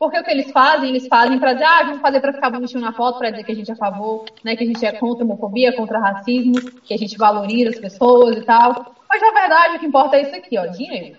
Porque 0.00 0.18
o 0.18 0.24
que 0.24 0.30
eles 0.30 0.50
fazem? 0.50 0.88
Eles 0.88 1.06
fazem 1.06 1.38
para 1.38 1.52
dizer, 1.52 1.66
ah, 1.66 1.82
vamos 1.84 2.00
fazer 2.00 2.20
para 2.20 2.32
ficar 2.32 2.48
bonitinho 2.48 2.80
na 2.80 2.90
foto, 2.90 3.18
para 3.18 3.28
dizer 3.28 3.44
que 3.44 3.52
a 3.52 3.54
gente 3.54 3.70
é 3.70 3.74
a 3.74 3.76
favor, 3.76 4.24
né, 4.42 4.56
que 4.56 4.64
a 4.64 4.66
gente 4.66 4.86
é 4.86 4.92
contra 4.92 5.22
a 5.22 5.26
homofobia, 5.26 5.76
contra 5.76 5.98
o 5.98 6.00
racismo, 6.00 6.54
que 6.84 6.94
a 6.94 6.96
gente 6.96 7.18
valoriza 7.18 7.68
as 7.68 7.78
pessoas 7.78 8.38
e 8.38 8.40
tal. 8.40 8.94
Mas 9.06 9.20
na 9.20 9.30
verdade 9.30 9.76
o 9.76 9.78
que 9.78 9.84
importa 9.84 10.16
é 10.16 10.22
isso 10.22 10.34
aqui, 10.34 10.56
ó, 10.56 10.64
dinheiro. 10.68 11.18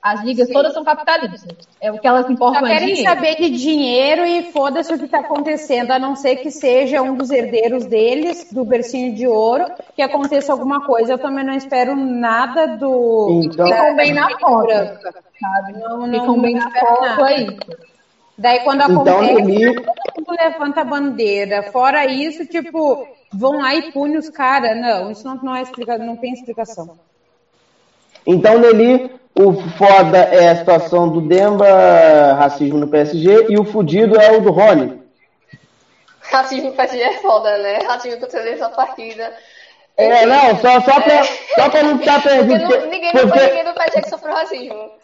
As 0.00 0.24
ligas 0.24 0.48
Sim. 0.48 0.54
todas 0.54 0.72
são 0.72 0.82
capitalistas. 0.82 1.44
É 1.78 1.92
o 1.92 1.98
que 1.98 2.06
elas 2.08 2.28
importam 2.28 2.60
Só 2.60 2.66
é 2.66 2.70
querem 2.70 2.94
dinheiro. 2.94 3.08
saber 3.08 3.36
de 3.36 3.50
dinheiro 3.50 4.26
e 4.26 4.50
foda-se 4.50 4.92
o 4.94 4.98
que 4.98 5.04
está 5.04 5.20
acontecendo, 5.20 5.90
a 5.90 5.98
não 5.98 6.16
ser 6.16 6.36
que 6.36 6.50
seja 6.50 7.02
um 7.02 7.14
dos 7.14 7.30
herdeiros 7.30 7.84
deles, 7.84 8.50
do 8.50 8.64
bercinho 8.64 9.14
de 9.14 9.28
ouro, 9.28 9.66
que 9.94 10.00
aconteça 10.00 10.50
alguma 10.50 10.84
coisa. 10.86 11.12
Eu 11.12 11.18
também 11.18 11.44
não 11.44 11.52
espero 11.52 11.94
nada 11.94 12.66
do. 12.78 13.42
Então, 13.44 13.66
Ficam 13.66 13.94
bem 13.94 14.14
na 14.14 14.28
foto, 14.38 14.72
sabe? 15.38 15.78
Não, 15.78 16.06
não, 16.06 16.20
Ficam 16.20 16.40
bem 16.40 16.54
na 16.54 16.70
foto 16.70 17.24
aí. 17.24 17.58
Daí 18.42 18.58
quando 18.64 18.82
então, 18.82 19.20
acontece, 19.20 19.40
ele... 19.40 19.74
todo 19.74 19.86
mundo 20.18 20.36
levanta 20.36 20.80
a 20.80 20.84
bandeira. 20.84 21.62
Fora 21.70 22.04
isso, 22.06 22.44
tipo, 22.44 23.06
vão 23.32 23.60
lá 23.60 23.72
e 23.72 23.92
punem 23.92 24.18
os 24.18 24.28
caras. 24.28 24.76
Não, 24.76 25.12
isso 25.12 25.24
não, 25.24 25.36
não 25.36 25.54
é 25.54 25.62
explicado, 25.62 26.02
não 26.02 26.16
tem 26.16 26.32
explicação. 26.32 26.98
Então, 28.26 28.58
Nelly, 28.58 29.12
o 29.32 29.52
foda 29.52 30.18
é 30.18 30.48
a 30.48 30.56
situação 30.56 31.08
do 31.08 31.20
Demba, 31.20 32.32
racismo 32.32 32.78
no 32.78 32.88
PSG, 32.88 33.46
e 33.48 33.56
o 33.56 33.64
fudido 33.64 34.20
é 34.20 34.36
o 34.36 34.40
do 34.40 34.50
Rony. 34.50 35.00
Racismo 36.20 36.70
no 36.70 36.76
PSG 36.76 37.00
é 37.00 37.18
foda, 37.18 37.58
né? 37.58 37.78
Racismo 37.86 38.18
que 38.18 38.28
você 38.28 38.38
essa 38.38 38.68
partida. 38.70 39.32
É, 39.96 40.26
não, 40.26 40.58
só, 40.58 40.80
só, 40.80 41.00
pra, 41.00 41.14
é. 41.14 41.24
só 41.54 41.70
pra 41.70 41.82
não 41.84 41.96
ficar 41.96 42.20
perdido. 42.20 42.66
Porque, 42.66 42.86
ninguém, 42.86 43.12
porque... 43.12 43.26
Não 43.38 43.46
ninguém 43.46 43.64
do 43.64 43.74
PSG 43.74 44.02
que 44.02 44.10
sofreu 44.10 44.34
racismo. 44.34 45.01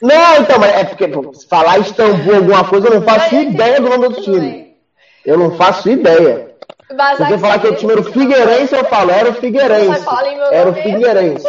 Não, 0.00 0.36
então, 0.36 0.58
mas 0.58 0.76
é 0.76 0.84
porque 0.84 1.08
pô, 1.08 1.32
falar 1.48 1.78
Istambul 1.78 2.36
alguma 2.36 2.64
coisa, 2.64 2.88
eu 2.88 2.94
não 2.94 3.02
faço 3.02 3.34
mas, 3.34 3.48
ideia 3.48 3.80
do 3.80 3.88
nome 3.88 4.08
do 4.08 4.22
time. 4.22 4.76
Eu 5.24 5.38
não 5.38 5.56
faço 5.56 5.88
ideia. 5.88 6.54
Se 6.88 7.24
você 7.24 7.38
falar 7.38 7.58
que 7.58 7.66
o 7.66 7.74
time 7.74 7.92
era 7.92 8.00
o 8.00 8.04
Figueirense, 8.04 8.74
eu 8.74 8.84
falo, 8.84 9.10
era 9.10 9.30
o 9.30 9.34
Figueirense. 9.34 10.06
Era 10.52 10.70
o 10.70 10.74
Figueirense. 10.74 11.46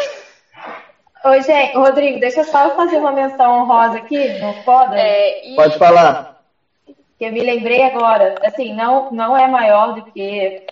Oi, 1.25 1.41
gente, 1.41 1.75
Rodrigo, 1.75 2.19
deixa 2.19 2.39
eu 2.39 2.45
só 2.45 2.75
fazer 2.75 2.97
uma 2.97 3.11
menção 3.11 3.59
honrosa 3.59 3.97
aqui, 3.97 4.39
não 4.39 4.53
foda? 4.63 4.97
É, 4.97 5.49
e... 5.49 5.55
Pode 5.55 5.77
falar. 5.77 6.41
Que 7.17 7.25
eu 7.25 7.33
me 7.33 7.41
lembrei 7.41 7.83
agora, 7.83 8.35
assim, 8.43 8.73
não, 8.73 9.11
não 9.11 9.35
é 9.35 9.47
maior 9.47 9.93
do 9.93 10.03
que 10.11 10.63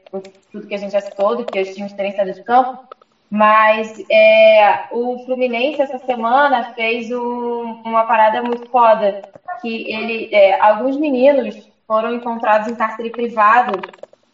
tudo 0.51 0.67
que 0.67 0.75
a 0.75 0.77
gente 0.77 0.93
já 0.93 1.01
citou, 1.01 1.35
do 1.35 1.45
que 1.45 1.59
os 1.59 1.69
times 1.75 1.93
terem 1.93 2.15
saído 2.15 2.33
de 2.33 2.43
campo, 2.43 2.87
mas 3.35 4.01
é, 4.09 4.85
o 4.91 5.19
Fluminense 5.25 5.81
essa 5.81 5.97
semana 5.97 6.73
fez 6.73 7.11
um, 7.11 7.81
uma 7.83 8.05
parada 8.05 8.41
muito 8.41 8.69
foda, 8.69 9.23
que 9.61 9.91
ele, 9.91 10.29
é, 10.33 10.57
alguns 10.61 10.95
meninos 10.95 11.69
foram 11.85 12.13
encontrados 12.13 12.69
em 12.69 12.75
cárcere 12.75 13.09
privado 13.09 13.77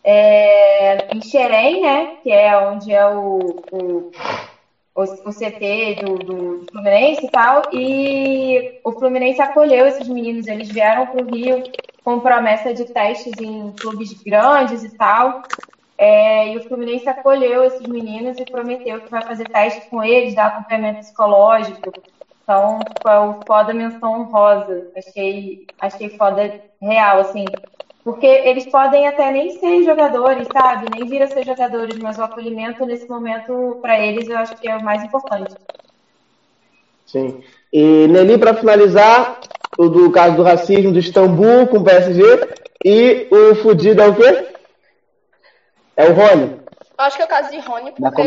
é, 0.03 1.15
em 1.15 1.19
Xerém, 1.19 1.81
né, 1.81 2.17
que 2.21 2.31
é 2.31 2.55
onde 2.59 2.93
é 2.93 3.07
o, 3.07 3.63
o, 3.71 4.11
o, 4.93 5.01
o 5.01 5.33
CT 5.33 5.95
do, 6.05 6.19
do, 6.19 6.65
Fluminense 6.71 7.25
e 7.25 7.31
tal, 7.31 7.63
e 7.73 8.79
o 8.83 8.91
Fluminense 8.91 9.41
acolheu 9.41 9.87
esses 9.87 10.07
meninos, 10.07 10.45
eles 10.45 10.69
vieram 10.69 11.07
para 11.07 11.23
o 11.23 11.35
Rio 11.35 11.63
com 12.03 12.19
promessa 12.19 12.71
de 12.71 12.85
testes 12.85 13.33
em 13.41 13.71
clubes 13.71 14.13
grandes 14.21 14.83
e 14.83 14.95
tal, 14.95 15.41
é, 16.01 16.51
e 16.51 16.57
o 16.57 16.63
Fluminense 16.63 17.07
acolheu 17.07 17.63
esses 17.63 17.85
meninos 17.85 18.35
e 18.39 18.43
prometeu 18.43 18.99
que 19.01 19.11
vai 19.11 19.21
fazer 19.21 19.47
teste 19.47 19.87
com 19.87 20.03
eles, 20.03 20.33
dar 20.33 20.47
acompanhamento 20.47 21.01
psicológico. 21.01 21.93
Então, 22.41 22.79
foi 23.03 23.17
o 23.17 23.35
foda 23.45 23.71
menção 23.71 24.23
rosa. 24.23 24.87
Achei, 24.97 25.67
achei 25.79 26.09
foda 26.09 26.59
real, 26.81 27.19
assim. 27.19 27.45
Porque 28.03 28.25
eles 28.25 28.65
podem 28.65 29.07
até 29.07 29.29
nem 29.29 29.51
ser 29.59 29.83
jogadores, 29.83 30.47
sabe? 30.51 30.87
Nem 30.91 31.07
vir 31.07 31.21
a 31.21 31.27
ser 31.27 31.45
jogadores, 31.45 31.95
mas 31.99 32.17
o 32.17 32.23
acolhimento 32.23 32.83
nesse 32.83 33.07
momento, 33.07 33.77
para 33.79 33.99
eles, 33.99 34.27
eu 34.27 34.39
acho 34.39 34.55
que 34.55 34.67
é 34.67 34.75
o 34.75 34.83
mais 34.83 35.03
importante. 35.03 35.53
Sim. 37.05 37.43
E 37.71 38.07
Nelly, 38.07 38.39
para 38.39 38.55
finalizar, 38.55 39.39
o 39.77 39.87
do 39.87 40.09
caso 40.09 40.35
do 40.35 40.41
racismo 40.41 40.91
do 40.91 40.97
Istambul 40.97 41.67
com 41.67 41.77
o 41.77 41.83
PSG 41.83 42.23
e 42.83 43.27
o 43.29 43.53
fudido 43.53 44.01
é 44.01 44.07
o 44.07 44.15
quê? 44.15 44.50
É 45.95 46.09
o 46.09 46.13
Rony. 46.13 46.61
Eu 47.01 47.05
acho 47.05 47.15
que 47.15 47.21
é 47.23 47.25
o 47.25 47.29
caso 47.29 47.49
de 47.49 47.59
Rony, 47.59 47.91
porque. 47.91 48.21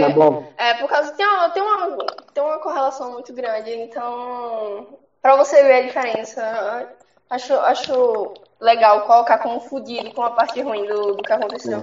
É, 0.58 0.74
por 0.74 0.88
causa. 0.88 1.12
Tem 1.12 1.26
uma, 1.26 1.50
tem, 1.50 1.62
uma, 1.62 1.96
tem 2.32 2.42
uma 2.42 2.58
correlação 2.58 3.12
muito 3.12 3.32
grande, 3.32 3.70
então. 3.72 4.98
Pra 5.22 5.36
você 5.36 5.62
ver 5.62 5.72
a 5.74 5.82
diferença, 5.82 6.88
acho, 7.30 7.54
acho 7.54 8.34
legal 8.60 9.06
colocar 9.06 9.38
como 9.38 9.60
fudido 9.60 10.12
com 10.12 10.22
a 10.22 10.30
parte 10.30 10.60
ruim 10.60 10.86
do, 10.86 11.14
do 11.14 11.22
que 11.22 11.32
aconteceu. 11.32 11.80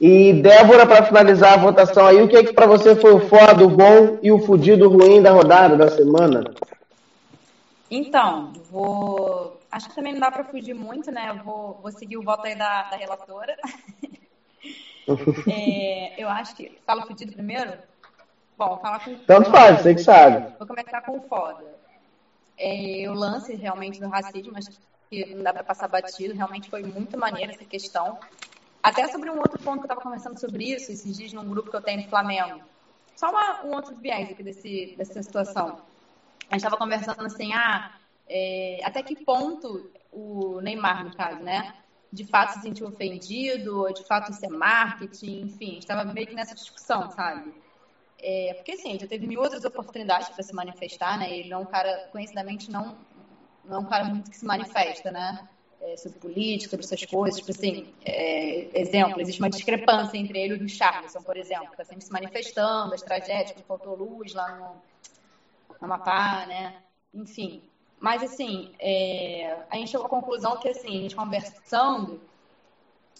E 0.00 0.32
Débora, 0.32 0.86
para 0.86 1.04
finalizar 1.04 1.52
a 1.52 1.58
votação 1.58 2.06
aí, 2.06 2.22
o 2.22 2.26
que 2.26 2.36
é 2.36 2.42
que 2.42 2.54
para 2.54 2.66
você 2.66 2.96
foi 2.96 3.12
o 3.12 3.28
foda, 3.28 3.64
o 3.64 3.68
bom 3.68 4.18
e 4.22 4.32
o 4.32 4.38
fudido 4.38 4.88
ruim 4.88 5.20
da 5.20 5.30
rodada 5.30 5.76
da 5.76 5.90
semana? 5.90 6.42
Então, 7.90 8.52
vou. 8.70 9.60
Acho 9.70 9.90
que 9.90 9.94
também 9.94 10.14
não 10.14 10.20
dá 10.20 10.30
para 10.30 10.44
fugir 10.44 10.74
muito, 10.74 11.12
né? 11.12 11.28
Eu 11.28 11.44
vou, 11.44 11.78
vou 11.82 11.92
seguir 11.92 12.16
o 12.16 12.22
voto 12.22 12.46
aí 12.46 12.56
da, 12.56 12.84
da 12.84 12.96
relatora. 12.96 13.56
É, 15.50 16.22
eu 16.22 16.28
acho 16.28 16.54
que. 16.54 16.78
Fala 16.86 17.06
fudido 17.06 17.32
primeiro? 17.32 17.72
Bom, 18.56 18.78
fala 18.78 19.00
com. 19.00 19.16
Tanto 19.20 19.50
faz, 19.50 19.80
você 19.80 19.94
que 19.94 20.02
sabe. 20.02 20.54
Vou 20.58 20.66
começar 20.66 21.00
com 21.02 21.18
o 21.18 21.22
foda. 21.22 21.64
É, 22.58 23.08
o 23.08 23.14
lance 23.14 23.54
realmente 23.54 24.00
do 24.00 24.08
racismo, 24.08 24.56
acho 24.56 24.70
que 25.08 25.34
não 25.34 25.42
dá 25.42 25.52
para 25.52 25.64
passar 25.64 25.88
batido, 25.88 26.34
realmente 26.34 26.68
foi 26.68 26.82
muito 26.82 27.18
maneiro 27.18 27.52
essa 27.52 27.64
questão. 27.64 28.18
Até 28.82 29.08
sobre 29.08 29.30
um 29.30 29.38
outro 29.38 29.58
ponto 29.58 29.78
que 29.78 29.84
eu 29.84 29.84
estava 29.84 30.00
conversando 30.00 30.38
sobre 30.38 30.64
isso, 30.64 30.92
esses 30.92 31.16
dias 31.16 31.32
num 31.32 31.48
grupo 31.48 31.70
que 31.70 31.76
eu 31.76 31.82
tenho 31.82 32.02
no 32.02 32.08
Flamengo. 32.08 32.60
Só 33.16 33.30
uma, 33.30 33.64
um 33.64 33.74
outro 33.74 33.94
viés 33.96 34.30
aqui 34.30 34.42
desse, 34.42 34.94
dessa 34.96 35.22
situação. 35.22 35.80
A 36.48 36.54
gente 36.54 36.64
estava 36.64 36.76
conversando 36.76 37.24
assim, 37.24 37.52
ah, 37.52 37.92
é, 38.28 38.80
até 38.84 39.02
que 39.02 39.24
ponto 39.24 39.90
o 40.12 40.60
Neymar, 40.60 41.04
no 41.04 41.14
caso, 41.14 41.40
né? 41.42 41.74
De 42.12 42.24
fato 42.24 42.52
se 42.54 42.60
sentiu 42.60 42.86
ofendido, 42.88 43.80
ou 43.80 43.92
de 43.92 44.02
fato 44.04 44.30
isso 44.30 44.44
é 44.44 44.48
marketing, 44.48 45.42
enfim, 45.42 45.78
estava 45.78 46.04
meio 46.04 46.26
que 46.26 46.34
nessa 46.34 46.54
discussão, 46.54 47.08
sabe? 47.10 47.54
É, 48.18 48.52
porque 48.54 48.72
assim, 48.72 48.98
já 48.98 49.06
teve 49.06 49.26
mil 49.26 49.40
outras 49.40 49.64
oportunidades 49.64 50.28
para 50.28 50.42
se 50.42 50.52
manifestar, 50.52 51.18
né? 51.18 51.30
Ele 51.30 51.52
é 51.52 51.56
um 51.56 51.64
cara, 51.64 52.08
conhecidamente, 52.10 52.70
não, 52.70 52.96
não 53.64 53.76
é 53.76 53.78
um 53.78 53.84
cara 53.84 54.04
muito 54.04 54.30
que 54.30 54.36
se 54.36 54.44
manifesta, 54.44 55.10
né? 55.10 55.48
É, 55.80 55.96
sobre 55.96 56.18
política, 56.18 56.70
sobre 56.70 56.84
essas 56.84 57.04
coisas, 57.06 57.38
tipo 57.40 57.52
assim, 57.52 57.86
é, 58.04 58.68
exemplo, 58.78 59.18
existe 59.18 59.40
uma 59.40 59.48
discrepância 59.48 60.18
entre 60.18 60.38
ele 60.38 60.58
e 60.58 60.64
o 60.64 60.68
Charleston, 60.68 61.22
por 61.22 61.38
exemplo, 61.38 61.68
que 61.68 61.72
está 61.72 61.84
sempre 61.84 62.04
se 62.04 62.12
manifestando, 62.12 62.92
as 62.92 63.00
tragédias, 63.00 63.52
que 63.52 63.62
faltou 63.62 63.96
luz 63.96 64.34
lá 64.34 64.54
no, 64.56 64.74
no 65.80 65.84
Amapá, 65.86 66.44
né? 66.46 66.74
Enfim, 67.14 67.62
mas, 68.00 68.22
assim, 68.22 68.70
é, 68.78 69.58
a 69.68 69.76
gente 69.76 69.90
chegou 69.90 70.06
à 70.06 70.08
conclusão 70.08 70.56
que, 70.56 70.68
assim, 70.68 70.88
a 70.88 71.02
gente 71.02 71.14
conversando, 71.14 72.18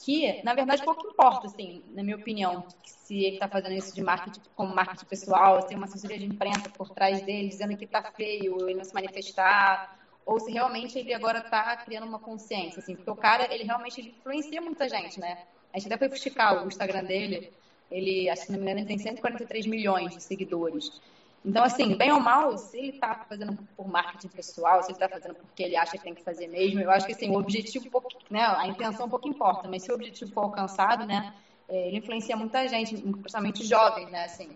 que, 0.03 0.43
na 0.43 0.55
verdade, 0.55 0.83
pouco 0.83 1.07
importa, 1.07 1.47
assim, 1.47 1.83
na 1.91 2.03
minha 2.03 2.17
opinião, 2.17 2.65
se 2.83 3.19
ele 3.19 3.35
está 3.35 3.47
fazendo 3.47 3.75
isso 3.75 3.95
de 3.95 4.03
marketing 4.03 4.41
como 4.57 4.75
marketing 4.75 5.05
pessoal, 5.05 5.61
se 5.61 5.69
tem 5.69 5.77
uma 5.77 5.85
assessoria 5.85 6.19
de 6.19 6.25
imprensa 6.25 6.71
por 6.71 6.89
trás 6.89 7.21
dele 7.21 7.49
dizendo 7.49 7.77
que 7.77 7.85
está 7.85 8.03
feio, 8.03 8.57
ele 8.67 8.79
não 8.79 8.85
se 8.85 8.95
manifestar, 8.95 9.95
ou 10.25 10.41
se 10.41 10.51
realmente 10.51 10.99
ele 10.99 11.13
agora 11.13 11.41
está 11.41 11.77
criando 11.77 12.07
uma 12.07 12.19
consciência, 12.19 12.81
assim, 12.81 12.97
porque 12.97 13.11
o 13.11 13.17
cara, 13.17 13.53
ele 13.53 13.65
realmente 13.65 14.01
ele 14.01 14.15
influencia 14.17 14.63
muita 14.63 14.89
gente, 14.89 15.21
né? 15.21 15.37
A 15.73 15.79
gente 15.79 15.93
até 15.93 15.99
foi 15.99 16.09
fusticar 16.09 16.65
o 16.65 16.69
Instagram 16.69 17.05
dele, 17.05 17.53
ele, 17.91 18.35
se 18.37 18.51
não 18.51 18.59
me 18.59 18.65
engano, 18.65 18.81
ele 18.81 18.87
tem 18.87 18.99
143 18.99 19.67
milhões 19.67 20.15
de 20.15 20.23
seguidores. 20.23 21.01
Então, 21.45 21.65
assim, 21.65 21.97
bem 21.97 22.13
ou 22.13 22.21
mal, 22.21 22.57
se 22.59 22.77
ele 22.77 22.91
está 22.91 23.15
fazendo 23.27 23.57
por 23.75 23.89
marketing 23.89 24.29
pessoal, 24.29 24.83
se 24.83 24.91
ele 24.91 24.97
está 24.97 25.09
fazendo 25.09 25.35
porque 25.35 25.63
ele 25.63 25.77
acha 25.77 25.93
que 25.93 26.05
tem 26.05 26.15
que 26.15 26.23
fazer 26.23 26.47
mesmo, 26.49 26.81
eu 26.81 26.91
acho 26.91 27.07
que 27.07 27.13
assim, 27.13 27.31
o 27.31 27.39
objetivo, 27.39 27.89
né, 28.29 28.43
a 28.43 28.67
intenção 28.67 29.07
um 29.07 29.09
pouco 29.11 29.27
importa, 29.27 29.67
mas 29.67 29.83
se 29.83 29.91
o 29.91 29.95
objetivo 29.95 30.31
for 30.33 30.43
alcançado, 30.43 31.07
né, 31.07 31.33
é, 31.67 31.89
ele 31.89 31.99
influencia 31.99 32.37
muita 32.37 32.69
gente, 32.69 32.95
principalmente 32.97 33.65
jovens, 33.65 34.11
né, 34.11 34.25
assim. 34.25 34.51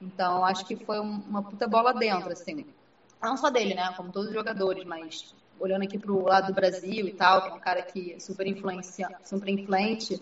Então, 0.00 0.44
acho 0.44 0.64
que 0.66 0.76
foi 0.76 0.98
uma 0.98 1.42
puta 1.42 1.66
bola 1.66 1.94
dentro, 1.94 2.30
assim. 2.32 2.66
Não 3.22 3.36
só 3.36 3.48
dele, 3.48 3.74
né, 3.74 3.92
como 3.96 4.12
todos 4.12 4.28
os 4.28 4.34
jogadores, 4.34 4.84
mas 4.84 5.34
olhando 5.58 5.84
aqui 5.84 5.98
para 5.98 6.12
o 6.12 6.24
lado 6.24 6.48
do 6.48 6.54
Brasil 6.54 7.06
e 7.06 7.12
tal, 7.12 7.42
que 7.42 7.48
é 7.48 7.52
um 7.52 7.60
cara 7.60 7.82
que 7.82 8.14
é 8.14 8.18
super, 8.18 8.46
influencia, 8.46 9.08
super 9.24 9.48
influente, 9.48 10.20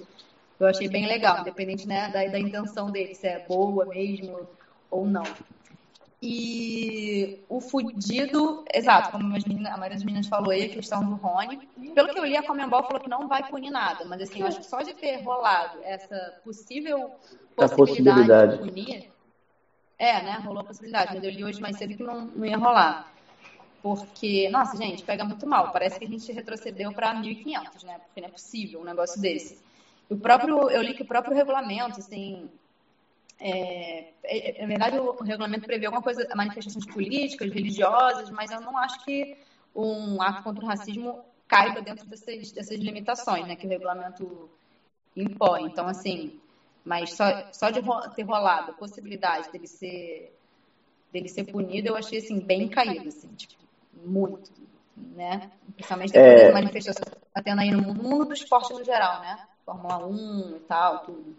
eu 0.60 0.66
achei 0.66 0.88
bem 0.88 1.06
legal, 1.06 1.40
independente 1.40 1.86
né, 1.86 2.08
da, 2.10 2.24
da 2.26 2.38
intenção 2.38 2.90
dele, 2.90 3.14
se 3.14 3.26
é 3.26 3.44
boa 3.46 3.84
mesmo 3.84 4.48
ou 4.90 5.06
não. 5.06 5.24
E 6.20 7.38
o 7.48 7.60
fudido, 7.60 8.64
exato, 8.74 9.12
como 9.12 9.24
meninas, 9.24 9.72
a 9.72 9.76
maioria 9.76 9.96
das 9.96 10.04
meninas 10.04 10.26
falou 10.26 10.50
aí, 10.50 10.64
a 10.64 10.68
questão 10.68 11.04
do 11.04 11.14
Rony. 11.14 11.68
Pelo 11.94 12.08
que 12.08 12.18
eu 12.18 12.24
li, 12.24 12.36
a 12.36 12.42
Comembol 12.42 12.82
falou 12.82 13.00
que 13.00 13.08
não 13.08 13.28
vai 13.28 13.48
punir 13.48 13.70
nada, 13.70 14.04
mas 14.04 14.22
assim, 14.22 14.40
eu 14.40 14.46
acho 14.48 14.58
que 14.58 14.66
só 14.66 14.82
de 14.82 14.94
ter 14.94 15.22
rolado 15.22 15.78
essa 15.84 16.34
possível 16.42 17.12
possibilidade, 17.54 17.76
possibilidade. 17.76 18.52
de 18.52 18.58
punir. 18.58 19.10
É, 19.96 20.22
né? 20.22 20.42
Rolou 20.44 20.60
a 20.60 20.64
possibilidade, 20.64 21.14
mas 21.14 21.22
eu 21.22 21.30
li 21.30 21.44
hoje 21.44 21.60
mais 21.60 21.76
cedo 21.76 21.96
que 21.96 22.02
não, 22.02 22.26
não 22.26 22.44
ia 22.44 22.56
rolar. 22.56 23.12
Porque, 23.80 24.48
nossa, 24.48 24.76
gente, 24.76 25.04
pega 25.04 25.24
muito 25.24 25.46
mal. 25.46 25.70
Parece 25.70 25.98
que 26.00 26.04
a 26.04 26.08
gente 26.08 26.32
retrocedeu 26.32 26.92
para 26.92 27.14
1.500, 27.14 27.84
né? 27.84 27.98
Porque 27.98 28.20
não 28.20 28.28
é 28.28 28.30
possível 28.32 28.80
um 28.80 28.84
negócio 28.84 29.20
desse. 29.20 29.58
O 30.10 30.16
próprio, 30.16 30.68
eu 30.70 30.82
li 30.82 30.94
que 30.94 31.02
o 31.02 31.06
próprio 31.06 31.34
regulamento, 31.34 32.00
assim, 32.00 32.50
é, 33.40 34.12
é, 34.24 34.60
na 34.60 34.66
verdade, 34.66 34.98
o 34.98 35.22
regulamento 35.22 35.66
prevê 35.66 35.86
alguma 35.86 36.02
coisa, 36.02 36.26
manifestações 36.34 36.86
políticas, 36.86 37.50
religiosas, 37.52 38.30
mas 38.30 38.50
eu 38.50 38.60
não 38.60 38.76
acho 38.76 39.04
que 39.04 39.36
um 39.74 40.20
ato 40.20 40.42
contra 40.42 40.64
o 40.64 40.66
racismo 40.66 41.24
caiba 41.46 41.80
dentro 41.80 42.04
dessas, 42.06 42.52
dessas 42.52 42.78
limitações 42.78 43.46
né, 43.46 43.54
que 43.54 43.66
o 43.66 43.70
regulamento 43.70 44.50
impõe. 45.16 45.64
Então, 45.64 45.86
assim, 45.86 46.38
mas 46.84 47.12
só, 47.12 47.24
só 47.52 47.70
de 47.70 47.80
ter 48.14 48.22
rolado 48.22 48.72
a 48.72 48.74
possibilidade 48.74 49.50
dele 49.52 49.66
ser, 49.66 50.36
dele 51.12 51.28
ser 51.28 51.44
punido, 51.44 51.88
eu 51.88 51.96
achei 51.96 52.18
assim, 52.18 52.40
bem 52.40 52.68
caído, 52.68 53.08
assim, 53.08 53.28
tipo, 53.34 53.54
muito. 54.04 54.50
Né? 54.96 55.50
Principalmente 55.74 56.12
depois 56.12 56.32
é... 56.32 56.44
das 56.44 56.54
manifestações 56.54 57.08
que 57.08 57.26
está 57.26 57.42
tendo 57.42 57.60
aí 57.60 57.70
no 57.70 57.82
mundo, 57.82 58.02
no 58.02 58.08
mundo 58.08 58.24
do 58.26 58.34
esporte 58.34 58.72
no 58.72 58.82
geral, 58.82 59.20
né? 59.20 59.46
Fórmula 59.64 60.06
1 60.06 60.56
e 60.56 60.60
tal, 60.60 60.98
tudo. 61.00 61.36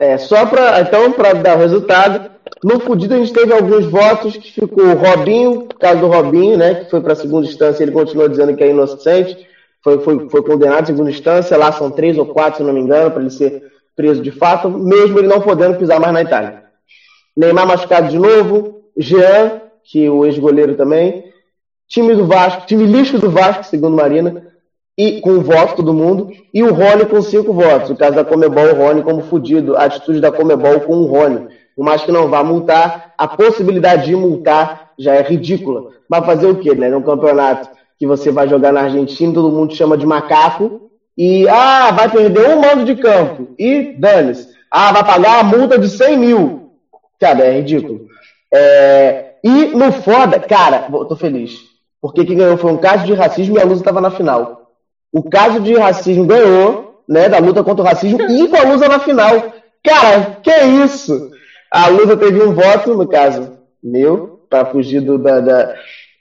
É, 0.00 0.16
só 0.18 0.46
para 0.46 0.80
então, 0.80 1.12
para 1.12 1.32
dar 1.34 1.56
o 1.56 1.60
resultado, 1.60 2.30
no 2.64 2.80
Fudido 2.80 3.14
a 3.14 3.18
gente 3.18 3.32
teve 3.32 3.52
alguns 3.52 3.86
votos 3.86 4.36
que 4.36 4.52
ficou 4.52 4.84
o 4.84 4.94
Robinho, 4.94 5.68
caso 5.78 6.00
do 6.00 6.06
Robinho, 6.06 6.56
né, 6.56 6.74
que 6.76 6.90
foi 6.90 7.00
para 7.00 7.14
segunda 7.14 7.46
instância, 7.46 7.82
ele 7.82 7.92
continuou 7.92 8.28
dizendo 8.28 8.56
que 8.56 8.64
é 8.64 8.70
inocente, 8.70 9.46
foi, 9.82 9.98
foi, 10.00 10.28
foi 10.28 10.42
condenado 10.42 10.84
em 10.84 10.86
segunda 10.86 11.10
instância, 11.10 11.56
lá 11.56 11.72
são 11.72 11.90
três 11.90 12.16
ou 12.16 12.26
quatro, 12.26 12.58
se 12.58 12.62
não 12.62 12.72
me 12.72 12.80
engano, 12.80 13.10
para 13.10 13.20
ele 13.20 13.30
ser 13.30 13.70
preso 13.94 14.22
de 14.22 14.30
fato, 14.30 14.70
mesmo 14.70 15.18
ele 15.18 15.28
não 15.28 15.40
podendo 15.40 15.76
pisar 15.76 16.00
mais 16.00 16.12
na 16.12 16.22
Itália. 16.22 16.62
Neymar 17.36 17.66
machucado 17.66 18.08
de 18.08 18.18
novo, 18.18 18.82
Jean, 18.96 19.60
que 19.84 20.08
o 20.08 20.24
ex-goleiro 20.24 20.74
também, 20.74 21.24
time 21.88 22.14
do 22.14 22.26
Vasco, 22.26 22.66
time 22.66 22.86
lixo 22.86 23.18
do 23.18 23.30
Vasco, 23.30 23.64
segundo 23.64 23.96
Marina, 23.96 24.51
e 24.96 25.20
com 25.20 25.30
o 25.30 25.40
voto 25.40 25.76
todo 25.76 25.94
mundo, 25.94 26.30
e 26.52 26.62
o 26.62 26.72
Rony 26.72 27.06
com 27.06 27.22
cinco 27.22 27.52
votos. 27.52 27.90
O 27.90 27.96
caso 27.96 28.14
da 28.14 28.24
Comebol, 28.24 28.70
o 28.70 28.74
Rony 28.74 29.02
como 29.02 29.22
fudido. 29.22 29.76
A 29.76 29.84
atitude 29.84 30.20
da 30.20 30.30
Comebol 30.30 30.80
com 30.80 30.96
o 30.96 31.06
Rony. 31.06 31.48
Por 31.74 31.84
mais 31.84 32.02
que 32.02 32.12
não 32.12 32.28
vá 32.28 32.44
multar, 32.44 33.14
a 33.16 33.26
possibilidade 33.26 34.06
de 34.06 34.16
multar 34.16 34.90
já 34.98 35.14
é 35.14 35.22
ridícula. 35.22 35.90
Vai 36.08 36.22
fazer 36.22 36.46
o 36.46 36.56
quê, 36.56 36.74
né? 36.74 36.90
Num 36.90 37.02
campeonato 37.02 37.70
que 37.98 38.06
você 38.06 38.30
vai 38.30 38.48
jogar 38.48 38.72
na 38.72 38.82
Argentina, 38.82 39.32
todo 39.32 39.54
mundo 39.54 39.74
chama 39.74 39.96
de 39.96 40.04
macaco, 40.04 40.90
e, 41.16 41.48
ah, 41.48 41.90
vai 41.92 42.10
perder 42.10 42.48
um 42.48 42.60
mando 42.60 42.84
de 42.84 42.96
campo, 42.96 43.48
e 43.58 43.94
dane-se. 43.98 44.48
Ah, 44.70 44.92
vai 44.92 45.04
pagar 45.04 45.40
a 45.40 45.44
multa 45.44 45.78
de 45.78 45.88
100 45.88 46.18
mil. 46.18 46.72
Cara, 47.20 47.44
é 47.44 47.58
ridículo. 47.58 48.06
É... 48.52 49.34
E 49.44 49.66
no 49.66 49.92
foda, 49.92 50.38
cara, 50.40 50.88
tô 51.08 51.16
feliz. 51.16 51.58
Porque 52.00 52.24
quem 52.24 52.36
ganhou 52.36 52.56
foi 52.56 52.72
um 52.72 52.76
caso 52.76 53.04
de 53.04 53.14
racismo 53.14 53.56
e 53.56 53.60
a 53.60 53.64
Lusa 53.64 53.80
estava 53.80 54.00
na 54.00 54.10
final. 54.10 54.61
O 55.12 55.22
caso 55.22 55.60
de 55.60 55.74
racismo 55.74 56.24
ganhou, 56.24 57.02
né, 57.08 57.28
da 57.28 57.38
luta 57.38 57.62
contra 57.62 57.82
o 57.82 57.86
racismo, 57.86 58.20
e 58.22 58.48
com 58.48 58.56
a 58.56 58.62
Lusa 58.62 58.88
na 58.88 58.98
final. 58.98 59.52
Cara, 59.84 60.38
que 60.42 60.50
isso? 60.84 61.30
A 61.70 61.88
Lusa 61.88 62.16
teve 62.16 62.42
um 62.42 62.54
voto, 62.54 62.94
no 62.94 63.06
caso 63.06 63.58
meu, 63.82 64.40
para 64.48 64.66
fugir 64.66 65.00
do, 65.00 65.18
da, 65.18 65.40
da, 65.40 65.74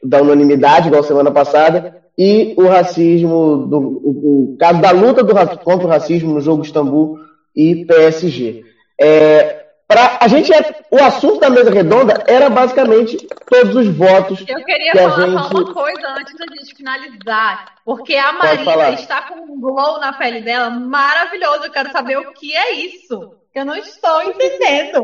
da, 0.04 0.22
unanimidade, 0.22 0.88
igual 0.88 1.04
semana 1.04 1.32
passada, 1.32 2.02
e 2.18 2.54
o 2.58 2.68
racismo, 2.68 3.68
do, 3.68 3.78
o, 3.80 4.54
o 4.54 4.58
caso 4.58 4.82
da 4.82 4.92
luta 4.92 5.24
do, 5.24 5.34
contra 5.60 5.88
o 5.88 5.90
racismo 5.90 6.34
no 6.34 6.42
jogo 6.42 6.64
Istambul 6.64 7.20
e 7.56 7.86
PSG. 7.86 8.64
É, 9.00 9.61
Pra, 9.92 10.20
a 10.22 10.28
gente 10.30 10.54
é, 10.54 10.86
o 10.90 11.04
assunto 11.04 11.42
da 11.42 11.50
mesa 11.50 11.70
redonda 11.70 12.24
era 12.26 12.50
basicamente 12.50 13.28
todos 13.50 13.76
os 13.76 13.88
votos. 13.90 14.40
Eu 14.48 14.64
queria 14.64 14.94
que 14.94 14.98
falar 14.98 15.28
gente... 15.28 15.50
só 15.50 15.50
uma 15.50 15.74
coisa 15.74 16.08
antes 16.18 16.34
da 16.38 16.46
gente 16.46 16.76
finalizar. 16.76 17.76
Porque 17.84 18.16
a 18.16 18.32
Marina 18.32 18.92
está 18.92 19.24
com 19.24 19.36
um 19.36 19.60
glow 19.60 20.00
na 20.00 20.14
pele 20.14 20.40
dela 20.40 20.70
maravilhoso. 20.70 21.66
Eu 21.66 21.72
quero 21.72 21.92
saber 21.92 22.18
o 22.18 22.32
que 22.32 22.56
é 22.56 22.72
isso. 22.72 23.36
Eu 23.54 23.66
não 23.66 23.76
estou 23.76 24.24
entendendo. 24.24 25.04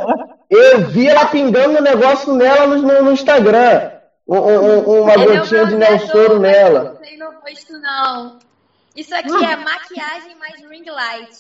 Eu 0.50 0.88
vi 0.88 1.10
ela 1.10 1.26
pingando 1.26 1.80
um 1.80 1.82
negócio 1.82 2.34
nela 2.34 2.68
no, 2.68 3.04
no 3.04 3.12
Instagram. 3.12 3.92
Um, 4.26 4.38
um, 4.38 5.02
uma 5.02 5.12
é 5.12 5.18
gotinha 5.18 5.66
de 5.66 5.76
Nelsoro 5.76 6.40
nela. 6.40 6.84
Não 6.94 6.96
sei 7.04 7.18
no 7.18 7.30
rosto, 7.42 7.74
não. 7.74 8.40
Isso 8.96 9.14
aqui 9.14 9.34
hum. 9.34 9.44
é 9.44 9.58
maquiagem 9.58 10.34
mais 10.38 10.62
ring 10.62 10.86
light. 10.90 11.38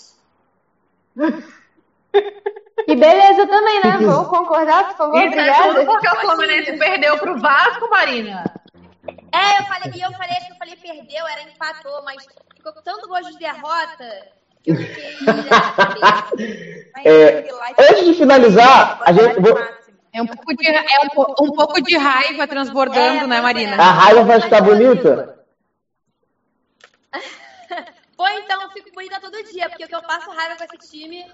E 2.86 2.96
beleza 2.96 3.48
também, 3.48 3.82
né? 3.84 3.98
Vamos 4.02 4.28
concordar, 4.28 4.90
por 4.90 4.98
favor? 4.98 5.24
Isso 5.24 5.40
é 5.40 5.64
tudo 5.64 5.86
porque 5.86 6.08
o 6.08 6.16
Fluminense 6.18 6.78
perdeu 6.78 7.18
pro 7.18 7.40
Vasco, 7.40 7.90
Marina. 7.90 8.44
É, 9.34 9.60
eu 9.60 9.66
falei, 9.66 9.92
e 9.96 10.02
eu 10.02 10.12
falei, 10.12 10.38
acho 10.38 10.48
que 10.48 10.54
eu 10.54 10.58
falei 10.58 10.76
perdeu, 10.76 11.28
era 11.28 11.42
empatou, 11.44 12.04
mas 12.04 12.26
ficou 12.56 12.74
com 12.74 12.82
tanto 12.82 13.08
gosto 13.08 13.32
de 13.32 13.40
derrota 13.40 14.28
que 14.64 14.72
eu 14.72 14.76
fiquei. 14.76 15.18
é, 17.06 17.50
antes 17.90 18.06
de 18.06 18.14
finalizar, 18.14 19.02
a 19.02 19.12
gente. 19.12 19.38
É 20.14 20.22
um 20.22 20.28
pouco 20.28 20.56
de, 20.56 20.68
é 20.68 20.82
um, 21.04 21.46
um 21.46 21.52
pouco 21.52 21.82
de 21.82 21.98
raiva 21.98 22.48
transbordando, 22.48 23.26
é, 23.26 23.28
né, 23.28 23.42
Marina? 23.42 23.76
A 23.76 23.92
raiva 23.92 24.24
vai 24.24 24.42
ficar 24.42 24.62
bonita? 24.62 25.38
Pô, 28.18 28.28
então 28.30 28.62
eu 28.64 28.70
fico 28.72 28.90
bonita 28.96 29.20
todo 29.20 29.44
dia, 29.44 29.70
porque 29.70 29.86
o 29.86 29.88
que 29.88 29.96
eu 29.96 30.02
passo 30.02 30.32
raiva 30.32 30.56
com 30.56 30.64
esse 30.64 30.78
time. 30.90 31.26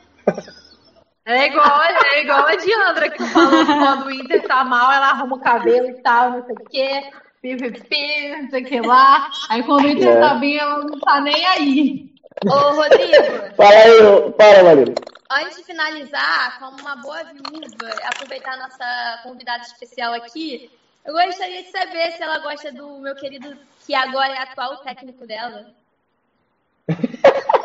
É 1.26 1.48
igual, 1.48 1.82
é 1.82 2.22
igual 2.22 2.46
a 2.46 2.56
Diandra 2.56 3.10
que 3.10 3.24
falou 3.28 3.66
quando 3.66 4.06
o 4.08 4.12
Inter 4.12 4.46
tá 4.46 4.64
mal, 4.66 4.92
ela 4.92 5.12
arruma 5.12 5.38
o 5.38 5.40
cabelo 5.40 5.88
e 5.88 6.02
tal, 6.02 6.32
não 6.32 6.46
sei 6.46 6.56
o 6.56 6.66
quê, 6.70 7.12
pipipi, 7.42 8.42
não 8.42 8.50
sei 8.50 8.64
o 8.64 8.66
que 8.66 8.82
lá. 8.82 9.32
Aí 9.50 9.64
quando 9.64 9.86
o 9.86 9.88
Inter 9.90 10.18
é. 10.18 10.20
tá 10.20 10.36
bem, 10.36 10.58
ela 10.58 10.80
não 10.80 11.00
tá 11.00 11.22
nem 11.22 11.46
aí. 11.46 12.14
Ô, 12.46 12.76
Rodrigo. 12.76 13.56
Fala 13.56 13.70
aí, 13.70 14.34
fala, 14.38 14.64
Marina. 14.64 14.96
Antes 15.32 15.58
de 15.58 15.64
finalizar, 15.64 16.60
como 16.60 16.80
uma 16.82 16.98
boa 16.98 17.24
viúva, 17.24 17.90
aproveitar 18.04 18.54
a 18.54 18.58
nossa 18.58 19.20
convidada 19.24 19.64
especial 19.64 20.14
aqui, 20.14 20.70
eu 21.06 21.14
gostaria 21.14 21.64
de 21.64 21.72
saber 21.72 22.12
se 22.12 22.22
ela 22.22 22.40
gosta 22.40 22.72
do 22.72 23.00
meu 23.00 23.16
querido, 23.16 23.58
que 23.86 23.96
agora 23.96 24.34
é 24.34 24.40
atual 24.40 24.78
técnico 24.78 25.26
dela. 25.26 25.68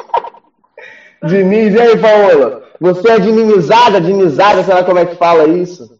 Diniz, 1.25 1.75
e 1.75 1.81
aí, 1.81 1.99
Paola? 1.99 2.63
Você 2.81 3.11
é 3.11 3.19
dinimizada, 3.19 4.01
dinizada, 4.01 4.63
sei 4.63 4.75
lá 4.75 4.85
como 4.85 4.99
é 4.99 5.07
que 5.07 5.17
fala 5.17 5.49
isso? 5.49 5.99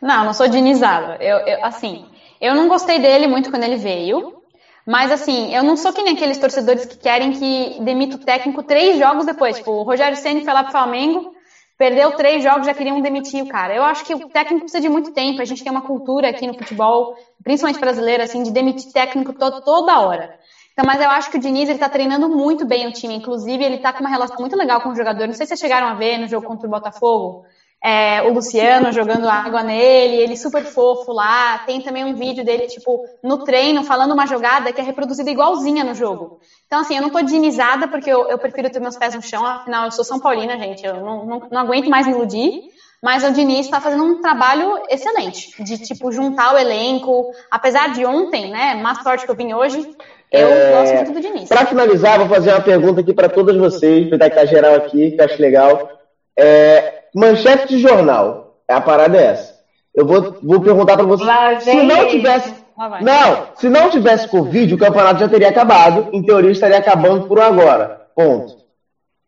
Não, 0.00 0.24
não 0.24 0.34
sou 0.34 0.48
dinizada. 0.48 1.16
Eu, 1.20 1.38
eu, 1.38 1.64
assim, 1.64 2.04
eu 2.40 2.54
não 2.54 2.68
gostei 2.68 2.98
dele 2.98 3.26
muito 3.26 3.50
quando 3.50 3.64
ele 3.64 3.76
veio, 3.76 4.42
mas 4.86 5.10
assim, 5.10 5.54
eu 5.54 5.62
não 5.62 5.76
sou 5.76 5.92
que 5.92 6.02
nem 6.02 6.14
aqueles 6.14 6.38
torcedores 6.38 6.84
que 6.84 6.98
querem 6.98 7.32
que 7.32 7.78
demita 7.80 8.16
o 8.16 8.20
técnico 8.24 8.62
três 8.62 8.98
jogos 8.98 9.26
depois. 9.26 9.56
Tipo, 9.56 9.72
o 9.72 9.82
Rogério 9.82 10.16
Ceni 10.16 10.44
foi 10.44 10.52
lá 10.52 10.62
pro 10.62 10.72
Flamengo, 10.72 11.32
perdeu 11.78 12.12
três 12.12 12.42
jogos, 12.42 12.66
já 12.66 12.74
queriam 12.74 13.00
demitir 13.00 13.42
o 13.42 13.48
cara. 13.48 13.74
Eu 13.74 13.82
acho 13.84 14.04
que 14.04 14.14
o 14.14 14.28
técnico 14.28 14.64
precisa 14.64 14.80
de 14.82 14.88
muito 14.88 15.12
tempo. 15.12 15.40
A 15.40 15.44
gente 15.44 15.62
tem 15.62 15.72
uma 15.72 15.82
cultura 15.82 16.28
aqui 16.28 16.46
no 16.46 16.54
futebol, 16.54 17.14
principalmente 17.42 17.80
brasileira, 17.80 18.24
assim, 18.24 18.42
de 18.42 18.50
demitir 18.50 18.92
técnico 18.92 19.32
to 19.32 19.62
toda 19.62 20.00
hora. 20.00 20.30
Então, 20.76 20.84
mas 20.84 21.00
eu 21.00 21.08
acho 21.08 21.30
que 21.30 21.38
o 21.38 21.40
Diniz 21.40 21.70
ele 21.70 21.78
tá 21.78 21.88
treinando 21.88 22.28
muito 22.28 22.66
bem 22.66 22.86
o 22.86 22.92
time. 22.92 23.14
Inclusive, 23.14 23.64
ele 23.64 23.78
tá 23.78 23.94
com 23.94 24.00
uma 24.00 24.10
relação 24.10 24.36
muito 24.38 24.54
legal 24.54 24.82
com 24.82 24.90
o 24.90 24.94
jogador. 24.94 25.26
Não 25.26 25.32
sei 25.32 25.46
se 25.46 25.48
vocês 25.48 25.60
chegaram 25.60 25.86
a 25.86 25.94
ver 25.94 26.18
no 26.18 26.28
jogo 26.28 26.46
contra 26.46 26.66
o 26.66 26.70
Botafogo. 26.70 27.46
É, 27.82 28.20
o 28.24 28.34
Luciano 28.34 28.92
jogando 28.92 29.26
água 29.26 29.62
nele, 29.62 30.16
ele 30.16 30.36
super 30.36 30.62
fofo 30.66 31.14
lá. 31.14 31.60
Tem 31.60 31.80
também 31.80 32.04
um 32.04 32.14
vídeo 32.14 32.44
dele, 32.44 32.66
tipo, 32.66 33.06
no 33.22 33.42
treino, 33.42 33.84
falando 33.84 34.12
uma 34.12 34.26
jogada 34.26 34.70
que 34.70 34.78
é 34.78 34.84
reproduzida 34.84 35.30
igualzinha 35.30 35.82
no 35.82 35.94
jogo. 35.94 36.40
Então, 36.66 36.80
assim, 36.80 36.94
eu 36.94 37.00
não 37.00 37.08
tô 37.08 37.22
dinizada 37.22 37.88
porque 37.88 38.10
eu, 38.10 38.28
eu 38.28 38.36
prefiro 38.36 38.68
ter 38.68 38.78
meus 38.78 38.98
pés 38.98 39.14
no 39.14 39.22
chão, 39.22 39.46
afinal, 39.46 39.86
eu 39.86 39.92
sou 39.92 40.04
São 40.04 40.20
Paulina, 40.20 40.58
gente, 40.58 40.84
eu 40.84 40.96
não, 40.96 41.24
não, 41.24 41.48
não 41.50 41.60
aguento 41.62 41.88
mais 41.88 42.06
me 42.06 42.12
iludir. 42.12 42.64
Mas 43.02 43.22
o 43.24 43.32
Diniz 43.32 43.66
está 43.66 43.80
fazendo 43.80 44.04
um 44.04 44.20
trabalho 44.20 44.82
excelente, 44.88 45.62
de, 45.62 45.78
tipo, 45.78 46.10
juntar 46.10 46.54
o 46.54 46.58
elenco. 46.58 47.30
Apesar 47.50 47.92
de 47.92 48.04
ontem, 48.04 48.50
né, 48.50 48.74
mais 48.74 49.02
sorte 49.02 49.24
que 49.24 49.30
eu 49.30 49.36
vim 49.36 49.54
hoje, 49.54 49.96
eu 50.32 50.48
é... 50.48 50.70
gosto 50.72 50.94
muito 50.94 51.12
do 51.12 51.20
Diniz. 51.20 51.48
Para 51.48 51.66
finalizar, 51.66 52.18
vou 52.18 52.28
fazer 52.28 52.50
uma 52.50 52.60
pergunta 52.60 53.00
aqui 53.00 53.12
para 53.12 53.28
todos 53.28 53.56
vocês, 53.56 54.08
para 54.08 54.26
estar 54.26 54.46
geral 54.46 54.74
aqui, 54.74 55.12
que 55.12 55.22
acho 55.22 55.40
legal. 55.40 55.90
É... 56.38 57.04
Manchete 57.14 57.68
de 57.68 57.78
jornal. 57.78 58.58
A 58.68 58.80
parada 58.80 59.16
é 59.16 59.26
essa. 59.26 59.54
Eu 59.94 60.04
vou, 60.04 60.36
vou 60.42 60.60
perguntar 60.60 60.96
para 60.96 61.06
vocês. 61.06 61.62
Se 61.62 61.74
não 61.82 62.08
tivesse. 62.08 62.52
Não, 63.00 63.46
se 63.54 63.70
não 63.70 63.88
tivesse 63.88 64.28
Covid, 64.28 64.74
o 64.74 64.78
campeonato 64.78 65.20
já 65.20 65.28
teria 65.28 65.48
acabado. 65.48 66.10
Em 66.12 66.22
teoria, 66.22 66.50
estaria 66.50 66.76
acabando 66.76 67.26
por 67.26 67.40
agora. 67.40 68.02
Ponto. 68.14 68.54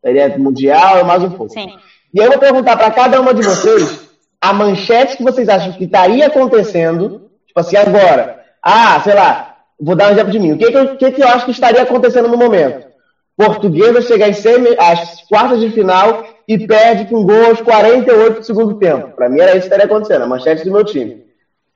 Seria 0.05 0.37
mundial, 0.37 1.05
mais 1.05 1.23
um 1.23 1.31
pouco. 1.31 1.53
Sim. 1.53 1.73
E 2.13 2.19
eu 2.19 2.29
vou 2.29 2.39
perguntar 2.39 2.77
para 2.77 2.91
cada 2.91 3.21
uma 3.21 3.33
de 3.33 3.43
vocês 3.43 4.09
a 4.41 4.53
manchete 4.53 5.17
que 5.17 5.23
vocês 5.23 5.49
acham 5.49 5.73
que 5.73 5.85
estaria 5.85 6.27
acontecendo, 6.27 7.31
tipo 7.47 7.59
assim, 7.59 7.77
agora. 7.77 8.45
Ah, 8.63 9.01
sei 9.03 9.15
lá, 9.15 9.48
Vou 9.81 9.95
dar 9.95 10.09
um 10.09 10.13
exemplo 10.13 10.33
de 10.33 10.39
mim. 10.39 10.53
O 10.53 10.59
que, 10.59 10.71
que, 10.71 10.77
eu, 10.77 10.97
que, 10.97 11.11
que 11.13 11.23
eu 11.23 11.29
acho 11.29 11.45
que 11.45 11.53
estaria 11.53 11.83
acontecendo 11.83 12.29
no 12.29 12.37
momento? 12.37 12.87
Portuguesa 13.37 14.03
chegar 14.03 14.29
em 14.29 14.33
semi, 14.33 14.77
às 14.79 15.23
quartas 15.29 15.61
de 15.61 15.71
final 15.71 16.25
e 16.47 16.67
perde 16.67 17.05
com 17.07 17.25
gol 17.25 17.47
aos 17.47 17.61
48 17.61 18.41
do 18.41 18.45
segundo 18.45 18.75
tempo. 18.75 19.15
Para 19.15 19.29
mim 19.29 19.41
era 19.41 19.53
isso 19.53 19.61
que 19.61 19.67
estaria 19.67 19.85
acontecendo, 19.85 20.23
a 20.23 20.27
manchete 20.27 20.65
do 20.65 20.73
meu 20.73 20.85
time. 20.85 21.25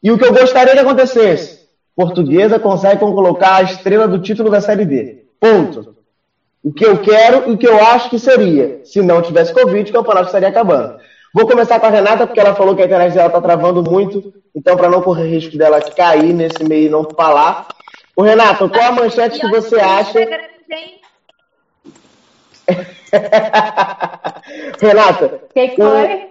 E 0.03 0.11
o 0.11 0.18
que 0.18 0.24
eu 0.24 0.32
gostaria 0.32 0.72
que 0.72 0.78
acontecesse? 0.80 1.62
Portuguesa 1.94 2.59
consegue 2.59 2.98
colocar 2.98 3.57
a 3.57 3.62
estrela 3.62 4.09
do 4.09 4.18
título 4.18 4.50
da 4.50 4.61
Série 4.61 4.84
B. 4.84 5.24
Ponto. 5.38 5.94
O 6.64 6.72
que 6.72 6.84
eu 6.84 6.98
quero 6.98 7.50
e 7.50 7.55
o 7.55 7.59
que 7.59 7.66
eu 7.66 7.76
acho 7.84 8.11
que 8.11 8.18
seria. 8.18 8.80
Se 8.84 9.03
não 9.03 9.22
tivesse 9.22 9.53
Covid, 9.53 9.90
o 9.90 9.94
campeonato 9.94 10.26
estaria 10.26 10.48
acabando. 10.48 10.96
Vou 11.34 11.46
começar 11.46 11.78
com 11.78 11.86
a 11.86 11.90
Renata, 11.90 12.26
porque 12.26 12.40
ela 12.40 12.55
falou 12.55 12.74
que 12.74 12.82
a 12.82 12.86
internet 12.86 13.14
dela 13.14 13.28
está 13.28 13.40
travando 13.40 13.82
muito. 13.82 14.34
Então, 14.55 14.76
para 14.76 14.90
não 14.90 15.03
correr 15.03 15.28
risco 15.28 15.57
dela 15.57 15.80
cair 15.80 16.32
nesse 16.32 16.62
meio 16.64 16.86
e 16.86 16.90
não 16.90 17.05
falar, 17.05 17.68
o 18.16 18.22
Renato, 18.22 18.68
qual 18.68 18.84
a 18.84 18.92
manchete 18.92 19.40
que 19.40 19.48
você 19.48 19.80
acha? 19.80 20.18
Renata, 24.80 25.42
que 25.52 25.76
foi? 25.76 26.30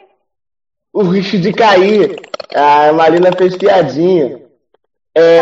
O, 0.94 1.02
o 1.02 1.04
risco 1.04 1.38
de 1.38 1.54
cair. 1.54 2.20
A 2.54 2.92
Marina 2.92 3.32
fez 3.32 3.56
piadinha. 3.58 4.42
É... 5.16 5.40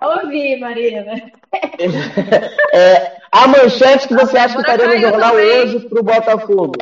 Ah, 0.00 0.08
ouvi, 0.08 0.58
Marina. 0.60 1.14
é, 2.72 3.16
a 3.32 3.46
manchete 3.48 4.08
que 4.08 4.14
você 4.14 4.36
acha 4.36 4.54
que 4.54 4.60
estaria 4.60 4.86
no 4.86 4.98
jornal 4.98 5.30
também. 5.30 5.46
hoje 5.46 5.80
para 5.80 6.00
o 6.00 6.02
Botafogo? 6.02 6.74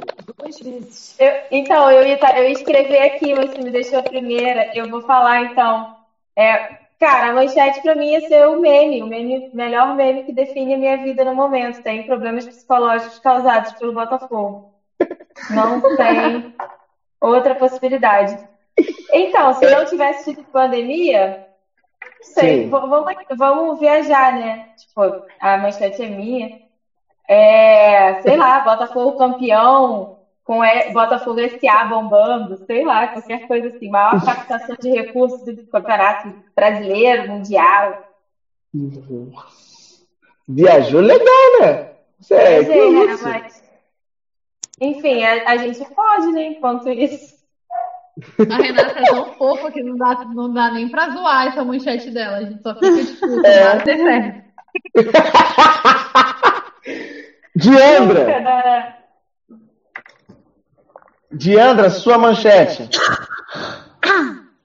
Eu, 1.18 1.32
então, 1.50 1.90
eu 1.90 2.06
ia, 2.06 2.18
eu 2.36 2.44
ia 2.44 2.52
escrever 2.52 3.02
aqui, 3.02 3.34
mas 3.34 3.50
você 3.50 3.58
me 3.58 3.70
deixou 3.70 3.98
a 3.98 4.02
primeira. 4.02 4.70
Eu 4.74 4.88
vou 4.88 5.02
falar, 5.02 5.42
então. 5.44 5.96
É, 6.36 6.86
Cara, 6.99 7.28
a 7.28 7.32
manchete 7.32 7.82
para 7.82 7.94
mim 7.94 8.12
ia 8.12 8.20
ser 8.22 8.47
o 8.49 8.59
meme, 8.59 9.03
o 9.03 9.07
meme, 9.07 9.51
melhor 9.53 9.94
meme 9.94 10.24
que 10.24 10.32
define 10.32 10.74
a 10.74 10.78
minha 10.78 10.97
vida 10.97 11.24
no 11.24 11.34
momento. 11.34 11.82
Tem 11.82 12.07
problemas 12.07 12.47
psicológicos 12.47 13.18
causados 13.18 13.72
pelo 13.72 13.92
Botafogo. 13.92 14.72
Não 15.51 15.80
tem 15.97 16.51
outra 17.20 17.55
possibilidade. 17.55 18.38
Então, 19.12 19.53
se 19.55 19.66
não 19.70 19.84
tivesse 19.84 20.32
tido 20.34 20.44
pandemia, 20.51 21.38
não 22.18 22.32
sei, 22.32 22.68
vamos, 22.68 23.05
vamos 23.36 23.78
viajar, 23.78 24.34
né? 24.34 24.66
Tipo, 24.76 25.22
a 25.38 25.59
manchete 25.59 26.03
é 26.03 26.09
minha. 26.09 26.51
É, 27.28 28.20
sei 28.22 28.36
lá, 28.36 28.61
Botafogo 28.61 29.18
campeão, 29.18 30.15
com 30.47 30.61
Botafogo 30.92 31.40
SA 31.40 31.86
bombando, 31.86 32.64
sei 32.66 32.84
lá, 32.84 33.09
qualquer 33.09 33.49
coisa 33.49 33.66
assim. 33.66 33.90
Maior 33.90 34.24
captação 34.24 34.76
de 34.80 34.90
recursos 34.90 35.44
do 35.44 35.66
campeonato 35.66 36.32
brasileiro, 36.55 37.28
mundial. 37.28 38.05
Viajou 40.49 41.01
legal, 41.01 41.61
né? 41.61 41.90
Sério, 42.20 42.72
é, 42.72 43.07
né, 43.07 43.16
mas... 43.22 43.64
Enfim, 44.80 45.24
a, 45.24 45.51
a, 45.51 45.57
gente 45.57 45.84
pode, 45.92 46.28
né? 46.28 46.47
Enquanto 46.47 46.88
isso. 46.90 47.34
A 48.49 48.57
Renata 48.57 49.01
é 49.01 49.05
tão 49.05 49.32
fofa 49.34 49.72
que 49.72 49.82
não 49.82 49.97
dá, 49.97 50.24
não 50.26 50.53
dá 50.53 50.70
nem 50.70 50.88
pra 50.88 51.11
zoar 51.11 51.49
essa 51.49 51.64
manchete 51.64 52.09
dela. 52.11 52.36
A 52.36 52.44
gente 52.44 52.62
só 52.62 52.72
fica 52.74 52.94
tipo, 53.05 53.44
é. 53.44 53.84
certo. 53.84 54.47
Diandra! 57.57 59.05
Diandra, 61.30 61.90
sua 61.90 62.18
manchete. 62.18 62.88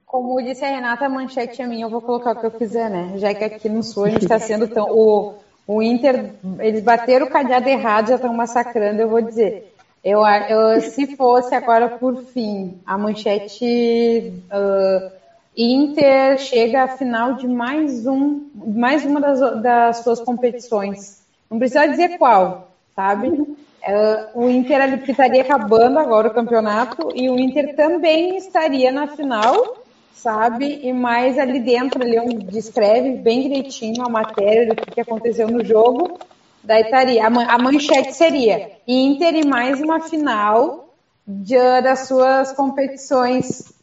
Como 0.06 0.42
disse 0.42 0.64
a 0.66 0.68
Renata, 0.68 1.06
a 1.06 1.10
manchete 1.10 1.62
é 1.62 1.68
minha, 1.68 1.86
eu 1.86 1.90
vou 1.90 2.02
colocar 2.02 2.34
o 2.34 2.40
que 2.40 2.46
eu 2.46 2.52
quiser, 2.52 2.90
né? 2.90 3.14
Já 3.16 3.34
que 3.34 3.44
aqui 3.44 3.70
no 3.70 3.82
Sul 3.82 4.06
a 4.06 4.10
gente 4.10 4.24
está 4.24 4.40
sendo 4.40 4.68
tão. 4.68 4.90
O, 4.92 5.36
o 5.66 5.82
Inter, 5.82 6.32
eles 6.60 6.84
bateram 6.84 7.28
o 7.28 7.30
cadeado 7.30 7.68
errado, 7.70 8.10
já 8.10 8.16
estão 8.16 8.34
massacrando, 8.34 9.02
eu 9.02 9.10
vou 9.10 9.22
dizer. 9.22 9.74
Eu, 10.04 10.26
eu, 10.26 10.82
se 10.82 11.16
fosse 11.16 11.54
agora 11.56 11.88
por 11.88 12.24
fim, 12.26 12.80
a 12.86 12.98
manchete 12.98 14.34
uh, 14.52 15.12
Inter 15.56 16.38
chega 16.40 16.84
à 16.84 16.88
final 16.88 17.36
de 17.36 17.48
mais 17.48 18.06
um, 18.08 18.50
mais 18.54 19.06
uma 19.06 19.22
das, 19.22 19.40
das 19.62 19.98
suas 19.98 20.20
competições. 20.20 21.22
Não 21.50 21.60
precisa 21.60 21.88
dizer 21.88 22.18
qual, 22.18 22.72
sabe? 22.96 23.56
Uh, 23.88 24.44
o 24.44 24.50
Inter 24.50 25.02
estaria 25.10 25.42
acabando 25.42 25.98
agora 25.98 26.28
o 26.28 26.34
campeonato 26.34 27.10
e 27.16 27.30
o 27.30 27.40
Inter 27.40 27.76
também 27.76 28.38
estaria 28.38 28.92
na 28.92 29.08
final, 29.08 29.78
sabe? 30.14 30.82
E 30.84 30.94
mais 30.94 31.40
ali 31.40 31.60
dentro 31.60 32.04
ele 32.04 32.20
descreve 32.44 33.18
bem 33.18 33.42
direitinho 33.42 34.06
a 34.06 34.10
matéria 34.10 34.68
do 34.68 34.76
que 34.76 35.02
aconteceu 35.02 35.48
no 35.48 35.66
jogo 35.66 36.20
Daí 36.64 36.84
estaria, 36.84 37.26
a 37.26 37.58
manchete 37.58 38.14
seria 38.14 38.72
Inter 38.88 39.34
e 39.36 39.46
mais 39.46 39.82
uma 39.82 40.00
final 40.00 40.94
de, 41.26 41.56
das 41.82 42.08
suas 42.08 42.52
competições. 42.52 43.74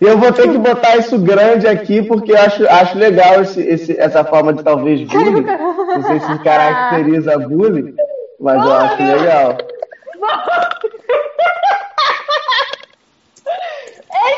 Eu 0.00 0.18
vou 0.18 0.32
ter 0.32 0.50
que 0.50 0.58
botar 0.58 0.96
isso 0.96 1.18
grande 1.18 1.68
aqui, 1.68 2.02
porque 2.02 2.32
eu 2.32 2.38
acho, 2.38 2.68
acho 2.68 2.98
legal 2.98 3.42
esse, 3.42 3.60
esse, 3.60 3.98
essa 3.98 4.24
forma 4.24 4.52
de 4.52 4.62
talvez 4.62 5.02
bullying. 5.02 5.42
Não 5.42 6.02
sei 6.02 6.20
se 6.20 6.38
caracteriza 6.42 7.38
bullying, 7.38 7.94
mas 8.40 8.64
eu 8.64 8.72
acho 8.72 9.02
legal. 9.02 9.56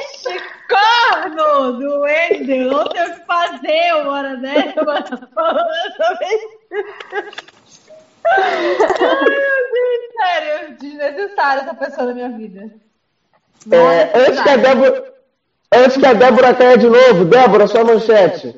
Este 0.00 0.40
corno 0.68 1.72
do 1.78 2.00
Wendel 2.00 2.70
não 2.70 2.88
tem 2.88 3.02
o 3.02 3.14
que 3.14 3.26
fazer 3.26 3.94
uma 4.02 4.12
hora 4.12 4.36
dessa. 4.36 4.84
Ai, 8.28 8.57
meu 8.61 9.24
Deus, 9.24 10.00
sério, 10.20 10.76
desnecessário 10.78 11.62
essa 11.62 11.74
pessoa 11.74 12.07
na 12.09 12.14
minha 12.14 12.30
vida. 12.30 12.70
É, 13.70 14.18
antes, 14.18 14.40
que 14.40 14.48
a 14.48 14.57
Débora, 14.57 15.15
antes 15.72 15.96
que 15.96 16.06
a 16.06 16.12
Débora 16.12 16.54
caia 16.54 16.78
de 16.78 16.88
novo, 16.88 17.24
Débora, 17.24 17.66
sua 17.66 17.84
manchete. 17.84 18.54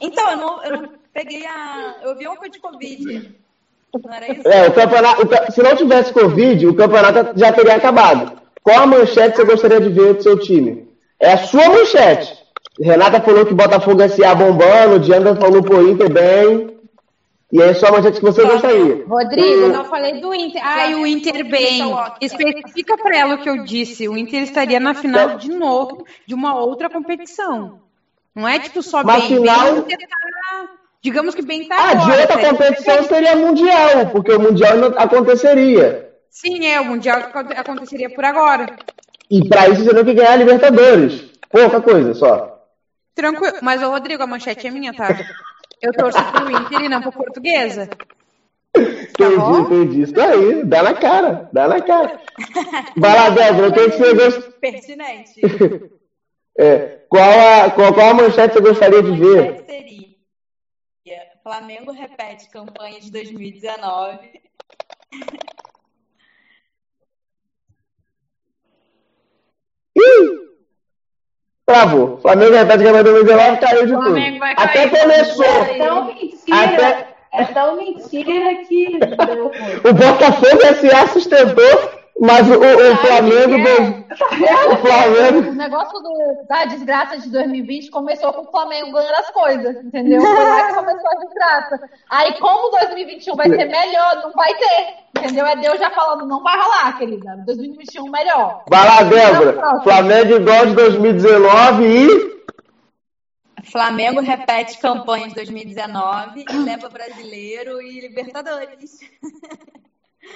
Então, 0.00 0.30
eu 0.30 0.36
não, 0.36 0.64
eu 0.64 0.82
não 0.82 0.88
peguei 1.12 1.44
a. 1.46 1.96
Eu 2.02 2.16
vi 2.16 2.26
uma 2.26 2.36
coisa 2.36 2.52
de 2.52 2.60
Covid. 2.60 3.34
Não 4.04 4.14
era 4.14 4.32
isso? 4.32 4.46
É, 4.46 4.68
o 4.68 4.72
campeonato, 4.72 5.22
o, 5.22 5.52
se 5.52 5.62
não 5.62 5.76
tivesse 5.76 6.12
Covid, 6.12 6.66
o 6.66 6.74
campeonato 6.74 7.38
já 7.38 7.52
teria 7.52 7.76
acabado. 7.76 8.38
Qual 8.62 8.82
a 8.82 8.86
manchete 8.86 9.36
você 9.36 9.44
gostaria 9.44 9.80
de 9.80 9.88
ver 9.88 10.14
do 10.14 10.22
seu 10.22 10.38
time? 10.38 10.88
É 11.18 11.32
a 11.32 11.38
sua 11.38 11.68
manchete. 11.68 12.36
Renata 12.80 13.20
falou 13.20 13.44
que 13.44 13.54
Botafogo 13.54 14.08
SA 14.08 14.34
bombando, 14.34 15.00
Diana 15.00 15.34
falou 15.34 15.88
Inter 15.88 16.10
bem. 16.10 16.77
E 17.50 17.62
é 17.62 17.72
só 17.72 17.86
a 17.86 17.92
manchete 17.92 18.18
que 18.18 18.24
você 18.24 18.44
gostaria. 18.44 19.06
Rodrigo, 19.06 19.62
eu 19.62 19.68
não 19.72 19.84
falei 19.86 20.20
do 20.20 20.34
Inter. 20.34 20.60
Ai, 20.62 20.94
o 20.94 21.06
Inter 21.06 21.48
bem. 21.48 21.80
Especifica 22.20 22.96
para 22.98 23.16
ela 23.16 23.34
o 23.36 23.38
que 23.42 23.48
eu 23.48 23.64
disse. 23.64 24.06
O 24.06 24.18
Inter 24.18 24.42
estaria 24.42 24.78
na 24.78 24.94
final 24.94 25.38
de 25.38 25.50
novo 25.50 26.04
de 26.26 26.34
uma 26.34 26.54
outra 26.54 26.90
competição. 26.90 27.80
Não 28.34 28.46
é 28.46 28.58
tipo 28.58 28.82
só 28.82 29.02
Mas 29.02 29.24
bem. 29.24 29.38
Final... 29.38 29.60
Bem, 29.60 29.72
o 29.72 29.78
Inter 29.78 29.98
tá, 29.98 30.70
digamos 31.02 31.34
que 31.34 31.42
bem 31.42 31.66
tá 31.66 31.76
Ah, 31.76 31.90
agora, 31.92 32.04
de 32.04 32.20
outra 32.20 32.50
competição 32.50 33.02
seria 33.04 33.34
mundial, 33.34 34.10
porque 34.12 34.32
o 34.32 34.40
mundial 34.40 34.76
não 34.76 34.88
aconteceria. 34.88 36.08
Sim, 36.30 36.66
é, 36.66 36.80
o 36.80 36.84
Mundial 36.84 37.30
aconteceria 37.56 38.10
por 38.10 38.24
agora. 38.24 38.76
E 39.30 39.48
para 39.48 39.68
isso 39.70 39.84
você 39.84 39.94
tem 39.94 40.04
que 40.04 40.14
ganhar 40.14 40.32
a 40.32 40.36
Libertadores. 40.36 41.24
Pouca 41.50 41.80
coisa 41.80 42.14
só. 42.14 42.62
Tranquilo. 43.14 43.56
Mas, 43.62 43.82
ô 43.82 43.90
Rodrigo, 43.90 44.22
a 44.22 44.26
manchete 44.26 44.66
é 44.66 44.70
minha, 44.70 44.94
tá? 44.94 45.08
Eu 45.80 45.92
torço 45.92 46.18
pro 46.32 46.50
Inter 46.50 46.80
e 46.82 46.88
não 46.88 47.00
pro 47.00 47.12
Portuguesa. 47.12 47.88
Entendi, 48.76 49.14
tá 49.14 49.60
entendi. 49.60 50.02
Isso 50.02 50.20
aí, 50.20 50.64
dá 50.64 50.82
na 50.82 50.94
cara, 50.94 51.48
dá 51.52 51.68
na 51.68 51.80
cara. 51.80 52.20
Vai 52.96 53.14
lá, 53.14 53.30
Débora, 53.30 53.68
o 53.68 53.72
que, 53.72 53.88
você? 53.88 54.40
Pertinente. 54.60 55.40
É, 56.60 57.04
qual, 57.08 57.22
a, 57.22 57.70
qual, 57.70 57.94
qual 57.94 58.10
a 58.10 58.14
manchete 58.14 58.54
você 58.54 58.60
gostaria 58.60 59.00
de 59.00 59.12
ver? 59.12 59.64
Seria 59.64 60.08
Flamengo 61.48 61.92
repete 61.92 62.50
campanha 62.50 63.00
de 63.00 63.10
2019. 63.10 64.42
Ih! 69.96 70.47
Travou. 71.68 72.18
Flamengo 72.22 72.54
repete 72.54 72.82
que 72.82 72.92
vai 72.92 73.04
2019 73.04 73.56
caiu 73.58 73.86
de 73.86 73.92
tudo. 73.92 74.16
Até 74.56 74.88
começou. 74.88 75.44
É 75.44 75.78
tão 75.78 76.04
mentira. 76.06 76.64
Até... 76.64 77.08
É 77.30 77.44
tão 77.44 77.76
mentira 77.76 78.54
que. 78.66 78.98
o 79.86 79.92
Botafogo 79.92 80.62
SA 80.80 81.06
sustentou 81.08 81.97
mas 82.20 82.48
o, 82.50 82.54
o, 82.54 82.96
Flamengo. 82.96 83.68
É. 83.68 84.72
O 84.72 84.76
Flamengo. 84.78 85.50
O 85.50 85.54
negócio 85.54 86.00
do, 86.00 86.46
da 86.48 86.64
desgraça 86.64 87.18
de 87.18 87.30
2020 87.30 87.90
começou 87.90 88.32
com 88.32 88.42
o 88.42 88.50
Flamengo 88.50 88.92
ganhando 88.92 89.14
as 89.14 89.30
coisas, 89.30 89.76
entendeu? 89.84 90.20
Foi 90.20 90.44
lá 90.44 90.66
que 90.66 90.74
começou 90.74 91.10
a 91.10 91.24
desgraça. 91.24 91.80
Aí, 92.10 92.38
como 92.40 92.70
2021 92.70 93.36
vai 93.36 93.48
ser 93.48 93.66
melhor, 93.66 94.16
não 94.22 94.32
vai 94.32 94.52
ter. 94.54 94.94
Entendeu? 95.18 95.46
É 95.46 95.56
Deus 95.56 95.78
já 95.78 95.90
falando, 95.90 96.26
não 96.26 96.42
vai 96.42 96.58
rolar, 96.60 96.98
querida. 96.98 97.36
2021 97.46 98.10
melhor. 98.10 98.64
Vai 98.68 98.84
lá, 98.84 99.02
Débora. 99.02 99.80
Flamengo 99.82 100.34
igual 100.34 100.66
de 100.66 100.74
2019 100.74 101.84
e. 101.86 102.38
Flamengo 103.70 104.20
repete 104.20 104.78
campanha 104.78 105.28
de 105.28 105.34
2019 105.34 106.44
e 106.50 106.56
leva 106.56 106.88
brasileiro 106.88 107.80
e 107.82 108.00
Libertadores. 108.00 109.00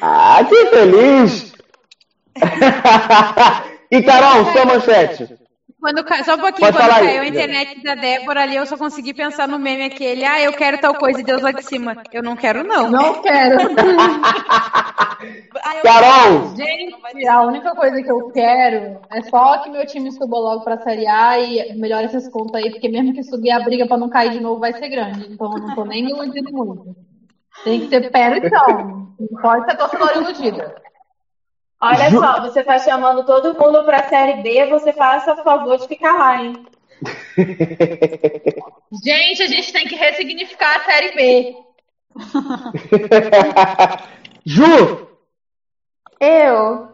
Ah, 0.00 0.44
que 0.48 0.66
feliz! 0.66 1.52
e 3.90 4.02
Carol, 4.02 4.52
sua 4.52 4.64
manchete. 4.64 5.42
Quando, 5.82 6.04
só 6.24 6.36
um 6.36 6.38
pouquinho, 6.38 6.72
Pode 6.72 6.76
quando 6.76 7.00
caiu 7.00 7.22
a 7.22 7.26
internet 7.26 7.82
da 7.82 7.96
Débora 7.96 8.42
ali, 8.42 8.54
eu 8.54 8.64
só 8.66 8.76
consegui 8.76 9.12
pensar 9.12 9.48
no 9.48 9.58
meme 9.58 9.82
aquele, 9.82 10.24
ah, 10.24 10.40
eu 10.40 10.52
quero 10.52 10.78
tal 10.78 10.94
coisa 10.94 11.18
e 11.18 11.24
Deus 11.24 11.42
lá 11.42 11.50
de 11.50 11.64
cima. 11.64 11.96
Eu 12.12 12.22
não 12.22 12.36
quero, 12.36 12.62
não. 12.62 12.88
Não 12.88 13.20
quero. 13.20 13.56
Carol! 15.82 16.54
Gente, 16.54 17.26
a 17.26 17.42
única 17.42 17.74
coisa 17.74 18.00
que 18.00 18.10
eu 18.10 18.30
quero 18.30 19.00
é 19.10 19.22
só 19.22 19.58
que 19.58 19.70
meu 19.70 19.84
time 19.84 20.12
suba 20.12 20.38
logo 20.38 20.62
pra 20.62 20.78
Série 20.78 21.08
A 21.08 21.40
e 21.40 21.74
melhore 21.74 22.04
essas 22.04 22.28
contas 22.28 22.62
aí, 22.62 22.70
porque 22.70 22.88
mesmo 22.88 23.12
que 23.12 23.24
subir 23.24 23.50
a 23.50 23.58
briga 23.58 23.84
pra 23.84 23.96
não 23.96 24.08
cair 24.08 24.30
de 24.30 24.40
novo 24.40 24.60
vai 24.60 24.72
ser 24.72 24.88
grande. 24.88 25.32
Então 25.32 25.52
eu 25.52 25.58
não 25.58 25.74
tô 25.74 25.84
nem 25.84 26.08
iludindo 26.08 26.52
muito. 26.52 26.94
Tem 27.64 27.80
que 27.80 27.88
ter 27.88 28.08
pé 28.10 28.38
então. 28.38 29.08
Não 29.18 29.42
pode 29.42 29.68
ser 29.68 29.76
torcedor 29.76 30.12
iludido. 30.16 30.62
Olha 31.82 32.10
Ju... 32.10 32.20
só, 32.20 32.40
você 32.42 32.62
tá 32.62 32.78
chamando 32.78 33.26
todo 33.26 33.58
mundo 33.58 33.82
pra 33.82 34.08
Série 34.08 34.40
B, 34.40 34.66
você 34.66 34.92
faça 34.92 35.32
o 35.32 35.42
favor 35.42 35.76
de 35.76 35.88
ficar 35.88 36.12
lá, 36.12 36.40
hein? 36.40 36.64
gente, 39.02 39.42
a 39.42 39.46
gente 39.46 39.72
tem 39.72 39.88
que 39.88 39.96
ressignificar 39.96 40.76
a 40.76 40.84
Série 40.84 41.12
B. 41.16 41.56
Ju! 44.46 45.08
Eu? 46.20 46.86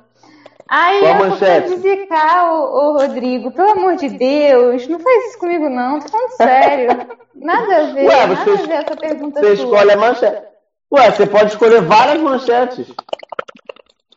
Ai, 0.71 1.01
Qual 1.01 1.13
eu 1.13 1.19
vou 1.31 1.37
visitar 1.77 2.51
o, 2.51 2.63
o, 2.63 2.93
Rodrigo. 2.99 3.51
Pelo 3.53 3.73
amor 3.73 3.97
de 3.97 4.09
Deus, 4.09 4.89
não 4.89 4.99
faz 4.99 5.27
isso 5.27 5.39
comigo 5.39 5.69
não, 5.69 5.99
tô 5.99 6.09
falando 6.09 6.31
sério. 6.31 6.89
Nada 7.35 7.77
a 7.77 7.83
ver, 7.93 8.09
Ué, 8.09 8.27
nada 8.27 8.45
você, 8.45 8.51
a 8.51 8.67
ver 8.67 8.73
essa 8.73 8.97
pergunta 8.97 9.41
Você 9.41 9.57
sua. 9.57 9.65
escolhe 9.65 9.93
a 9.93 9.97
manchete. 9.97 10.43
Ué, 10.91 11.11
você 11.11 11.27
pode 11.27 11.53
escolher 11.53 11.83
várias 11.83 12.19
manchetes. 12.21 12.87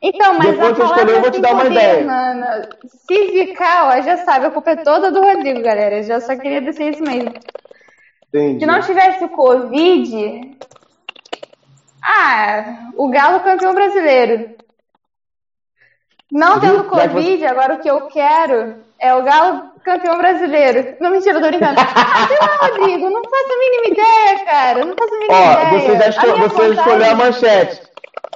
Então, 0.01 0.33
mas 0.33 0.49
Depois 0.49 0.79
a 0.79 0.85
escolher, 0.85 1.15
eu 1.15 1.21
vou 1.21 1.31
te 1.31 1.39
dar 1.39 1.53
uma 1.53 1.65
ideia. 1.65 2.03
Mano. 2.03 2.45
Se 2.87 3.27
ficar, 3.31 3.89
ó, 3.89 4.01
já 4.01 4.17
sabe, 4.17 4.47
a 4.47 4.51
culpa 4.51 4.71
é 4.71 4.75
toda 4.77 5.11
do 5.11 5.21
Rodrigo, 5.21 5.61
galera. 5.61 5.97
Eu 5.97 6.03
já 6.03 6.19
só 6.19 6.35
queria 6.35 6.61
dizer 6.61 6.89
isso 6.89 7.03
mesmo. 7.03 7.31
Entendi. 8.29 8.59
Se 8.61 8.65
não 8.65 8.81
tivesse 8.81 9.23
o 9.23 9.29
Covid. 9.29 10.57
Ah, 12.03 12.89
o 12.95 13.09
Galo 13.09 13.41
campeão 13.41 13.75
brasileiro. 13.75 14.55
Não 16.31 16.59
tendo 16.59 16.85
Covid, 16.85 17.45
agora 17.45 17.75
o 17.75 17.79
que 17.79 17.89
eu 17.89 18.07
quero 18.07 18.77
é 18.97 19.13
o 19.13 19.21
Galo 19.21 19.71
campeão 19.83 20.17
brasileiro. 20.17 20.95
Não, 20.99 21.11
mentira, 21.11 21.39
tô 21.39 21.47
brincando. 21.47 21.79
Ah, 21.79 22.27
sei 22.27 22.37
lá, 22.37 22.67
Rodrigo, 22.67 23.09
não 23.09 23.21
faço 23.23 23.51
a 23.51 23.59
mínima 23.59 23.87
ideia, 23.87 24.45
cara. 24.45 24.85
Não 24.85 24.95
faço 24.95 25.13
a 25.13 25.19
mínima 25.19 25.37
Ó, 25.37 25.51
ideia. 25.51 25.79
Você, 25.79 25.97
já 25.97 26.09
escolheu, 26.09 26.37
você 26.37 26.69
vontade... 26.69 26.79
escolheu 26.79 27.11
a 27.11 27.15
manchete. 27.15 27.80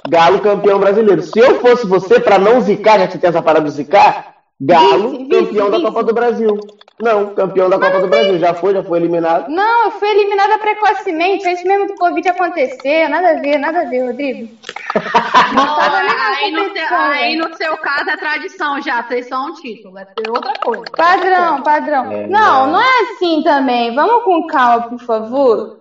Galo 0.08 0.40
campeão 0.40 0.78
brasileiro. 0.78 1.22
Se 1.22 1.38
eu 1.38 1.60
fosse 1.60 1.86
você, 1.86 2.20
para 2.20 2.38
não 2.38 2.60
zicar, 2.60 2.98
já 2.98 3.08
que 3.08 3.18
tem 3.18 3.28
essa 3.28 3.42
parada 3.42 3.64
de 3.64 3.72
zicar, 3.72 4.34
Galo, 4.60 5.10
vice, 5.10 5.28
campeão 5.28 5.70
vice, 5.70 5.82
da 5.82 5.88
Copa 5.88 6.02
do 6.02 6.14
Brasil. 6.14 6.60
Não, 6.98 7.34
campeão 7.34 7.68
da 7.68 7.78
Copa 7.78 8.00
do 8.00 8.08
Brasil. 8.08 8.38
Já 8.38 8.54
foi, 8.54 8.72
já 8.72 8.82
foi 8.82 8.98
eliminado. 8.98 9.50
Não, 9.50 9.84
eu 9.84 9.90
fui 9.90 10.08
eliminada 10.08 10.58
precocemente, 10.58 11.46
antes 11.46 11.62
mesmo 11.64 11.88
do 11.88 11.94
Covid 11.94 12.26
acontecer. 12.26 13.06
Nada 13.08 13.32
a 13.32 13.40
ver, 13.40 13.58
nada 13.58 13.82
a 13.82 13.84
ver, 13.84 14.06
Rodrigo. 14.06 14.48
Não, 15.54 15.78
aí, 15.78 16.50
no 16.52 16.72
seu, 16.72 16.96
aí 16.96 17.36
no 17.36 17.54
seu 17.54 17.76
caso 17.76 18.08
é 18.08 18.16
tradição 18.16 18.80
já, 18.80 19.02
vocês 19.02 19.28
são 19.28 19.48
um 19.48 19.52
título, 19.52 19.98
é 19.98 20.06
outra 20.28 20.54
coisa. 20.54 20.84
Padrão, 20.96 21.62
padrão. 21.62 22.10
É, 22.10 22.26
não, 22.26 22.72
não 22.72 22.80
é 22.80 23.00
assim 23.12 23.42
também. 23.42 23.94
Vamos 23.94 24.24
com 24.24 24.46
calma, 24.46 24.88
por 24.88 25.00
favor. 25.00 25.80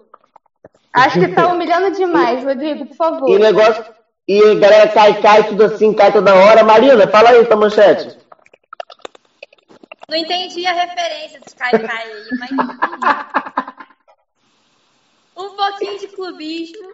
Acho 0.91 1.19
que 1.19 1.27
tá 1.29 1.47
humilhando 1.47 1.91
demais, 1.91 2.43
Rodrigo, 2.43 2.85
por 2.87 2.95
favor. 2.95 3.29
E 3.29 3.39
negócio. 3.39 3.94
E 4.27 4.41
a 4.43 4.55
galera 4.55 4.87
cai, 4.89 5.21
cai, 5.21 5.47
tudo 5.47 5.65
assim, 5.65 5.93
cai 5.93 6.11
toda 6.11 6.33
hora. 6.33 6.63
Marina, 6.63 7.07
fala 7.07 7.29
aí 7.29 7.45
tua 7.45 7.57
manchete. 7.57 8.17
Não 10.09 10.17
entendi 10.17 10.65
a 10.65 10.73
referência 10.73 11.39
dos 11.39 11.53
Kai 11.53 11.71
Kai 11.71 12.11
aí, 12.11 12.25
mas 12.39 12.49
Um 15.37 15.49
pouquinho 15.55 15.99
de 15.99 16.07
clubismo. 16.07 16.93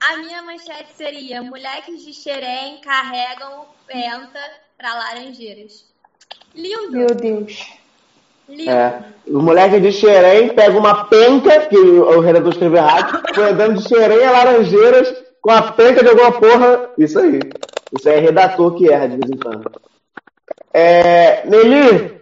A 0.00 0.16
minha 0.18 0.42
manchete 0.42 0.92
seria: 0.96 1.42
moleques 1.42 2.04
de 2.04 2.14
Xerém 2.14 2.80
carregam 2.80 3.66
penta 3.86 4.40
para 4.78 4.94
Laranjeiras. 4.94 5.86
Lindo. 6.54 6.92
Meu 6.92 7.14
Deus. 7.14 7.72
Lindo. 8.48 8.70
É, 8.70 9.04
o 9.26 9.40
moleque 9.40 9.80
de 9.80 9.92
Xerém 9.92 10.54
pega 10.54 10.78
uma 10.78 11.04
penca, 11.06 11.66
que 11.66 11.76
o 11.76 12.20
redator 12.20 12.50
escreveu 12.50 12.78
errado, 12.78 13.22
foi 13.34 13.50
andando 13.50 13.80
de 13.80 13.88
Xerém 13.88 14.24
a 14.24 14.30
Laranjeiras 14.30 15.29
com 15.40 15.50
a 15.50 15.72
penca 15.72 16.02
de 16.02 16.08
alguma 16.08 16.32
porra. 16.32 16.90
Isso 16.98 17.18
aí. 17.18 17.40
Isso 17.96 18.08
aí 18.08 18.16
é 18.16 18.20
redator 18.20 18.74
que 18.74 18.90
erra 18.90 19.08
de 19.08 19.16
vez 19.16 19.30
em 19.30 19.36
quando. 19.36 19.70
É, 20.72 21.46
Nelly, 21.46 22.20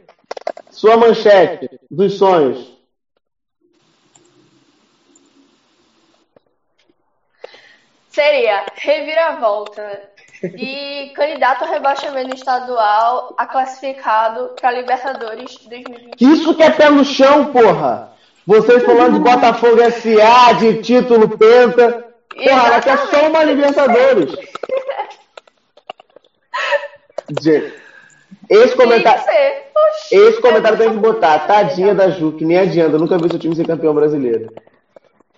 sua 0.70 0.96
manchete 0.96 1.68
dos 1.90 2.14
sonhos. 2.14 2.78
Seria 8.08 8.64
reviravolta 8.74 10.08
e 10.42 11.12
candidato 11.14 11.64
a 11.64 11.68
rebaixamento 11.68 12.34
estadual 12.34 13.34
a 13.36 13.46
classificado 13.46 14.54
para 14.60 14.72
Libertadores 14.72 15.56
2020. 15.68 16.20
Isso 16.20 16.54
que 16.54 16.62
é 16.62 16.70
pé 16.70 16.90
no 16.90 17.04
chão, 17.04 17.52
porra! 17.52 18.12
Vocês 18.46 18.82
falando 18.82 19.14
de 19.14 19.20
Botafogo 19.20 19.78
SA, 19.90 20.52
de 20.54 20.82
título 20.82 21.36
penta. 21.36 22.07
Porra, 22.44 22.66
ela 22.66 22.80
quer 22.80 22.98
só 22.98 23.28
uma 23.28 23.44
Libertadores. 23.44 24.32
Esse 28.48 28.74
comentário, 28.76 29.22
esse 30.10 30.40
comentário 30.40 30.78
tem 30.78 30.90
que 30.90 30.96
botar. 30.96 31.40
Tadinha 31.40 31.94
da 31.94 32.08
Ju, 32.10 32.32
que 32.32 32.44
nem 32.44 32.58
adianta. 32.58 32.92
Eu 32.96 33.00
nunca 33.00 33.18
vi 33.18 33.28
seu 33.28 33.38
time 33.38 33.54
ser 33.54 33.66
campeão 33.66 33.94
brasileiro. 33.94 34.50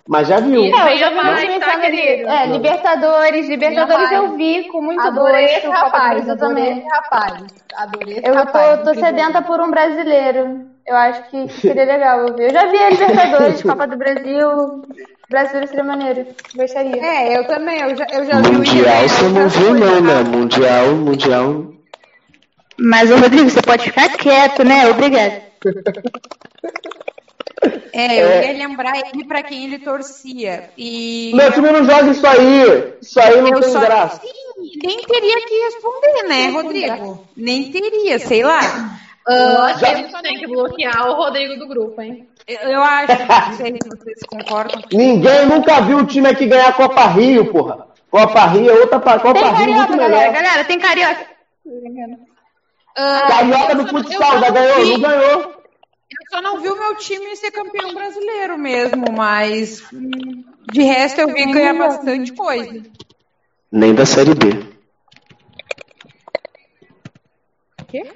Mas 0.09 0.29
já 0.29 0.41
viu. 0.41 0.69
Não, 0.71 0.89
eu 0.89 0.97
já 0.99 1.11
vi 1.11 1.47
time 1.47 1.61
tá, 1.61 2.43
É, 2.43 2.47
Libertadores. 2.47 3.49
Libertadores 3.49 4.11
eu 4.13 4.37
vi 4.37 4.65
com 4.69 4.83
muito 4.83 5.01
adorei 5.01 5.43
gosto. 5.43 5.59
Esse 5.59 5.67
rapaz, 5.69 6.29
eu 6.29 6.37
também. 6.37 6.85
rapaz. 6.89 7.45
Adorei 7.77 8.19
esse 8.19 8.29
eu 8.29 8.35
rapaz. 8.35 8.79
tô, 8.81 8.85
tô 8.87 8.95
sedenta 8.95 9.43
por 9.43 9.61
um 9.61 9.71
brasileiro. 9.71 10.67
Eu 10.87 10.97
acho 10.97 11.23
que 11.31 11.49
seria 11.61 11.85
legal 11.85 12.27
eu 12.27 12.35
ver. 12.35 12.49
Eu 12.49 12.53
já 12.53 12.67
vi 12.67 12.77
a 12.79 12.91
Libertadores, 12.91 13.63
Copa 13.63 13.87
do 13.87 13.97
Brasil. 13.97 14.83
Brasileiro 15.31 15.69
seria 15.69 15.85
maneiro. 15.85 16.27
Gostaria. 16.57 17.01
É, 17.01 17.39
eu 17.39 17.47
também. 17.47 17.81
Eu 17.81 17.97
já, 17.97 18.07
eu 18.13 18.27
já 18.27 18.35
Mundial 18.41 18.51
vi 18.51 18.57
Mundial 18.59 19.09
você 19.09 19.29
não 19.29 19.49
viu, 19.49 19.75
não, 19.75 20.01
né? 20.01 20.23
Mundial, 20.25 20.87
Mundial. 20.97 21.73
Mas, 22.77 23.11
ô 23.13 23.17
Rodrigo, 23.17 23.49
você 23.49 23.63
pode 23.63 23.85
ficar 23.85 24.09
quieto, 24.17 24.65
né? 24.65 24.89
Obrigado. 24.89 25.41
É, 27.93 28.23
eu 28.23 28.29
é. 28.29 28.47
ia 28.47 28.67
lembrar 28.67 28.97
ele 28.97 29.25
para 29.25 29.43
quem 29.43 29.67
ele 29.67 29.79
torcia. 29.79 30.71
E... 30.77 31.31
Meu 31.35 31.53
time 31.53 31.71
não 31.71 31.85
joga 31.85 32.11
isso 32.11 32.27
aí. 32.27 32.95
Isso 33.01 33.21
aí 33.21 33.41
não 33.41 33.49
eu 33.49 33.61
tem 33.61 33.73
graça. 33.73 34.21
Sim, 34.21 34.79
nem 34.83 35.03
teria 35.03 35.47
que 35.47 35.55
responder, 35.65 36.29
né, 36.29 36.49
Rodrigo? 36.49 37.29
Nem 37.37 37.71
teria, 37.71 38.19
sei 38.19 38.43
lá. 38.43 38.99
Uh, 39.31 39.79
já... 39.79 40.01
Eu 40.01 40.23
tem 40.23 40.39
que 40.39 40.47
bloquear 40.49 41.09
o 41.09 41.15
Rodrigo 41.15 41.57
do 41.57 41.69
grupo, 41.69 42.03
hein? 42.03 42.29
Eu, 42.49 42.59
eu 42.69 42.83
acho, 42.83 43.13
não 43.17 43.57
sei 43.57 43.77
se 43.81 43.89
vocês 43.89 44.19
concordam. 44.29 44.83
Ninguém 44.91 45.47
nunca 45.47 45.81
viu 45.83 45.99
o 45.99 46.07
time 46.07 46.29
aqui 46.29 46.47
ganhar 46.47 46.71
a 46.71 46.73
Copa 46.73 47.07
Rio, 47.07 47.53
porra. 47.53 47.87
Copa 48.11 48.47
Rio 48.47 48.69
é 48.69 48.75
outra 48.75 48.99
Copa 48.99 49.33
tem 49.35 49.45
Rio 49.45 49.53
carioca, 49.55 49.79
muito 49.79 49.93
melhor. 49.93 50.11
Galera, 50.11 50.33
galera, 50.33 50.65
tem 50.65 50.81
carioca. 50.81 51.27
Uh, 51.65 53.29
Carioca 53.29 53.75
no 53.75 53.89
futsal, 53.89 54.41
já 54.41 54.51
ganhou, 54.51 54.85
vi, 54.85 54.93
não 54.93 55.01
ganhou. 55.01 55.41
Eu 55.41 56.27
só 56.29 56.43
não 56.43 56.59
vi 56.61 56.69
o 56.69 56.77
meu 56.77 56.97
time 56.97 57.37
ser 57.37 57.53
campeão 57.53 57.95
brasileiro 57.95 58.59
mesmo, 58.59 59.05
mas 59.17 59.85
de 60.73 60.83
resto 60.83 61.21
eu 61.21 61.29
vi 61.29 61.47
ganhar 61.53 61.75
bastante 61.75 62.33
coisa. 62.33 62.83
Nem 63.71 63.95
da 63.95 64.05
Série 64.05 64.35
B. 64.35 64.67
Quê? 67.87 68.11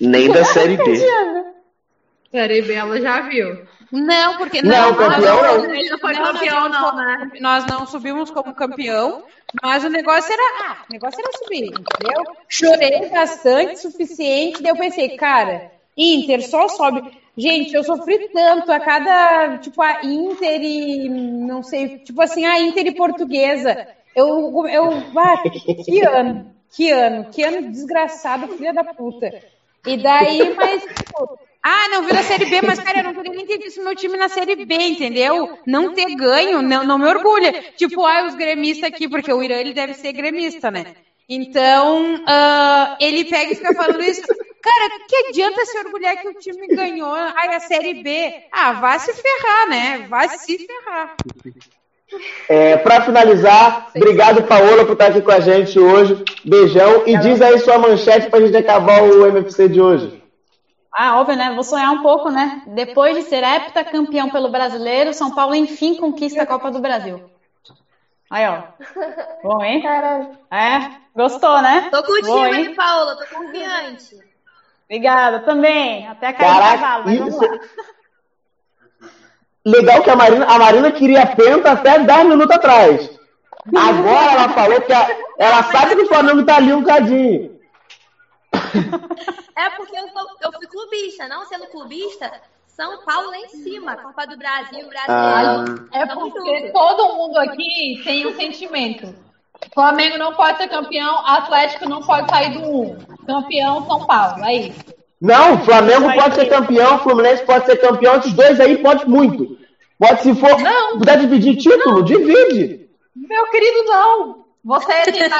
Nem 0.00 0.30
da 0.30 0.44
Série 0.46 0.76
B. 0.76 0.96
Série 2.30 2.62
B 2.62 2.74
ela 2.74 3.00
já 3.00 3.20
viu. 3.22 3.66
Não, 3.92 4.36
porque 4.36 4.62
não, 4.62 4.92
não 4.92 4.94
campeão 4.94 5.42
não. 5.42 5.74
Ele 5.74 5.90
não 5.90 5.98
foi 5.98 6.12
não, 6.12 6.22
campeão, 6.22 6.68
não, 6.68 6.96
né? 6.96 7.30
Nós 7.40 7.66
não 7.66 7.86
subimos 7.86 8.30
como 8.30 8.54
campeão, 8.54 9.24
mas 9.60 9.82
o 9.82 9.88
negócio 9.88 10.32
era, 10.32 10.42
ah, 10.64 10.84
o 10.88 10.92
negócio 10.92 11.20
era 11.20 11.32
subir, 11.38 11.64
entendeu? 11.64 12.22
Chorei 12.48 13.08
bastante, 13.08 13.80
suficiente, 13.80 14.62
daí 14.62 14.70
eu 14.70 14.76
pensei, 14.76 15.16
cara, 15.16 15.72
Inter 15.96 16.48
só 16.48 16.68
sobe. 16.68 17.02
Gente, 17.36 17.74
eu 17.74 17.82
sofri 17.82 18.28
tanto 18.28 18.70
a 18.70 18.78
cada, 18.78 19.58
tipo, 19.58 19.82
a 19.82 20.04
Inter 20.04 20.62
e, 20.62 21.08
não 21.08 21.62
sei, 21.62 21.98
tipo 21.98 22.20
assim, 22.22 22.44
a 22.44 22.60
Inter 22.60 22.86
e 22.86 22.94
Portuguesa. 22.94 23.88
Eu, 24.14 24.66
eu, 24.68 24.92
ah, 25.16 25.42
que 25.84 26.00
ano, 26.06 26.54
que 26.72 26.90
ano, 26.90 27.24
que 27.30 27.42
ano 27.42 27.70
desgraçado, 27.70 28.48
filha 28.56 28.72
da 28.72 28.84
puta. 28.84 29.32
E 29.86 29.96
daí, 29.96 30.54
mas, 30.54 30.82
tipo, 30.82 31.38
ah, 31.62 31.88
não 31.90 32.02
viu 32.04 32.14
na 32.14 32.22
Série 32.22 32.46
B, 32.46 32.62
mas, 32.62 32.80
cara, 32.80 33.00
eu 33.00 33.04
não 33.04 33.14
queria 33.14 33.32
nem 33.32 33.46
ter 33.46 33.58
visto 33.58 33.82
meu 33.82 33.94
time 33.94 34.16
na 34.16 34.28
Série 34.28 34.64
B, 34.64 34.74
entendeu? 34.74 35.58
Não 35.66 35.92
ter 35.94 36.14
ganho, 36.14 36.62
não, 36.62 36.84
não 36.84 36.98
me 36.98 37.06
orgulha. 37.06 37.52
Tipo, 37.76 38.04
ah, 38.06 38.24
os 38.26 38.34
gremistas 38.34 38.88
aqui, 38.88 39.08
porque 39.08 39.32
o 39.32 39.42
Irã, 39.42 39.56
ele 39.56 39.74
deve 39.74 39.94
ser 39.94 40.12
gremista, 40.12 40.70
né? 40.70 40.94
Então, 41.28 42.16
uh, 42.16 42.96
ele 42.98 43.24
pega 43.24 43.52
e 43.52 43.56
fica 43.56 43.74
falando 43.74 44.02
isso. 44.02 44.22
Cara, 44.62 44.90
que 45.08 45.16
adianta 45.28 45.64
se 45.64 45.78
orgulhar 45.78 46.16
que 46.16 46.28
o 46.28 46.34
time 46.34 46.66
ganhou 46.68 47.14
ai, 47.14 47.54
a 47.54 47.60
Série 47.60 48.02
B? 48.02 48.44
Ah, 48.50 48.72
vai 48.72 48.98
se 48.98 49.12
ferrar, 49.14 49.68
né? 49.68 50.06
Vai 50.08 50.28
se 50.28 50.58
ferrar. 50.66 51.16
É, 52.48 52.76
para 52.78 53.02
finalizar, 53.02 53.88
obrigado, 53.94 54.42
Paola, 54.42 54.84
por 54.84 54.92
estar 54.92 55.06
aqui 55.06 55.20
com 55.20 55.30
a 55.30 55.40
gente 55.40 55.78
hoje. 55.78 56.24
Beijão. 56.44 57.04
E 57.06 57.16
diz 57.18 57.40
aí 57.40 57.58
sua 57.58 57.78
manchete 57.78 58.28
para 58.28 58.40
a 58.40 58.46
gente 58.46 58.56
acabar 58.56 59.02
o 59.02 59.26
MFC 59.26 59.68
de 59.68 59.80
hoje. 59.80 60.20
Ah, 60.92 61.20
óbvio, 61.20 61.36
né? 61.36 61.52
Vou 61.54 61.62
sonhar 61.62 61.92
um 61.92 62.02
pouco, 62.02 62.30
né? 62.30 62.62
Depois 62.66 63.14
de 63.14 63.22
ser 63.22 63.44
heptacampeão 63.44 64.28
pelo 64.28 64.50
brasileiro, 64.50 65.14
São 65.14 65.32
Paulo 65.32 65.54
enfim 65.54 65.94
conquista 65.94 66.42
a 66.42 66.46
Copa 66.46 66.70
do 66.70 66.80
Brasil. 66.80 67.30
Aí, 68.28 68.46
ó. 68.46 68.62
Bom, 69.42 69.62
hein? 69.62 69.82
Caralho. 69.82 70.30
É, 70.50 70.90
gostou, 71.14 71.62
né? 71.62 71.88
Tô 71.90 72.02
contigo, 72.02 72.46
hein, 72.46 72.74
Paula? 72.74 73.16
Tô 73.16 73.36
confiante. 73.36 74.16
Obrigada, 74.84 75.40
também. 75.40 76.08
Até 76.08 76.32
cair 76.32 76.52
Caraca, 76.52 76.78
cavalo, 76.78 77.04
mas 77.06 77.18
vamos 77.18 77.36
lá. 77.36 77.48
Legal 79.64 80.02
que 80.02 80.10
a 80.10 80.16
Marina, 80.16 80.46
a 80.46 80.58
Marina 80.58 80.90
queria 80.90 81.26
penta 81.26 81.72
até 81.72 81.98
10 81.98 82.28
minutos 82.28 82.56
atrás. 82.56 83.10
Agora 83.76 84.32
ela 84.32 84.48
falou 84.50 84.80
que 84.80 84.92
a, 84.92 85.08
ela 85.38 85.62
sabe 85.64 85.96
que 85.96 86.02
o 86.02 86.08
Flamengo 86.08 86.44
tá 86.44 86.56
ali 86.56 86.72
um 86.72 86.82
cadinho. 86.82 87.60
É 89.56 89.70
porque 89.76 89.94
eu, 89.94 90.08
sou, 90.08 90.26
eu 90.42 90.52
fui 90.52 90.66
clubista, 90.66 91.28
não 91.28 91.44
sendo 91.44 91.66
clubista, 91.66 92.32
São 92.66 93.04
Paulo 93.04 93.28
lá 93.28 93.38
em 93.38 93.48
cima, 93.48 93.96
Copa 93.96 94.26
do 94.26 94.38
Brasil, 94.38 94.88
Brasil. 94.88 95.06
Ah. 95.08 95.64
É 95.92 96.06
porque 96.06 96.70
todo 96.72 97.14
mundo 97.14 97.36
aqui 97.38 98.00
tem 98.02 98.26
um 98.26 98.34
sentimento. 98.34 99.14
Flamengo 99.74 100.16
não 100.16 100.34
pode 100.34 100.56
ser 100.56 100.68
campeão, 100.68 101.18
Atlético 101.26 101.86
não 101.86 102.00
pode 102.00 102.30
sair 102.30 102.54
do 102.54 102.62
1. 102.62 102.98
Campeão 103.26 103.86
São 103.86 104.06
Paulo, 104.06 104.42
é 104.44 104.54
isso. 104.54 104.99
Não, 105.20 105.54
o 105.54 105.64
Flamengo 105.64 106.12
pode 106.14 106.34
ser 106.34 106.46
campeão, 106.46 106.96
o 106.96 106.98
Fluminense 107.00 107.44
pode 107.44 107.66
ser 107.66 107.76
campeão, 107.76 108.16
esses 108.16 108.32
dois 108.32 108.58
aí 108.58 108.78
pode 108.78 109.08
muito. 109.08 109.58
Pode, 109.98 110.22
se 110.22 110.34
for, 110.34 110.58
não. 110.60 110.98
puder 110.98 111.18
dividir 111.18 111.56
título, 111.56 111.96
não. 111.96 112.02
divide. 112.02 112.88
Meu 113.14 113.50
querido, 113.50 113.84
não. 113.84 114.40
Você 114.62 114.86
tá 114.86 115.38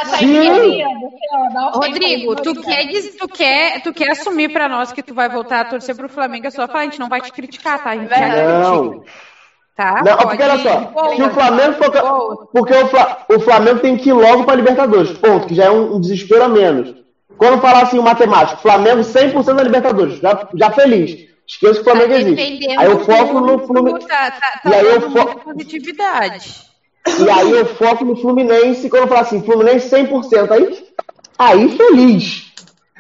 Rodrigo, 1.74 2.37
tu 2.37 2.55
quer, 2.62 2.87
tu, 3.18 3.28
quer, 3.28 3.83
tu 3.83 3.93
quer 3.93 4.11
assumir 4.12 4.51
para 4.51 4.66
nós 4.68 4.93
que 4.93 5.03
tu 5.03 5.14
vai 5.14 5.28
voltar 5.28 5.61
a 5.61 5.64
torcer 5.66 5.95
pro 5.95 6.09
Flamengo, 6.09 6.47
é 6.47 6.51
só 6.51 6.66
falar, 6.66 6.81
a 6.81 6.85
gente 6.85 6.99
não 6.99 7.09
vai 7.09 7.20
te 7.20 7.31
criticar, 7.31 7.83
tá? 7.83 7.91
A 7.91 7.97
gente 7.97 8.09
não. 8.09 9.03
Tá? 9.76 10.03
Não, 10.05 10.16
porque 10.16 10.43
olha 10.43 10.59
só, 10.59 11.14
se 11.14 11.22
o 11.22 11.31
Flamengo 11.31 11.72
for. 11.74 12.49
Porque 12.53 12.74
o 13.35 13.41
Flamengo 13.41 13.78
tem 13.81 13.97
que 13.97 14.11
ir 14.11 14.12
logo 14.12 14.45
para 14.45 14.57
Libertadores, 14.57 15.12
ponto, 15.12 15.47
que 15.47 15.55
já 15.55 15.64
é 15.64 15.70
um, 15.70 15.99
desespero 16.01 16.45
a 16.45 16.49
menos. 16.49 16.95
Quando 17.41 17.62
falar 17.62 17.84
assim 17.84 17.99
o 17.99 18.03
matemático, 18.03 18.61
Flamengo 18.61 19.01
100% 19.01 19.55
da 19.55 19.62
Libertadores, 19.62 20.18
já, 20.18 20.47
já 20.55 20.70
feliz. 20.72 21.26
Esqueça 21.49 21.76
que 21.76 21.80
o 21.80 21.84
Flamengo 21.84 22.12
tá 22.12 22.18
existe. 22.18 22.70
Aí 22.76 22.86
eu 22.86 22.99
foco 23.03 23.41
no 23.41 23.66
Fluminense. 23.66 24.07
Tá, 24.07 24.30
tá, 24.30 24.61
tá 24.62 24.70
e 24.70 24.74
aí 24.74 24.86
eu 24.86 25.11
foco. 25.11 25.41
positividade. 25.41 26.66
E 27.18 27.30
aí 27.30 27.51
eu 27.51 27.64
foco 27.64 28.05
no 28.05 28.14
Fluminense, 28.14 28.91
quando 28.91 29.05
eu 29.05 29.09
falo 29.09 29.22
assim, 29.22 29.43
Fluminense 29.43 29.88
100%, 29.88 30.51
aí, 30.51 30.86
aí 31.38 31.78
feliz. 31.78 32.53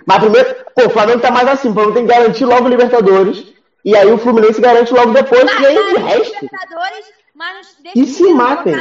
Mas 0.06 0.18
primeiro, 0.20 0.56
pô, 0.74 0.86
o 0.86 0.90
Flamengo 0.90 1.20
tá 1.20 1.30
mais 1.30 1.46
assim, 1.46 1.68
o 1.68 1.74
Flamengo 1.74 1.94
tem 1.96 2.06
que 2.06 2.12
garantir 2.12 2.46
logo 2.46 2.64
o 2.64 2.70
Libertadores, 2.70 3.44
e 3.84 3.94
aí 3.94 4.10
o 4.10 4.16
Fluminense 4.16 4.58
garante 4.58 4.90
logo 4.94 5.12
depois, 5.12 5.44
mas, 5.44 5.60
e 5.60 5.66
aí 5.66 5.78
o 5.78 5.98
resto... 5.98 6.34
Libertadores, 6.40 7.06
mas 7.34 7.76
e 7.94 8.06
se 8.06 8.32
matem. 8.32 8.74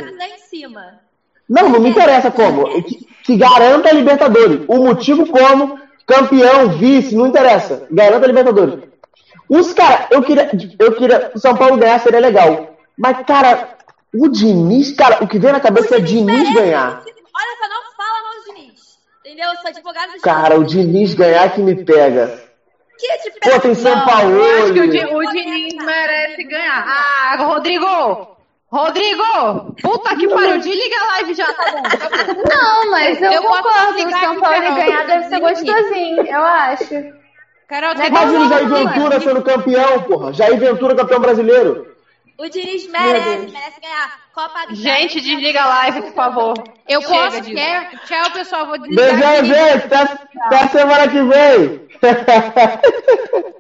Não, 1.50 1.68
não 1.68 1.82
me 1.82 1.90
interessa 1.90 2.32
como. 2.32 2.66
Que, 3.30 3.38
garanta 3.38 3.90
a 3.90 3.94
Libertadores. 3.94 4.62
O 4.68 4.78
motivo 4.78 5.28
como, 5.28 5.80
campeão, 6.08 6.70
vice, 6.70 7.14
não 7.14 7.28
interessa. 7.28 7.86
Garanta 7.92 8.26
a 8.26 8.28
Libertadores. 8.28 8.90
Os 9.48 9.72
caras, 9.72 10.08
eu 10.10 10.24
queria, 10.24 10.50
eu 10.80 10.96
queria, 10.96 11.32
o 11.36 11.40
São 11.40 11.56
Paulo 11.56 11.78
ganhar 11.78 12.00
seria 12.00 12.20
legal. 12.20 12.76
Mas, 12.98 13.24
cara, 13.28 13.78
o 14.12 14.28
Diniz, 14.30 14.94
cara, 14.94 15.24
o 15.24 15.28
que 15.28 15.38
vem 15.38 15.52
na 15.52 15.60
cabeça 15.60 15.98
é 15.98 16.00
Diniz 16.00 16.52
ganhar. 16.56 17.04
Olha 17.04 17.56
só, 17.60 17.70
não 17.70 17.84
fala 17.96 18.20
no 18.26 18.54
Diniz. 18.56 18.80
Entendeu? 19.20 19.50
Eu 19.50 19.58
sou 19.58 19.70
advogado 19.70 20.12
de 20.14 20.20
Cara, 20.22 20.60
o 20.60 20.64
Diniz 20.64 21.14
ganhar 21.14 21.54
que 21.54 21.62
me 21.62 21.86
pega. 21.86 22.44
Que 22.98 23.18
te 23.20 23.40
pega? 23.40 23.56
Pô, 23.56 23.62
tem 23.62 23.76
São 23.76 24.06
Paulo. 24.06 24.32
Eu 24.32 24.64
acho 24.64 24.74
que 24.74 24.80
o, 24.80 25.18
o 25.18 25.32
Diniz 25.32 25.76
merece 25.86 26.44
ganhar. 26.46 26.84
Ah, 26.88 27.46
Rodrigo! 27.46 28.39
Rodrigo! 28.72 29.76
Puta 29.82 30.16
que 30.16 30.28
pariu, 30.28 30.60
desliga 30.60 30.96
a 30.96 31.08
live 31.14 31.34
já, 31.34 31.54
tá 31.54 31.72
bom, 31.72 31.82
tá 31.82 32.10
bom. 32.10 32.44
Não, 32.56 32.92
mas 32.92 33.22
eu, 33.22 33.32
eu 33.32 33.42
concordo. 33.42 34.06
O 34.06 34.12
São 34.12 34.40
Paulo 34.40 34.76
ganhar 34.76 35.08
deve 35.08 35.24
ser 35.28 35.40
gostosinho, 35.40 36.26
eu 36.26 36.44
acho. 36.44 37.20
Carol, 37.68 37.94
Imagina 37.94 38.40
o 38.40 38.50
Jair 38.50 38.68
Ventura 38.68 39.20
sendo 39.20 39.42
campeão, 39.44 40.02
porra. 40.04 40.34
Jair 40.34 40.60
Ventura 40.60 40.96
campeão 40.96 41.20
brasileiro. 41.20 41.88
O 42.38 42.48
Diniz 42.48 42.88
merece, 42.88 43.52
merece 43.52 43.82
ganhar. 43.82 44.20
Copa 44.34 44.68
do 44.70 44.76
Gente, 44.76 45.20
desliga 45.20 45.62
a 45.62 45.68
live, 45.68 46.02
por 46.04 46.14
favor. 46.14 46.54
Eu 46.88 47.02
Chega 47.02 47.14
posso? 47.14 47.42
Disso. 47.42 47.54
Quer? 47.54 47.90
Tchau, 48.06 48.32
pessoal. 48.32 48.66
Vou 48.68 48.78
desligar. 48.78 49.12
Beijão, 49.12 49.46
gente. 49.46 49.94
Até, 49.94 50.20
até 50.40 50.68
semana 50.70 51.08
que 51.10 51.22
vem. 51.22 51.90